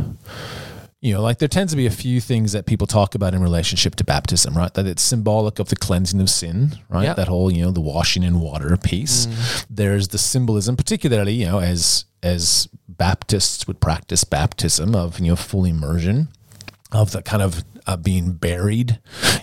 You 1.05 1.13
know, 1.13 1.21
like 1.21 1.37
there 1.37 1.49
tends 1.49 1.71
to 1.75 1.77
be 1.77 1.85
a 1.85 1.91
few 1.91 2.19
things 2.19 2.53
that 2.53 2.65
people 2.65 2.87
talk 2.87 3.15
about 3.15 3.35
in 3.35 3.43
relationship 3.43 3.95
to 3.97 4.05
baptism, 4.05 4.57
right? 4.57 4.73
That 4.73 4.87
it's 4.87 5.03
symbolic 5.03 5.59
of 5.59 5.69
the 5.69 5.77
cleansing 5.77 6.19
of 6.19 6.31
sin, 6.31 6.79
right? 6.89 7.03
Yep. 7.03 7.17
That 7.17 7.29
whole, 7.29 7.53
you 7.53 7.63
know, 7.63 7.71
the 7.71 7.83
washing 7.83 8.23
in 8.23 8.41
water 8.41 8.75
piece. 8.79 9.27
Mm. 9.27 9.67
There's 9.69 10.09
the 10.09 10.17
symbolism, 10.17 10.79
particularly, 10.79 11.35
you 11.35 11.45
know, 11.45 11.59
as 11.59 12.07
as 12.23 12.71
Baptists 12.89 13.67
would 13.67 13.81
practice 13.81 14.25
baptism 14.25 14.95
of, 14.95 15.21
you 15.21 15.27
know, 15.27 15.37
full 15.37 15.67
immersion 15.67 16.29
of 16.91 17.11
the 17.11 17.21
kind 17.21 17.43
of 17.43 17.65
uh, 17.87 17.97
being 17.97 18.33
buried 18.33 18.99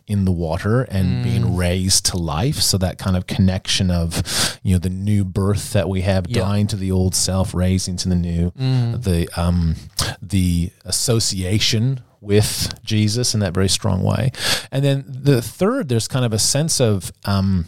in 0.07 0.25
the 0.25 0.31
water 0.31 0.81
and 0.81 1.23
being 1.23 1.55
raised 1.55 2.05
to 2.07 2.17
life. 2.17 2.55
So 2.55 2.77
that 2.79 2.97
kind 2.97 3.15
of 3.15 3.27
connection 3.27 3.89
of 3.91 4.59
you 4.63 4.73
know 4.73 4.79
the 4.79 4.89
new 4.89 5.23
birth 5.23 5.73
that 5.73 5.87
we 5.89 6.01
have, 6.01 6.25
Yeah. 6.27 6.41
dying 6.41 6.67
to 6.67 6.75
the 6.75 6.91
old 6.91 7.15
self, 7.15 7.53
raising 7.53 7.95
to 7.97 8.09
the 8.09 8.15
new, 8.15 8.51
the 8.55 9.29
um, 9.35 9.75
the 10.21 10.71
association 10.85 12.01
with 12.19 12.73
Jesus 12.83 13.33
in 13.33 13.39
that 13.39 13.53
very 13.53 13.69
strong 13.69 14.03
way, 14.03 14.31
and 14.71 14.83
then 14.85 15.03
the 15.07 15.41
third, 15.41 15.89
there's 15.89 16.07
kind 16.07 16.25
of 16.25 16.33
a 16.33 16.39
sense 16.39 16.79
of 16.79 17.11
um, 17.25 17.65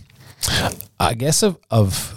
I 1.00 1.14
guess 1.16 1.42
of 1.44 1.58
of 1.72 2.14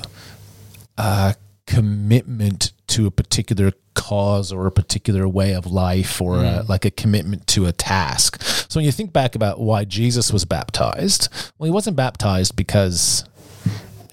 uh, 0.99 1.33
commitment 1.67 2.73
to 2.97 3.07
a 3.07 3.11
particular 3.11 3.73
cause 3.93 4.51
or 4.53 4.67
a 4.67 4.73
particular 4.73 5.29
way 5.29 5.55
of 5.55 5.67
life 5.67 6.19
or 6.19 6.43
a, 6.43 6.63
like 6.67 6.87
a 6.87 6.91
commitment 6.91 7.47
to 7.47 7.67
a 7.67 7.73
task. 7.73 8.41
So 8.43 8.79
when 8.79 8.87
you 8.87 8.93
think 8.93 9.13
back 9.13 9.35
about 9.35 9.61
why 9.61 9.85
Jesus 9.85 10.33
was 10.33 10.47
baptized, 10.47 11.29
well, 11.59 11.67
he 11.67 11.71
wasn't 11.71 11.95
baptized 11.97 12.57
because 12.57 13.25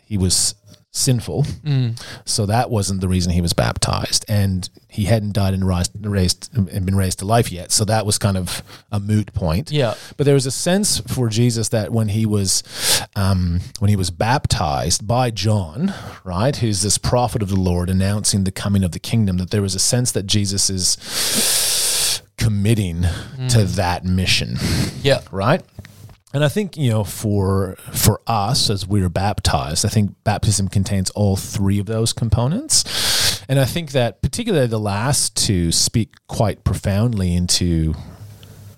he 0.06 0.18
was 0.18 0.56
sinful. 0.96 1.44
So 2.24 2.46
that 2.46 2.70
wasn't 2.70 3.02
the 3.02 3.08
reason 3.08 3.32
he 3.34 3.42
was 3.42 3.54
baptized. 3.54 4.24
And 4.30 4.70
he 4.88 5.06
hadn't 5.06 5.34
died 5.34 5.56
and 5.56 5.68
raised, 5.68 5.92
raised 6.06 6.50
and 6.56 6.86
been 6.86 6.96
raised 6.96 7.20
to 7.20 7.26
life 7.26 7.52
yet. 7.52 7.72
So 7.72 7.84
that 7.86 8.06
was 8.06 8.20
kind 8.20 8.38
of 8.38 8.62
a 8.92 9.00
moot 9.00 9.34
point. 9.34 9.72
Yeah. 9.72 9.96
But 10.18 10.26
there 10.26 10.36
was 10.36 10.46
a 10.46 10.52
sense 10.52 11.00
for 11.00 11.30
Jesus 11.30 11.70
that 11.70 11.92
when 11.92 12.10
he 12.10 12.28
was 12.28 12.62
um, 13.16 13.60
when 13.80 13.90
he 13.90 13.96
was 13.96 14.12
baptized 14.12 15.08
by 15.08 15.32
John, 15.32 15.94
right, 16.24 16.56
who's 16.56 16.84
this 16.84 17.00
prophet 17.00 17.42
of 17.42 17.50
the 17.50 17.60
Lord 17.60 17.90
announcing 17.90 18.44
the 18.44 18.52
coming 18.52 18.84
of 18.84 18.92
the 18.92 19.00
kingdom, 19.00 19.38
that 19.38 19.50
there 19.50 19.62
was 19.64 19.74
a 19.74 19.80
sense 19.80 20.12
that 20.12 20.28
Jesus 20.28 20.70
is 20.70 22.22
committing 22.38 23.04
to 23.50 23.64
that 23.64 24.04
mission 24.06 24.58
Yeah. 25.02 25.22
right? 25.32 25.62
And 26.34 26.44
I 26.44 26.50
think 26.50 26.76
you 26.76 26.90
know 26.90 27.04
for 27.04 27.76
for 27.92 28.20
us 28.26 28.70
as 28.70 28.88
we 28.88 29.04
are 29.04 29.10
baptized, 29.10 29.86
I 29.86 29.90
think 29.90 30.16
baptism 30.24 30.68
contains 30.68 31.12
all 31.12 31.36
three 31.36 31.78
of 31.80 31.86
those 31.86 32.12
components, 32.12 33.44
and 33.48 33.60
I 33.60 33.66
think 33.66 33.92
that 33.92 34.22
particularly 34.24 34.66
the 34.66 34.80
last 34.80 35.36
two 35.36 35.72
speak 35.72 36.16
quite 36.28 36.64
profoundly 36.64 37.36
into 37.36 37.94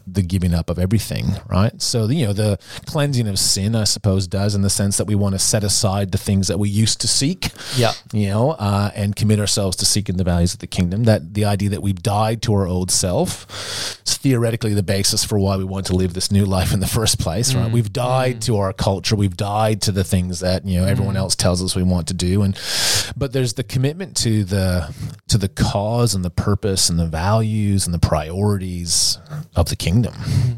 the 0.08 0.22
giving 0.22 0.54
up 0.54 0.70
of 0.70 0.78
everything, 0.78 1.26
right? 1.50 1.82
So 1.82 2.08
you 2.08 2.28
know 2.28 2.34
the 2.34 2.60
cleansing 2.86 3.28
of 3.28 3.40
sin, 3.40 3.76
I 3.76 3.86
suppose, 3.86 4.28
does 4.28 4.56
in 4.56 4.62
the 4.62 4.70
sense 4.70 4.98
that 4.98 5.06
we 5.06 5.16
want 5.16 5.34
to 5.34 5.40
set 5.40 5.64
aside 5.64 6.12
the 6.12 6.18
things 6.18 6.48
that 6.48 6.60
we 6.60 6.70
used 6.70 7.02
to 7.02 7.08
seek, 7.08 7.50
Yeah. 7.76 7.94
you 8.14 8.28
know, 8.30 8.52
uh, 8.52 8.92
and 8.96 9.16
commit 9.16 9.40
ourselves 9.40 9.76
to 9.78 9.86
seeking 9.86 10.18
the 10.18 10.24
values 10.24 10.54
of 10.54 10.60
the 10.60 10.68
kingdom. 10.68 11.06
That 11.06 11.34
the 11.34 11.46
idea 11.46 11.70
that 11.70 11.82
we've 11.82 12.02
died 12.02 12.42
to 12.44 12.54
our 12.54 12.68
old 12.68 12.92
self 12.92 13.48
is 14.06 14.18
theoretically 14.18 14.74
the 14.74 14.84
basis 14.84 15.24
for 15.24 15.40
why 15.40 15.58
we 15.58 15.64
want 15.64 15.88
to 15.88 15.96
live 15.96 16.14
this 16.14 16.32
new 16.32 16.46
life 16.46 16.74
in 16.74 16.80
the 16.80 16.88
first 16.88 17.20
place, 17.20 17.54
right? 17.56 17.70
Mm. 17.70 17.74
We've 17.74 17.92
died 17.92 18.38
mm. 18.38 18.46
to 18.46 18.58
our 18.58 18.74
culture. 18.74 19.16
We've 19.16 19.38
died 19.38 19.82
to 19.84 19.92
the 19.92 20.04
things 20.04 20.40
that 20.42 20.66
you 20.66 20.80
know 20.80 20.88
everyone 20.88 21.16
mm. 21.16 21.20
else 21.20 21.36
tells 21.36 21.64
us 21.64 21.76
we 21.76 21.84
want 21.84 22.08
to 22.08 22.14
do, 22.14 22.44
and 22.44 22.60
but 23.18 23.34
there's 23.34 23.54
the 23.54 23.64
commitment 23.64 24.16
to 24.18 24.44
the 24.44 24.94
to 25.28 25.38
the 25.38 25.50
cause 25.50 26.14
and 26.14 26.24
the 26.24 26.30
purpose 26.30 26.90
and 26.90 27.00
the 27.00 27.08
values 27.08 27.86
and 27.86 27.94
the 27.94 28.00
priorities 28.00 29.18
of 29.56 29.70
the 29.70 29.76
kingdom. 29.76 29.95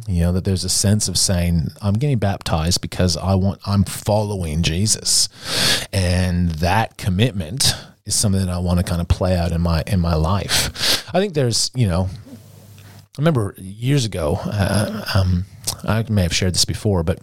You 0.07 0.21
know 0.21 0.31
that 0.31 0.43
there's 0.43 0.63
a 0.63 0.69
sense 0.69 1.07
of 1.07 1.17
saying 1.17 1.69
I'm 1.81 1.95
getting 1.95 2.17
baptized 2.17 2.81
because 2.81 3.17
I 3.17 3.35
want 3.35 3.59
I'm 3.65 3.83
following 3.83 4.63
Jesus, 4.63 5.29
and 5.93 6.49
that 6.51 6.97
commitment 6.97 7.73
is 8.05 8.15
something 8.15 8.45
that 8.45 8.51
I 8.51 8.59
want 8.59 8.79
to 8.79 8.83
kind 8.83 9.01
of 9.01 9.07
play 9.07 9.35
out 9.37 9.51
in 9.51 9.61
my 9.61 9.83
in 9.85 9.99
my 9.99 10.15
life. 10.15 11.05
I 11.13 11.19
think 11.19 11.33
there's 11.33 11.71
you 11.75 11.87
know 11.87 12.09
I 13.17 13.21
remember 13.21 13.55
years 13.57 14.05
ago, 14.05 14.39
uh, 14.43 15.03
um, 15.15 15.45
I 15.83 16.05
may 16.07 16.21
have 16.21 16.35
shared 16.35 16.53
this 16.53 16.65
before, 16.65 17.01
but 17.03 17.19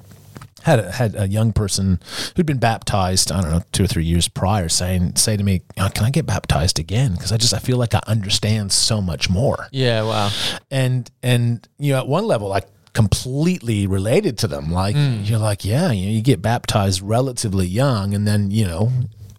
had 0.64 0.78
a, 0.80 0.90
had 0.90 1.14
a 1.14 1.28
young 1.28 1.52
person 1.52 2.00
who'd 2.34 2.46
been 2.46 2.58
baptized, 2.58 3.30
I 3.30 3.40
don't 3.42 3.50
know, 3.50 3.62
two 3.72 3.84
or 3.84 3.86
three 3.86 4.04
years 4.04 4.28
prior, 4.28 4.68
saying 4.68 5.16
say 5.16 5.36
to 5.36 5.44
me, 5.44 5.62
"Oh, 5.78 5.90
"Can 5.94 6.04
I 6.04 6.10
get 6.10 6.26
baptized 6.26 6.78
again?" 6.78 7.12
Because 7.12 7.32
I 7.32 7.36
just 7.36 7.52
I 7.54 7.58
feel 7.58 7.76
like 7.76 7.94
I 7.94 8.00
understand 8.06 8.72
so 8.72 9.00
much 9.02 9.28
more, 9.30 9.68
Yeah. 9.72 10.02
Wow. 10.02 10.30
and 10.70 11.10
and 11.22 11.68
you 11.78 11.92
know, 11.92 11.98
at 11.98 12.08
one 12.08 12.26
level, 12.26 12.52
I 12.52 12.62
completely 12.94 13.86
related 13.86 14.38
to 14.38 14.46
them. 14.48 14.72
Like 14.72 14.96
hmm. 14.96 15.20
you're 15.24 15.38
like, 15.38 15.64
yeah, 15.64 15.90
you 15.92 16.06
know, 16.06 16.12
you 16.12 16.22
get 16.22 16.40
baptized 16.40 17.02
relatively 17.02 17.66
young, 17.66 18.14
and 18.14 18.26
then 18.26 18.50
you 18.50 18.66
know, 18.66 18.90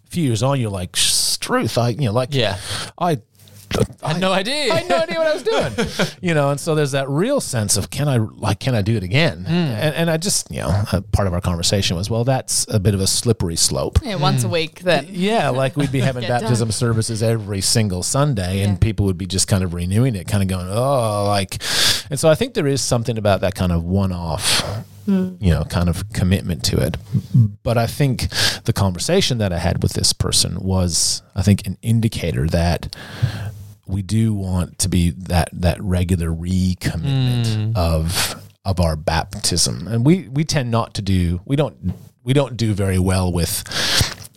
a 0.06 0.10
few 0.10 0.22
years 0.24 0.42
on, 0.42 0.60
you're 0.60 0.70
like, 0.70 0.96
"Struth," 0.96 1.76
I 1.76 1.88
you 1.90 2.06
know, 2.06 2.12
like 2.12 2.34
Yeah. 2.34 2.58
I. 2.98 3.18
I 4.02 4.12
had 4.12 4.20
no 4.20 4.32
idea. 4.32 4.72
I 4.72 4.76
had 4.78 4.88
no 4.88 4.98
idea 4.98 5.18
what 5.18 5.26
I 5.26 5.34
was 5.34 5.42
doing. 5.42 6.16
you 6.20 6.34
know, 6.34 6.50
and 6.50 6.60
so 6.60 6.74
there's 6.74 6.92
that 6.92 7.08
real 7.08 7.40
sense 7.40 7.76
of 7.76 7.90
can 7.90 8.08
I 8.08 8.18
like 8.18 8.60
can 8.60 8.74
I 8.74 8.82
do 8.82 8.96
it 8.96 9.02
again? 9.02 9.44
Hmm. 9.44 9.52
And, 9.52 9.94
and 9.94 10.10
I 10.10 10.16
just 10.16 10.50
you 10.50 10.60
know 10.60 10.84
a 10.92 11.02
part 11.02 11.26
of 11.26 11.34
our 11.34 11.40
conversation 11.40 11.96
was 11.96 12.08
well 12.08 12.24
that's 12.24 12.66
a 12.68 12.78
bit 12.78 12.94
of 12.94 13.00
a 13.00 13.06
slippery 13.06 13.56
slope. 13.56 13.98
Yeah, 14.02 14.16
once 14.16 14.44
a 14.44 14.46
hmm. 14.46 14.52
week 14.52 14.80
then. 14.80 15.06
Yeah, 15.10 15.50
like 15.50 15.76
we'd 15.76 15.92
be 15.92 16.00
having 16.00 16.20
Get 16.22 16.28
done. 16.28 16.40
baptism 16.42 16.70
services 16.70 17.22
every 17.22 17.60
single 17.60 18.02
Sunday, 18.02 18.62
and 18.62 18.80
people 18.80 19.06
would 19.06 19.18
be 19.18 19.26
just 19.26 19.48
kind 19.48 19.64
of 19.64 19.74
renewing 19.74 20.14
it, 20.14 20.26
kind 20.26 20.42
of 20.42 20.48
going, 20.48 20.68
oh, 20.70 21.24
like. 21.26 21.62
And 22.08 22.18
so 22.18 22.28
I 22.28 22.34
think 22.34 22.54
there 22.54 22.66
is 22.66 22.80
something 22.80 23.18
about 23.18 23.40
that 23.40 23.54
kind 23.54 23.72
of 23.72 23.82
one-off, 23.82 24.60
hmm. 25.06 25.34
you 25.40 25.50
know, 25.50 25.64
kind 25.64 25.88
of 25.88 26.12
commitment 26.12 26.64
to 26.66 26.78
it. 26.78 26.96
But 27.62 27.78
I 27.78 27.86
think 27.86 28.28
the 28.64 28.72
conversation 28.72 29.38
that 29.38 29.52
I 29.52 29.58
had 29.58 29.82
with 29.82 29.94
this 29.94 30.12
person 30.12 30.60
was, 30.60 31.22
I 31.34 31.42
think, 31.42 31.66
an 31.66 31.78
indicator 31.82 32.46
that 32.48 32.94
we 33.86 34.02
do 34.02 34.34
want 34.34 34.78
to 34.80 34.88
be 34.88 35.10
that 35.10 35.48
that 35.52 35.80
regular 35.82 36.28
recommitment 36.28 37.46
mm. 37.46 37.76
of 37.76 38.42
of 38.64 38.80
our 38.80 38.96
baptism, 38.96 39.86
and 39.86 40.04
we 40.04 40.28
we 40.28 40.44
tend 40.44 40.70
not 40.70 40.94
to 40.94 41.02
do 41.02 41.40
we 41.44 41.56
don't 41.56 41.94
we 42.24 42.32
don't 42.32 42.56
do 42.56 42.74
very 42.74 42.98
well 42.98 43.32
with 43.32 43.62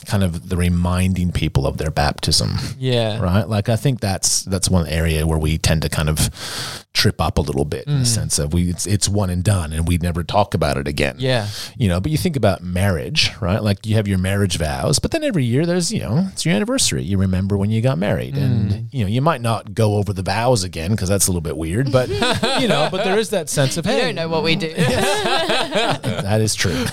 kind 0.10 0.24
of 0.24 0.50
the 0.50 0.58
reminding 0.58 1.32
people 1.32 1.68
of 1.68 1.78
their 1.78 1.92
baptism 1.92 2.56
Yeah. 2.78 3.20
right 3.20 3.48
like 3.48 3.70
i 3.70 3.76
think 3.76 4.00
that's 4.00 4.42
that's 4.44 4.70
one 4.70 4.88
area 4.88 5.28
where 5.28 5.38
we 5.38 5.58
tend 5.58 5.84
to 5.84 5.90
kind 5.90 6.10
of 6.10 6.86
trip 6.94 7.22
up 7.22 7.38
a 7.38 7.42
little 7.42 7.66
bit 7.66 7.86
in 7.86 8.00
the 8.00 8.04
mm. 8.04 8.08
sense 8.08 8.40
of 8.40 8.52
we 8.52 8.70
it's, 8.70 8.88
it's 8.88 9.08
one 9.08 9.30
and 9.30 9.44
done 9.44 9.72
and 9.72 9.88
we 9.88 9.98
never 9.98 10.24
talk 10.24 10.54
about 10.54 10.78
it 10.78 10.88
again 10.88 11.16
Yeah. 11.20 11.48
you 11.78 11.88
know 11.88 12.00
but 12.02 12.12
you 12.12 12.18
think 12.18 12.36
about 12.36 12.64
marriage 12.64 13.32
right 13.40 13.62
like 13.62 13.86
you 13.86 13.96
have 13.96 14.08
your 14.08 14.18
marriage 14.18 14.58
vows 14.58 14.98
but 15.00 15.12
then 15.12 15.24
every 15.24 15.44
year 15.44 15.66
there's 15.66 15.92
you 15.94 16.00
know 16.00 16.28
it's 16.32 16.46
your 16.46 16.56
anniversary 16.56 17.04
you 17.04 17.18
remember 17.18 17.58
when 17.58 17.70
you 17.70 17.82
got 17.82 17.98
married 17.98 18.36
and 18.36 18.72
mm. 18.72 18.88
you 18.92 19.04
know 19.04 19.10
you 19.10 19.22
might 19.22 19.42
not 19.42 19.74
go 19.76 19.96
over 19.96 20.12
the 20.14 20.24
vows 20.24 20.64
again 20.64 20.92
because 20.92 21.08
that's 21.08 21.28
a 21.28 21.32
little 21.32 21.42
bit 21.42 21.56
weird 21.56 21.92
but 21.92 22.10
you 22.10 22.68
know 22.68 22.90
but 22.92 23.04
there 23.04 23.20
is 23.20 23.30
that 23.30 23.50
sense 23.50 23.78
of 23.78 23.86
You 23.90 23.92
hey 23.92 24.02
don't 24.02 24.16
know 24.16 24.30
what 24.30 24.44
we 24.44 24.56
do. 24.56 24.74
that 24.74 26.42
is 26.42 26.56
true. 26.56 26.86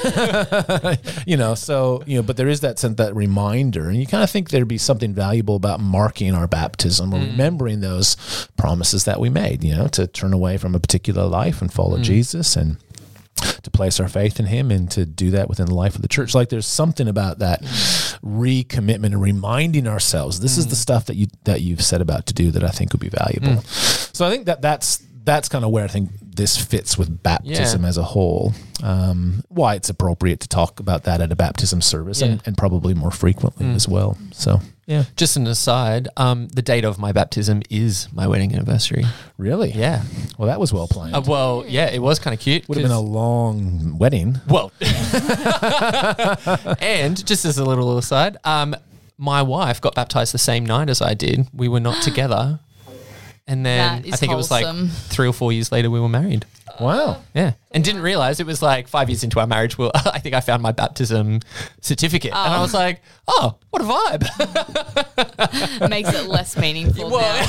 you 1.26 1.36
know, 1.36 1.54
so 1.54 2.02
you 2.06 2.16
know, 2.16 2.22
but 2.22 2.36
there 2.36 2.48
is 2.48 2.60
that 2.60 2.78
sense, 2.78 2.96
that 2.96 3.05
reminder, 3.14 3.88
and 3.88 3.98
you 3.98 4.06
kind 4.06 4.24
of 4.24 4.30
think 4.30 4.50
there'd 4.50 4.68
be 4.68 4.78
something 4.78 5.14
valuable 5.14 5.56
about 5.56 5.80
marking 5.80 6.34
our 6.34 6.46
baptism 6.46 7.12
or 7.12 7.18
hmm. 7.18 7.26
remembering 7.26 7.80
those 7.80 8.16
promises 8.56 9.04
that 9.04 9.20
we 9.20 9.28
made. 9.28 9.62
You 9.62 9.76
know, 9.76 9.88
to 9.88 10.06
turn 10.06 10.32
away 10.32 10.56
from 10.56 10.74
a 10.74 10.80
particular 10.80 11.24
life 11.26 11.60
and 11.60 11.72
follow 11.72 11.96
hmm. 11.96 12.02
Jesus 12.02 12.56
and 12.56 12.78
to 13.62 13.70
place 13.70 14.00
our 14.00 14.08
faith 14.08 14.40
in 14.40 14.46
him 14.46 14.70
and 14.70 14.90
to 14.90 15.04
do 15.04 15.30
that 15.30 15.48
within 15.48 15.66
the 15.66 15.74
life 15.74 15.94
of 15.94 16.02
the 16.02 16.08
church. 16.08 16.34
Like 16.34 16.48
there's 16.48 16.66
something 16.66 17.06
about 17.06 17.40
that 17.40 17.60
hmm. 17.60 18.40
recommitment 18.40 19.06
and 19.06 19.20
reminding 19.20 19.86
ourselves 19.86 20.40
this 20.40 20.56
is 20.56 20.68
the 20.68 20.76
stuff 20.76 21.06
that 21.06 21.16
you 21.16 21.26
that 21.44 21.60
you've 21.60 21.82
set 21.82 22.00
about 22.00 22.26
to 22.26 22.34
do 22.34 22.50
that 22.50 22.64
i 22.64 22.70
think 22.70 22.92
would 22.92 23.00
be 23.00 23.10
valuable. 23.10 23.62
So 23.62 24.26
i 24.26 24.30
think 24.30 24.46
that 24.46 24.62
that's 24.62 25.02
that's 25.26 25.48
kind 25.50 25.64
of 25.64 25.70
where 25.70 25.84
i 25.84 25.88
think 25.88 26.08
this 26.22 26.56
fits 26.56 26.96
with 26.98 27.22
baptism 27.22 27.82
Yeah. 27.82 27.88
as 27.88 27.96
a 27.98 28.02
whole 28.02 28.52
um, 28.82 29.42
why 29.48 29.74
it's 29.74 29.88
appropriate 29.88 30.40
to 30.40 30.48
talk 30.48 30.80
about 30.80 31.04
that 31.04 31.20
at 31.22 31.32
a 31.32 31.36
baptism 31.36 31.80
service 31.80 32.20
and, 32.22 32.34
Yeah. 32.36 32.40
and 32.46 32.56
probably 32.58 32.92
more 32.94 33.10
frequently 33.10 33.66
as 33.70 33.88
well 33.88 34.16
so 34.32 34.60
yeah 34.86 35.04
Just 35.16 35.36
an 35.38 35.46
aside, 35.46 36.08
um, 36.18 36.48
the 36.48 36.60
date 36.62 36.84
of 36.84 36.98
my 36.98 37.10
baptism 37.10 37.62
is 37.70 38.06
my 38.12 38.26
wedding 38.26 38.52
anniversary. 38.54 39.04
really 39.38 39.72
Yeah. 39.72 40.02
well 40.38 40.46
that 40.48 40.60
was 40.60 40.72
well 40.74 40.86
planned 40.88 41.14
Uh, 41.16 41.22
well, 41.26 41.64
yeah, 41.66 41.86
it 41.90 42.00
was 42.02 42.18
kind 42.18 42.34
of 42.34 42.40
cute. 42.40 42.68
would 42.68 42.76
have 42.78 42.84
been 42.84 42.92
a 42.92 43.00
long 43.00 43.96
wedding 43.98 44.40
well, 44.48 44.70
and 46.80 47.24
just 47.26 47.44
as 47.44 47.58
a 47.58 47.64
little 47.64 47.96
aside, 47.98 48.36
um, 48.44 48.76
my 49.18 49.40
wife 49.42 49.80
got 49.80 49.94
baptized 49.94 50.34
the 50.34 50.38
same 50.38 50.64
night 50.66 50.90
as 50.90 51.00
I 51.00 51.14
did. 51.14 51.48
We 51.52 51.68
were 51.68 51.80
not 51.80 52.02
together, 52.08 52.60
and 53.46 53.64
then 53.64 54.02
That 54.02 54.08
is 54.08 54.14
I 54.14 54.16
think 54.16 54.32
it 54.32 54.36
was 54.36 54.48
wholesome. 54.48 54.82
like 54.86 54.90
three 54.92 55.28
or 55.28 55.32
four 55.32 55.52
years 55.52 55.70
later 55.72 55.90
we 55.90 56.00
were 56.00 56.08
married. 56.08 56.44
wow 56.80 57.22
Yeah, 57.34 57.52
and 57.70 57.84
didn't 57.84 58.02
realize 58.02 58.40
it 58.40 58.46
was 58.46 58.62
like 58.62 58.88
five 58.88 59.08
years 59.08 59.22
into 59.24 59.40
our 59.40 59.46
marriage. 59.46 59.78
Well, 59.78 59.92
I 59.94 60.18
think 60.18 60.34
I 60.34 60.40
found 60.40 60.62
my 60.62 60.72
baptism 60.72 61.40
certificate, 61.80 62.32
and 62.32 62.54
I 62.54 62.58
oh. 62.58 62.62
was 62.62 62.74
like, 62.74 63.02
"Oh, 63.28 63.56
what 63.70 63.82
a 63.82 63.84
vibe!" 63.84 65.86
Makes 65.90 66.12
it 66.12 66.28
less 66.28 66.56
meaningful 66.56 67.10
now. 67.10 67.46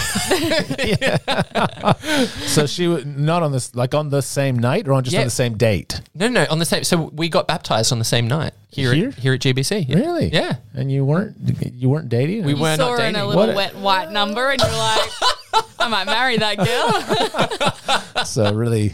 So 2.48 2.66
she 2.66 2.88
was 2.88 3.06
not 3.06 3.44
on 3.44 3.52
this, 3.52 3.76
like 3.76 3.94
on 3.94 4.10
the 4.10 4.22
same 4.22 4.58
night 4.58 4.88
or 4.88 4.94
on 4.94 5.04
just 5.04 5.14
Yeah. 5.14 5.22
on 5.22 5.26
the 5.28 5.32
same 5.32 5.58
date? 5.58 6.02
no, 6.16 6.28
no, 6.28 6.46
on 6.50 6.60
the 6.60 6.66
same. 6.66 6.84
So 6.84 7.12
we 7.14 7.30
got 7.30 7.48
baptized 7.48 7.92
on 7.92 8.00
the 8.00 8.06
same 8.06 8.28
night 8.28 8.54
here 8.70 8.94
Here? 8.94 9.10
at, 9.10 9.16
here 9.16 9.34
at 9.34 9.42
GBC. 9.42 9.88
Yeah. 9.88 9.96
Really? 9.98 10.30
Yeah. 10.34 10.56
And 10.74 10.92
you 10.92 11.06
weren't, 11.06 11.36
you 11.74 11.90
weren't 11.90 12.10
dating? 12.10 12.44
We 12.46 12.54
You 12.54 12.62
were 12.62 12.76
saw 12.76 12.90
not 12.92 13.00
her 13.00 13.06
in 13.06 13.16
a 13.16 13.26
little 13.26 13.42
What 13.42 13.50
a- 13.50 13.56
wet 13.56 13.76
white 13.76 14.12
number 14.12 14.50
and 14.50 14.62
you're 14.62 14.72
like, 14.72 15.10
I 15.80 15.88
might 15.90 16.06
marry 16.06 16.38
that 16.38 16.58
girl. 16.58 18.04
So 18.26 18.52
really, 18.54 18.90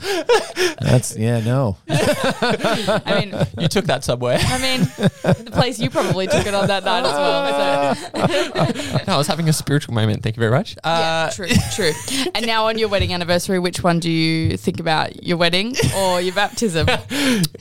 that's 0.81 1.15
yeah, 1.15 1.39
no. 1.39 1.77
I 1.89 3.21
mean, 3.25 3.47
You 3.57 3.67
took 3.69 3.85
that 3.85 4.03
subway. 4.03 4.35
I 4.37 4.57
mean, 4.61 4.81
the 5.23 5.49
place 5.51 5.79
you 5.79 5.89
probably 5.89 6.27
took 6.27 6.45
it 6.45 6.53
on 6.53 6.67
that 6.67 6.83
night 6.83 7.03
as 7.05 7.13
well. 7.13 7.95
So, 7.95 9.05
no, 9.07 9.13
I 9.13 9.17
was 9.17 9.27
having 9.27 9.47
a 9.49 9.53
spiritual 9.53 9.93
moment. 9.95 10.23
Thank 10.23 10.35
you 10.35 10.41
very 10.41 10.51
much. 10.51 10.75
yeah, 10.85 11.29
Uh, 11.29 11.31
true, 11.31 11.47
true. 11.73 11.91
And 12.35 12.45
now 12.45 12.67
on 12.67 12.77
your 12.77 12.89
wedding 12.89 13.13
anniversary, 13.13 13.59
which 13.59 13.81
one 13.81 13.99
do 13.99 14.11
you 14.11 14.57
think 14.57 14.79
about? 14.79 15.23
Your 15.25 15.37
wedding 15.37 15.75
or 15.95 16.19
your 16.21 16.35
baptism? 16.35 16.85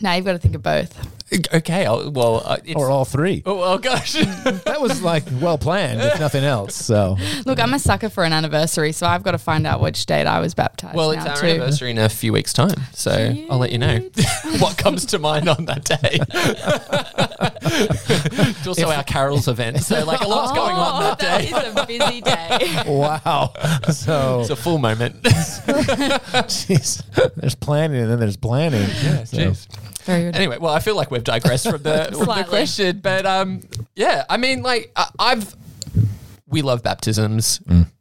now 0.00 0.14
you've 0.14 0.24
got 0.26 0.32
to 0.32 0.38
think 0.38 0.57
of 0.57 0.62
both. 0.62 1.22
Okay. 1.55 1.87
I'll, 1.87 2.11
well, 2.11 2.43
uh, 2.45 2.57
it's, 2.64 2.74
Or 2.76 2.91
all 2.91 3.05
three. 3.05 3.43
oh, 3.47 3.59
well, 3.59 3.78
gosh. 3.78 4.12
That 4.72 4.80
was 4.80 5.03
like 5.03 5.24
well 5.41 5.59
planned, 5.59 6.01
if 6.01 6.18
nothing 6.20 6.45
else. 6.45 6.74
So 6.74 7.16
Look, 7.47 7.61
I'm 7.61 7.72
a 7.74 7.78
sucker 7.78 8.09
for 8.09 8.24
an 8.24 8.33
anniversary, 8.33 8.93
so 8.93 9.07
I've 9.07 9.22
got 9.22 9.33
to 9.33 9.39
find 9.39 9.66
out 9.66 9.80
which 9.80 10.05
date 10.07 10.26
I 10.26 10.41
was 10.41 10.55
baptized. 10.55 10.97
well, 10.97 11.11
it's 11.12 11.24
now 11.24 11.30
our 11.33 11.37
too. 11.37 11.47
anniversary 11.47 11.91
in 11.91 11.99
a 11.99 12.09
few 12.09 12.33
weeks' 12.33 12.53
time, 12.53 12.74
so 12.93 13.35
I'll 13.51 13.59
let 13.59 13.70
you 13.72 13.78
know 13.78 13.99
what 14.59 14.76
comes 14.78 15.07
to 15.07 15.18
mind 15.18 15.49
on 15.49 15.64
that 15.66 15.85
day. 15.85 16.18
It's 17.64 18.66
also 18.66 18.89
our 18.91 19.05
carols 19.05 19.49
event, 19.49 19.80
so 19.80 20.05
like 20.05 20.20
a 20.20 20.28
lot's 20.28 20.53
going 20.53 20.76
on 20.76 21.03
that 21.03 21.18
day. 21.18 21.51
Oh, 21.53 21.57
That 21.61 21.66
is 21.66 21.76
a 21.76 21.87
busy 21.87 22.20
day. 22.20 22.83
wow. 22.87 23.53
So, 23.93 24.41
It's 24.41 24.51
a 24.51 24.57
full 24.57 24.78
moment. 24.78 25.22
jeez, 25.22 27.03
there's 27.37 27.55
planning 27.55 28.01
and 28.03 28.11
then 28.11 28.18
there's 28.20 28.37
planning. 28.37 28.83
Yeah, 28.83 29.22
Jeez. 29.22 29.66
Very 30.05 30.22
good. 30.24 30.35
Anyway, 30.37 30.59
well, 30.59 30.74
I 30.74 30.80
feel 30.80 30.97
like 30.97 31.11
we've 31.12 31.22
digressed 31.23 31.68
from 31.70 31.83
the, 31.83 32.09
from 32.12 32.27
the 32.27 32.45
question, 32.49 33.01
but 33.01 33.25
um, 33.27 33.61
yeah, 33.97 34.25
I 34.29 34.37
mean, 34.37 34.62
like 34.62 34.91
I- 34.97 35.11
I've 35.18 35.55
we 36.47 36.62
love 36.62 36.83
baptisms. 36.83 37.61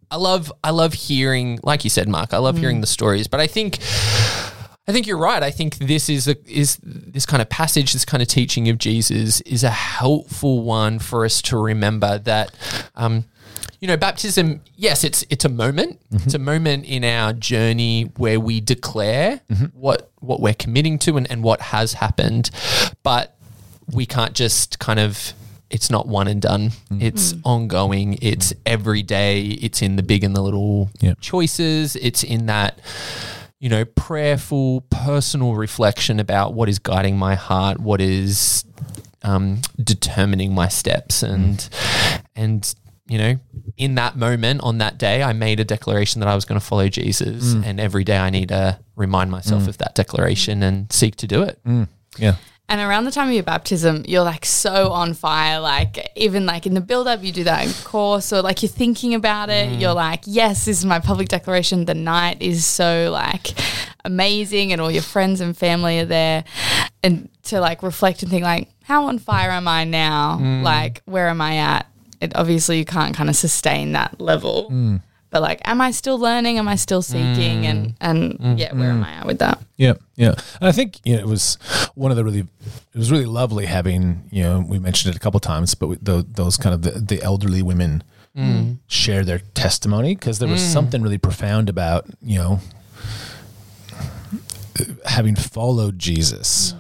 I 0.10 0.18
love 0.18 0.52
I 0.64 0.72
love 0.72 0.94
hearing, 0.94 1.60
like 1.64 1.84
you 1.86 1.90
said, 1.90 2.10
Mark. 2.10 2.34
I 2.34 2.38
love 2.40 2.58
hearing 2.58 2.82
the 2.82 2.88
stories, 2.88 3.28
but 3.28 3.40
I 3.40 3.48
think. 3.48 3.80
I 4.88 4.94
think 4.94 5.06
you're 5.06 5.18
right. 5.20 5.44
I 5.44 5.52
think 5.52 5.78
this 5.78 6.10
is 6.10 6.28
a, 6.28 6.36
is 6.52 6.80
this 6.84 7.26
kind 7.28 7.40
of 7.40 7.48
passage, 7.50 7.94
this 7.94 8.04
kind 8.04 8.22
of 8.22 8.28
teaching 8.28 8.68
of 8.68 8.80
Jesus, 8.80 9.40
is 9.42 9.64
a 9.64 9.70
helpful 9.70 10.64
one 10.64 10.98
for 10.98 11.24
us 11.24 11.40
to 11.44 11.58
remember 11.58 12.18
that, 12.18 12.52
um, 12.96 13.26
you 13.82 13.88
know, 13.88 13.98
baptism. 13.98 14.62
Yes, 14.76 15.04
it's 15.04 15.26
it's 15.30 15.44
a 15.44 15.50
moment. 15.50 16.00
Mm-hmm. 16.12 16.24
It's 16.24 16.34
a 16.36 16.40
moment 16.40 16.86
in 16.86 17.04
our 17.04 17.34
journey 17.34 18.04
where 18.18 18.40
we 18.40 18.62
declare 18.62 19.42
mm-hmm. 19.50 19.66
what 19.78 20.12
what 20.20 20.40
we're 20.40 20.54
committing 20.54 21.00
to 21.00 21.18
and, 21.18 21.30
and 21.30 21.44
what 21.44 21.60
has 21.62 21.94
happened, 21.94 22.52
but 23.04 23.36
we 23.92 24.06
can't 24.06 24.34
just 24.34 24.80
kind 24.80 25.00
of. 25.00 25.34
It's 25.70 25.90
not 25.90 26.06
one 26.06 26.28
and 26.28 26.42
done. 26.42 26.72
Mm-hmm. 26.72 27.02
It's 27.02 27.34
ongoing. 27.46 28.20
It's 28.22 28.54
every 28.66 29.04
day. 29.04 29.44
It's 29.44 29.82
in 29.82 29.96
the 29.96 30.04
big 30.04 30.26
and 30.26 30.36
the 30.36 30.42
little 30.42 30.90
choices. 31.22 31.96
It's 31.96 32.26
in 32.26 32.48
that 32.48 32.80
you 33.60 33.70
know, 33.70 33.86
prayerful, 33.86 34.82
personal 34.90 35.54
reflection 35.54 36.20
about 36.20 36.56
what 36.56 36.68
is 36.68 36.80
guiding 36.80 37.16
my 37.16 37.36
heart, 37.36 37.80
what 37.80 38.02
is 38.02 38.66
um, 39.24 39.62
determining 39.82 40.54
my 40.54 40.68
steps, 40.68 41.24
and 41.24 41.70
and 42.36 42.74
you 43.12 43.18
know, 43.18 43.38
in 43.76 43.96
that 43.96 44.16
moment 44.16 44.62
on 44.62 44.78
that 44.78 44.98
day, 44.98 45.22
I 45.22 45.34
made 45.34 45.60
a 45.60 45.66
declaration 45.66 46.22
that 46.22 46.30
I 46.30 46.36
was 46.36 46.46
going 46.46 46.60
to 46.60 46.66
follow 46.66 46.88
Jesus, 46.88 47.54
mm. 47.54 47.66
and 47.66 47.78
every 47.78 48.06
day 48.06 48.18
I 48.18 48.30
need 48.30 48.48
to 48.50 48.80
remind 48.96 49.30
myself 49.30 49.64
mm. 49.64 49.68
of 49.68 49.80
that 49.80 49.96
declaration 49.96 50.64
and 50.64 50.90
seek 50.94 51.18
to 51.18 51.28
do 51.28 51.44
it. 51.44 51.60
Mm. 51.68 51.90
Yeah. 52.18 52.36
And 52.70 52.80
around 52.80 53.04
the 53.04 53.12
time 53.12 53.28
of 53.28 53.34
your 53.34 53.44
baptism, 53.44 54.06
you're 54.08 54.24
like 54.24 54.46
so 54.46 54.92
on 54.94 55.14
fire. 55.14 55.60
Like 55.60 56.10
even 56.16 56.46
like 56.46 56.66
in 56.66 56.74
the 56.74 56.80
build 56.80 57.06
up, 57.06 57.22
you 57.22 57.34
do 57.34 57.44
that 57.44 57.66
in 57.66 57.74
course, 57.84 58.32
or 58.32 58.42
like 58.42 58.64
you're 58.64 58.70
thinking 58.70 59.14
about 59.14 59.50
it. 59.50 59.78
You're 59.78 59.94
like, 59.94 60.22
yes, 60.26 60.64
this 60.64 60.78
is 60.78 60.86
my 60.86 61.00
public 61.00 61.28
declaration. 61.28 61.84
The 61.84 61.94
night 61.94 62.42
is 62.42 62.66
so 62.66 63.10
like 63.12 63.48
amazing, 64.06 64.72
and 64.72 64.80
all 64.80 64.90
your 64.90 65.02
friends 65.02 65.42
and 65.42 65.58
family 65.58 66.00
are 66.00 66.06
there, 66.06 66.46
and 67.04 67.28
to 67.44 67.60
like 67.60 67.84
reflect 67.84 68.24
and 68.24 68.32
think 68.32 68.46
like, 68.46 68.70
how 68.84 69.08
on 69.08 69.20
fire 69.20 69.52
am 69.52 69.68
I 69.68 69.84
now? 69.84 70.40
Like 70.64 71.02
where 71.04 71.28
am 71.28 71.42
I 71.42 71.58
at? 71.58 71.91
It 72.22 72.36
obviously 72.36 72.78
you 72.78 72.86
can't 72.86 73.16
kind 73.16 73.30
of 73.30 73.36
sustain 73.36 73.94
that 73.94 74.22
level. 74.22 74.70
Mm. 74.72 75.02
But 75.32 75.42
like, 75.42 75.62
am 75.64 75.80
I 75.80 75.92
still 75.92 76.20
learning? 76.20 76.58
Am 76.58 76.68
I 76.68 76.76
still 76.76 77.02
seeking? 77.02 77.64
Mm. 77.64 77.66
And 77.66 77.96
and 78.02 78.40
mm. 78.40 78.60
yeah, 78.60 78.74
where 78.74 78.92
am 78.92 79.04
I 79.04 79.14
at 79.14 79.26
with 79.26 79.40
that? 79.40 79.62
Yeah, 79.78 79.94
yeah. 80.16 80.36
And 80.60 80.68
I 80.68 80.72
think 80.72 81.00
you 81.06 81.16
know, 81.16 81.22
it 81.22 81.28
was 81.28 81.58
one 81.96 82.12
of 82.12 82.18
the 82.18 82.24
really, 82.24 82.42
it 82.42 82.98
was 82.98 83.12
really 83.12 83.26
lovely 83.26 83.66
having 83.66 84.24
you 84.30 84.44
know 84.44 84.64
we 84.68 84.78
mentioned 84.78 85.14
it 85.14 85.18
a 85.18 85.22
couple 85.22 85.40
times, 85.40 85.74
but 85.74 85.88
we, 85.88 85.96
those, 86.02 86.26
those 86.26 86.58
kind 86.58 86.76
of 86.76 86.82
the, 86.82 86.92
the 86.92 87.24
elderly 87.24 87.62
women 87.62 88.04
share 88.88 89.26
their 89.26 89.40
testimony 89.40 90.16
because 90.16 90.40
there 90.40 90.48
was 90.48 90.62
something 90.62 91.02
really 91.02 91.18
profound 91.18 91.68
about 91.68 92.06
you 92.22 92.38
know 92.38 92.60
having 95.06 95.36
followed 95.36 96.00
Jesus 96.00 96.74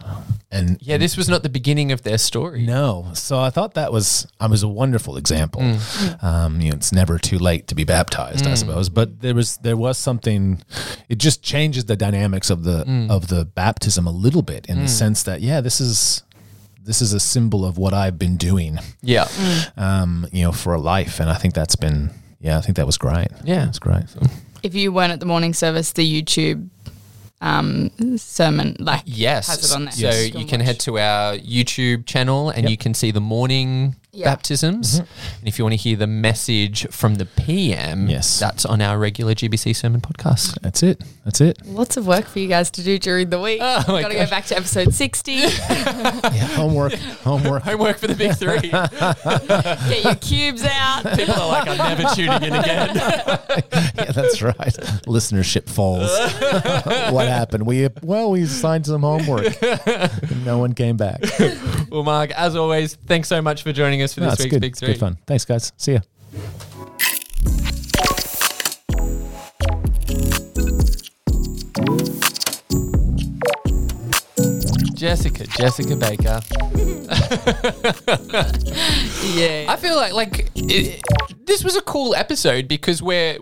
and 0.51 0.77
Yeah, 0.81 0.97
this 0.97 1.17
was 1.17 1.29
not 1.29 1.43
the 1.43 1.49
beginning 1.49 1.91
of 1.91 2.01
their 2.01 2.17
story. 2.17 2.65
no, 2.65 3.11
so 3.13 3.39
I 3.39 3.49
thought 3.49 3.73
that 3.75 3.91
was 3.91 4.27
I 4.39 4.47
was 4.47 4.63
a 4.63 4.67
wonderful 4.67 5.17
example. 5.17 5.61
Mm. 5.61 6.23
Um, 6.23 6.61
you 6.61 6.69
know, 6.69 6.75
it's 6.75 6.91
never 6.91 7.17
too 7.17 7.39
late 7.39 7.67
to 7.67 7.75
be 7.75 7.83
baptized, 7.83 8.45
I 8.45 8.51
mm. 8.51 8.57
suppose. 8.57 8.89
But 8.89 9.21
there 9.21 9.35
was 9.35 9.57
there 9.57 9.77
was 9.77 9.97
something. 9.97 10.63
It 11.09 11.17
just 11.17 11.41
changes 11.41 11.85
the 11.85 11.95
dynamics 11.95 12.49
of 12.49 12.63
the 12.63 12.83
mm. 12.85 13.09
of 13.09 13.27
the 13.27 13.45
baptism 13.45 14.07
a 14.07 14.11
little 14.11 14.41
bit 14.41 14.65
in 14.67 14.79
the 14.79 14.87
sense 14.87 15.23
that 15.23 15.41
yeah, 15.41 15.61
this 15.61 15.79
is 15.79 16.23
this 16.83 17.01
is 17.01 17.13
a 17.13 17.19
symbol 17.19 17.63
of 17.63 17.77
what 17.77 17.93
I've 17.93 18.17
been 18.17 18.37
doing. 18.37 18.79
Yeah, 19.01 19.27
Um, 19.77 20.27
you 20.31 20.43
know, 20.43 20.51
for 20.51 20.73
a 20.73 20.79
life, 20.79 21.19
and 21.19 21.29
I 21.29 21.35
think 21.35 21.53
that's 21.53 21.75
been 21.75 22.11
yeah, 22.41 22.57
I 22.57 22.61
think 22.61 22.75
that 22.77 22.85
was 22.85 22.97
great. 22.97 23.27
Yeah. 23.43 23.67
it's 23.67 23.79
great. 23.79 24.05
if 24.63 24.75
you 24.75 24.91
weren't 24.91 25.11
at 25.11 25.19
the 25.19 25.25
morning 25.25 25.53
service, 25.53 25.93
the 25.93 26.21
YouTube 26.21 26.69
um, 27.41 27.89
sermon 28.17 28.75
like 28.79 29.01
Yes. 29.05 29.47
has 29.47 29.71
it 29.71 29.75
on 29.75 29.85
there. 29.85 30.11
So 30.11 30.37
you 30.39 30.45
can 30.45 30.59
head 30.59 30.79
to 30.81 30.99
our 30.99 31.35
YouTube 31.37 32.05
channel 32.05 32.49
and 32.49 32.69
you 32.69 32.77
can 32.77 32.93
see 32.93 33.11
the 33.11 33.21
morning 33.21 33.95
Yeah. 34.13 34.25
baptisms. 34.25 34.95
Mm-hmm. 34.99 35.39
And 35.39 35.47
if 35.47 35.57
you 35.57 35.63
want 35.63 35.71
to 35.73 35.77
hear 35.77 35.95
the 35.95 36.05
message 36.07 36.85
from 36.89 37.15
the 37.15 37.25
PM, 37.25 38.07
Yes. 38.09 38.39
that's 38.41 38.65
on 38.65 38.81
our 38.81 38.97
regular 38.99 39.33
GBC 39.33 39.73
sermon 39.73 40.01
podcast. 40.01 40.57
That's 40.61 40.83
it. 40.83 41.01
That's 41.23 41.39
it. 41.39 41.65
Lots 41.65 41.95
of 41.95 42.07
work 42.07 42.25
for 42.25 42.39
you 42.39 42.47
guys 42.49 42.69
to 42.71 42.83
do 42.83 42.99
during 42.99 43.29
the 43.29 43.39
week. 43.39 43.59
Oh 43.61 43.83
my 43.87 44.01
Got 44.01 44.09
to 44.09 44.15
gosh. 44.15 44.25
go 44.25 44.29
back 44.29 44.45
to 44.47 44.57
episode 44.57 44.93
60. 44.93 45.31
Yeah, 46.31 46.45
homework. 46.55 46.93
homework. 47.23 47.63
Homework 47.63 47.97
for 47.97 48.07
the 48.07 48.15
big 48.15 48.35
three. 48.35 48.59
Get 49.89 50.03
your 50.03 50.15
cubes 50.15 50.63
out. 50.65 51.03
People 51.17 51.35
are 51.35 51.47
like, 51.47 51.67
I'm 51.67 51.77
never 51.77 52.03
tuning 52.15 52.43
in 52.43 52.53
again. 52.53 52.95
yeah, 53.95 54.11
that's 54.11 54.41
right. 54.41 54.73
Listenership 55.07 55.69
falls. 55.69 56.09
what 57.13 57.27
happened? 57.27 57.65
We 57.65 57.87
well, 58.01 58.31
we 58.31 58.43
assigned 58.43 58.85
some 58.85 59.01
homework. 59.01 59.53
no 60.45 60.57
one 60.57 60.73
came 60.73 60.97
back. 60.97 61.21
well, 61.89 62.03
Mark, 62.03 62.31
as 62.31 62.55
always, 62.55 62.95
thanks 62.95 63.27
so 63.29 63.41
much 63.41 63.63
for 63.63 63.71
joining 63.71 64.00
us 64.03 64.13
for 64.13 64.21
No, 64.21 64.29
this 64.31 64.39
week's 64.39 64.51
good. 64.51 64.61
big 64.61 64.75
three. 64.75 64.87
good 64.93 64.99
fun. 64.99 65.17
Thanks, 65.27 65.45
guys. 65.45 65.71
See 65.77 65.93
ya. 65.93 65.99
Jessica, 74.93 75.45
Jessica 75.47 75.95
Baker. 75.95 76.41
Yeah. 79.33 79.65
I 79.69 79.75
feel 79.77 79.95
like 79.95 80.13
like 80.13 80.49
it, 80.55 81.01
this 81.45 81.63
was 81.63 81.75
a 81.75 81.81
cool 81.81 82.15
episode 82.15 82.67
because 82.67 83.01
we're 83.01 83.37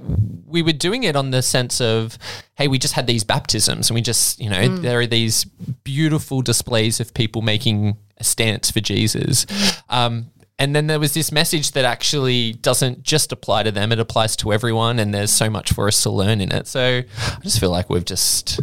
we 0.45 0.62
were 0.62 0.74
doing 0.74 1.03
it 1.03 1.16
on 1.16 1.32
the 1.32 1.41
sense 1.41 1.80
of 1.82 2.18
hey 2.55 2.68
we 2.68 2.78
just 2.78 2.93
had 2.93 3.07
these 3.07 3.24
baptisms 3.24 3.89
and 3.89 3.95
we 3.95 4.01
just 4.01 4.39
you 4.39 4.49
know 4.49 4.68
there 4.78 4.99
are 4.99 5.07
these 5.07 5.45
beautiful 5.84 6.41
displays 6.41 6.99
of 6.99 7.14
people 7.14 7.41
making 7.41 7.97
a 8.18 8.24
stance 8.24 8.70
for 8.70 8.82
Jesus. 8.82 9.45
Um, 9.89 10.28
and 10.60 10.76
then 10.76 10.88
there 10.88 10.99
was 10.99 11.14
this 11.14 11.32
message 11.32 11.72
that 11.72 11.86
actually 11.86 12.53
doesn't 12.53 13.01
just 13.01 13.32
apply 13.32 13.64
to 13.64 13.72
them; 13.72 13.91
it 13.91 13.99
applies 13.99 14.36
to 14.38 14.51
everyone, 14.53 14.99
and 14.99 15.14
there's 15.14 15.32
so 15.32 15.49
much 15.49 15.72
for 15.72 15.88
us 15.88 16.03
to 16.03 16.10
learn 16.10 16.41
in 16.41 16.51
it. 16.51 16.68
So 16.68 17.01
I 17.01 17.41
just 17.41 17.60
feel 17.60 17.72
like 17.72 17.89
we've 17.89 18.05
just 18.05 18.60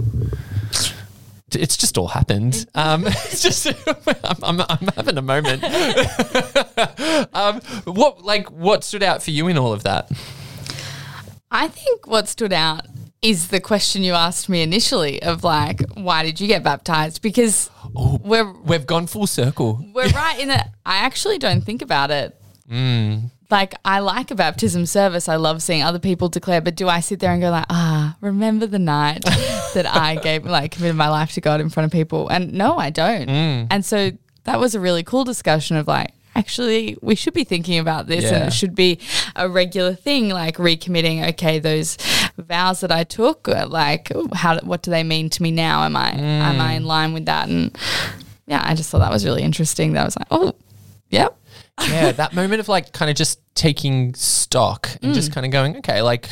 it's 1.53 1.77
just 1.77 1.97
all 1.97 2.09
happened. 2.09 2.67
Um, 2.75 3.05
it's 3.07 3.43
just 3.43 3.67
I'm, 3.67 4.43
I'm, 4.43 4.61
I'm 4.61 4.89
having 4.95 5.17
a 5.17 5.23
moment. 5.23 5.65
um, 7.35 7.61
what 7.85 8.23
like 8.23 8.51
what 8.51 8.85
stood 8.85 9.03
out 9.03 9.23
for 9.23 9.31
you 9.31 9.49
in 9.49 9.57
all 9.57 9.73
of 9.73 9.85
that? 9.85 10.11
I 11.51 11.69
think 11.69 12.07
what 12.07 12.29
stood 12.29 12.53
out 12.53 12.85
is 13.31 13.49
the 13.49 13.61
question 13.61 14.03
you 14.03 14.13
asked 14.13 14.49
me 14.49 14.63
initially 14.63 15.21
of 15.23 15.43
like, 15.43 15.81
why 15.95 16.23
did 16.23 16.41
you 16.41 16.47
get 16.47 16.63
baptized? 16.63 17.23
Because 17.23 17.71
Oh. 17.95 18.21
we're 18.25 18.53
We've 18.71 18.87
gone 18.87 19.07
full 19.07 19.27
circle. 19.27 19.85
we're 19.95 20.09
right 20.11 20.39
in 20.39 20.49
that 20.49 20.71
I 20.85 20.97
actually 20.99 21.39
don't 21.39 21.63
think 21.63 21.83
about 21.83 22.11
it. 22.11 22.37
Mm. 22.71 23.31
Like 23.51 23.75
I 23.85 24.01
like 24.01 24.31
a 24.31 24.35
baptism 24.35 24.87
service. 24.87 25.29
I 25.29 25.37
love 25.37 25.63
seeing 25.63 25.83
other 25.83 25.99
people 26.01 26.29
declare, 26.29 26.61
but 26.61 26.75
do 26.77 26.89
I 26.89 27.01
sit 27.01 27.21
there 27.21 27.33
and 27.33 27.41
go 27.41 27.51
like, 27.51 27.67
ah, 27.71 28.17
remember 28.21 28.67
the 28.67 28.79
night 28.81 29.25
that 29.75 29.87
I 29.87 30.17
gave 30.17 30.45
like 30.45 30.73
committed 30.73 30.97
my 30.97 31.09
life 31.09 31.33
to 31.35 31.41
God 31.41 31.61
in 31.61 31.69
front 31.71 31.85
of 31.87 31.93
people? 31.93 32.29
And 32.29 32.53
no, 32.53 32.77
I 32.77 32.91
don't. 32.91 33.29
Mm. 33.29 33.67
And 33.71 33.85
so 33.85 34.11
that 34.45 34.59
was 34.61 34.75
a 34.75 34.81
really 34.81 35.03
cool 35.05 35.25
discussion 35.25 35.77
of 35.77 35.87
like, 35.89 36.11
actually 36.35 36.99
we 37.01 37.15
should 37.15 37.33
be 37.33 37.45
thinking 37.45 37.79
about 37.79 38.09
this 38.09 38.31
and 38.31 38.45
it 38.45 38.53
should 38.53 38.75
be 38.75 38.99
a 39.37 39.49
regular 39.49 39.95
thing 39.95 40.29
like 40.29 40.59
recommitting 40.59 41.27
okay 41.31 41.59
those 41.59 41.97
vows 42.39 42.81
that 42.81 42.93
i 42.93 43.03
took 43.05 43.49
uh, 43.49 43.67
like 43.69 44.13
how 44.35 44.59
what 44.61 44.83
do 44.83 44.91
they 44.91 45.03
mean 45.03 45.29
to 45.31 45.43
me 45.43 45.51
now 45.51 45.83
am 45.85 45.97
i 45.97 46.11
am 46.13 46.61
i 46.61 46.73
in 46.75 46.83
Mm. 46.83 46.87
line 46.87 47.13
with 47.15 47.27
that 47.27 47.49
and 47.49 47.77
yeah 48.47 48.63
i 48.65 48.75
just 48.75 48.91
thought 48.91 48.99
that 49.01 49.11
was 49.13 49.25
really 49.25 49.43
interesting 49.43 49.93
that 49.95 50.03
I 50.03 50.05
was 50.05 50.17
like 50.19 50.29
oh 50.31 50.53
yep 51.11 51.37
Yeah, 51.89 52.13
that 52.23 52.35
moment 52.35 52.61
of 52.61 52.69
like 52.69 52.93
kind 52.93 53.11
of 53.11 53.17
just 53.17 53.39
taking 53.55 54.15
stock 54.15 54.89
and 55.03 55.13
just 55.15 55.31
kind 55.33 55.45
of 55.45 55.53
going, 55.53 55.77
okay, 55.79 56.01
like, 56.03 56.29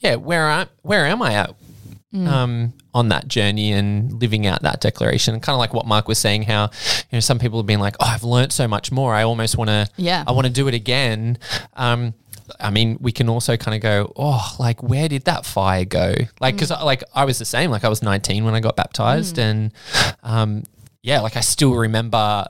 yeah, 0.00 0.16
where 0.16 0.48
am 0.48 0.66
where 0.82 1.06
am 1.06 1.22
I 1.22 1.34
at 1.34 1.54
um, 2.14 2.72
on 2.92 3.08
that 3.08 3.26
journey 3.28 3.72
and 3.72 4.20
living 4.20 4.44
out 4.46 4.62
that 4.62 4.80
declaration? 4.80 5.38
Kind 5.40 5.54
of 5.54 5.58
like 5.60 5.72
what 5.72 5.86
Mark 5.86 6.08
was 6.08 6.18
saying, 6.18 6.42
how 6.42 6.64
you 7.10 7.16
know 7.16 7.20
some 7.20 7.38
people 7.38 7.58
have 7.60 7.66
been 7.66 7.80
like, 7.80 7.94
oh, 8.00 8.06
I've 8.06 8.24
learned 8.24 8.52
so 8.52 8.66
much 8.68 8.90
more. 8.92 9.14
I 9.14 9.22
almost 9.22 9.56
want 9.56 9.68
to, 9.70 9.88
Yeah. 9.96 10.24
I 10.26 10.32
want 10.32 10.46
to 10.46 10.52
do 10.52 10.66
it 10.68 10.74
again. 10.74 11.38
Um, 11.74 12.14
I 12.60 12.70
mean, 12.70 12.98
we 13.00 13.12
can 13.12 13.28
also 13.28 13.56
kind 13.56 13.74
of 13.74 13.80
go, 13.80 14.12
oh, 14.16 14.54
like 14.58 14.82
where 14.82 15.08
did 15.08 15.24
that 15.24 15.46
fire 15.46 15.84
go? 15.84 16.14
Like, 16.40 16.54
because 16.54 16.70
mm. 16.70 16.84
like 16.84 17.02
I 17.14 17.24
was 17.24 17.38
the 17.38 17.44
same. 17.44 17.70
Like 17.70 17.84
I 17.84 17.88
was 17.88 18.02
19 18.02 18.44
when 18.44 18.54
I 18.54 18.60
got 18.60 18.76
baptized, 18.76 19.36
mm. 19.36 19.42
and 19.42 19.72
um, 20.22 20.62
yeah, 21.02 21.20
like 21.20 21.36
I 21.36 21.40
still 21.40 21.74
remember 21.74 22.46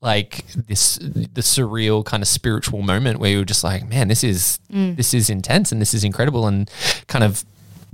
like 0.00 0.44
this 0.54 0.96
the 0.96 1.42
surreal 1.42 2.04
kind 2.04 2.22
of 2.22 2.28
spiritual 2.28 2.82
moment 2.82 3.20
where 3.20 3.30
you're 3.30 3.44
just 3.44 3.64
like, 3.64 3.88
man, 3.88 4.08
this 4.08 4.24
is 4.24 4.58
mm. 4.70 4.96
this 4.96 5.14
is 5.14 5.30
intense 5.30 5.72
and 5.72 5.80
this 5.80 5.94
is 5.94 6.04
incredible 6.04 6.46
and 6.46 6.70
kind 7.06 7.24
of 7.24 7.44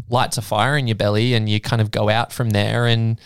lights 0.09 0.39
a 0.39 0.43
fire 0.43 0.77
in 0.79 0.87
your 0.87 0.95
belly 0.95 1.35
and 1.35 1.51
you 1.51 1.61
kind 1.61 1.83
of 1.83 1.91
go 1.91 2.09
out 2.09 2.33
from 2.33 2.51
there 2.51 2.87
and 2.87 3.21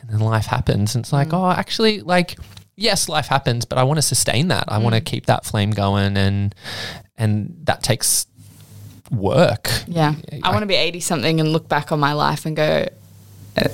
and 0.00 0.10
then 0.10 0.20
life 0.20 0.46
happens 0.46 0.94
and 0.94 1.04
it's 1.04 1.12
like, 1.12 1.32
oh, 1.32 1.50
actually 1.50 2.00
like 2.00 2.36
yes, 2.76 3.08
life 3.08 3.26
happens, 3.26 3.64
but 3.64 3.78
I 3.78 3.84
want 3.84 3.98
to 3.98 4.02
sustain 4.02 4.48
that. 4.48 4.64
I 4.68 4.78
want 4.78 4.94
to 4.94 5.00
keep 5.00 5.26
that 5.26 5.44
flame 5.44 5.70
going 5.70 6.16
and 6.16 6.54
and 7.18 7.56
that 7.64 7.82
takes 7.82 8.26
work. 9.10 9.70
Yeah. 9.86 10.14
I 10.32 10.40
I- 10.48 10.50
want 10.50 10.62
to 10.62 10.66
be 10.66 10.74
80 10.74 11.00
something 11.00 11.40
and 11.40 11.52
look 11.52 11.68
back 11.68 11.92
on 11.92 12.00
my 12.00 12.12
life 12.12 12.44
and 12.46 12.56
go, 12.56 12.88
uh, 13.56 13.68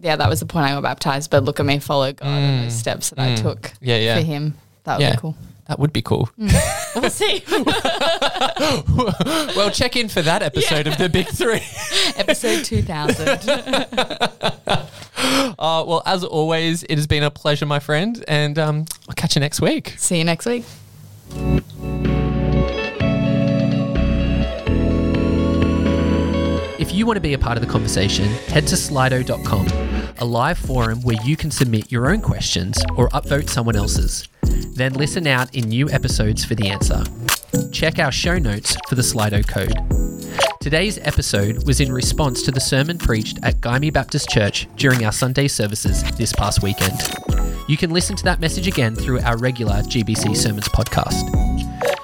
yeah, 0.00 0.16
that 0.16 0.28
was 0.28 0.40
the 0.40 0.46
point 0.46 0.66
I 0.66 0.70
got 0.70 0.82
baptized, 0.82 1.30
but 1.30 1.44
look 1.44 1.60
at 1.60 1.66
me 1.66 1.78
follow 1.78 2.12
God 2.12 2.26
and 2.26 2.64
those 2.66 2.74
steps 2.74 3.10
that 3.10 3.18
I 3.18 3.34
took 3.34 3.62
Mm. 3.62 3.72
Yeah, 3.82 3.96
yeah. 3.98 4.16
for 4.18 4.22
Him. 4.24 4.54
That 4.84 4.98
would 4.98 5.02
Yeah. 5.04 5.10
be 5.12 5.16
cool. 5.18 5.36
That 5.68 5.78
would 5.78 5.92
be 5.92 6.02
cool. 6.02 6.28
We'll 6.36 7.10
see. 7.10 7.44
well, 9.56 9.70
check 9.70 9.94
in 9.96 10.08
for 10.08 10.20
that 10.22 10.42
episode 10.42 10.86
of 10.88 10.96
the 10.98 11.08
Big 11.08 11.28
Three. 11.28 11.60
Episode 12.16 12.64
2000. 12.64 13.40
Uh, 15.58 15.84
well, 15.86 16.02
as 16.06 16.24
always, 16.24 16.82
it 16.84 16.96
has 16.96 17.06
been 17.06 17.22
a 17.22 17.30
pleasure, 17.30 17.66
my 17.66 17.78
friend, 17.78 18.24
and 18.26 18.58
um, 18.58 18.86
I'll 19.08 19.14
catch 19.14 19.36
you 19.36 19.40
next 19.40 19.60
week. 19.60 19.94
see 19.98 20.16
you 20.18 20.24
next 20.24 20.46
week. 20.46 20.64
If 26.80 26.94
you 26.94 27.04
want 27.04 27.18
to 27.18 27.20
be 27.20 27.34
a 27.34 27.38
part 27.38 27.58
of 27.58 27.60
the 27.62 27.70
conversation, 27.70 28.24
head 28.48 28.66
to 28.68 28.74
slido.com, 28.74 29.66
a 30.16 30.24
live 30.24 30.56
forum 30.56 31.02
where 31.02 31.22
you 31.22 31.36
can 31.36 31.50
submit 31.50 31.92
your 31.92 32.10
own 32.10 32.22
questions 32.22 32.78
or 32.96 33.10
upvote 33.10 33.50
someone 33.50 33.76
else's. 33.76 34.26
Then 34.76 34.94
listen 34.94 35.26
out 35.26 35.54
in 35.54 35.68
new 35.68 35.90
episodes 35.90 36.42
for 36.42 36.54
the 36.54 36.68
answer. 36.68 37.04
Check 37.70 37.98
our 37.98 38.10
show 38.10 38.38
notes 38.38 38.78
for 38.88 38.94
the 38.94 39.02
Slido 39.02 39.46
code. 39.46 39.76
Today's 40.62 40.96
episode 41.00 41.66
was 41.66 41.80
in 41.80 41.92
response 41.92 42.42
to 42.44 42.50
the 42.50 42.60
sermon 42.60 42.96
preached 42.96 43.38
at 43.42 43.60
Gymea 43.60 43.92
Baptist 43.92 44.30
Church 44.30 44.66
during 44.76 45.04
our 45.04 45.12
Sunday 45.12 45.48
services 45.48 46.02
this 46.16 46.32
past 46.32 46.62
weekend. 46.62 46.98
You 47.68 47.76
can 47.76 47.90
listen 47.90 48.16
to 48.16 48.24
that 48.24 48.40
message 48.40 48.66
again 48.66 48.94
through 48.94 49.20
our 49.20 49.36
regular 49.36 49.82
GBC 49.82 50.34
Sermons 50.34 50.68
podcast. 50.68 51.60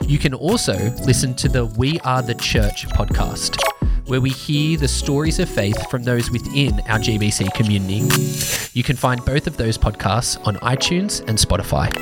You 0.06 0.18
can 0.18 0.34
also 0.34 0.74
listen 1.06 1.34
to 1.36 1.48
the 1.48 1.64
We 1.64 1.98
Are 2.00 2.20
the 2.20 2.34
Church 2.34 2.86
podcast, 2.88 3.58
where 4.06 4.20
we 4.20 4.30
hear 4.30 4.78
the 4.78 4.88
stories 4.88 5.38
of 5.38 5.48
faith 5.48 5.90
from 5.90 6.02
those 6.04 6.30
within 6.30 6.80
our 6.88 6.98
GBC 6.98 7.52
community. 7.54 8.02
You 8.72 8.82
can 8.82 8.96
find 8.96 9.24
both 9.24 9.46
of 9.46 9.56
those 9.56 9.76
podcasts 9.76 10.44
on 10.46 10.56
iTunes 10.56 11.20
and 11.28 11.38
Spotify. 11.38 11.92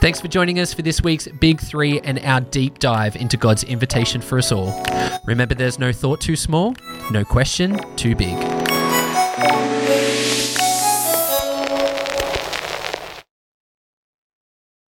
Thanks 0.00 0.20
for 0.20 0.28
joining 0.28 0.60
us 0.60 0.72
for 0.72 0.82
this 0.82 1.02
week's 1.02 1.26
Big 1.26 1.60
Three 1.60 2.00
and 2.00 2.20
our 2.20 2.40
deep 2.40 2.78
dive 2.78 3.16
into 3.16 3.36
God's 3.36 3.64
invitation 3.64 4.20
for 4.20 4.38
us 4.38 4.52
all. 4.52 4.84
Remember, 5.24 5.54
there's 5.54 5.78
no 5.78 5.92
thought 5.92 6.20
too 6.20 6.36
small, 6.36 6.74
no 7.10 7.24
question 7.24 7.78
too 7.96 8.14
big. 8.14 8.67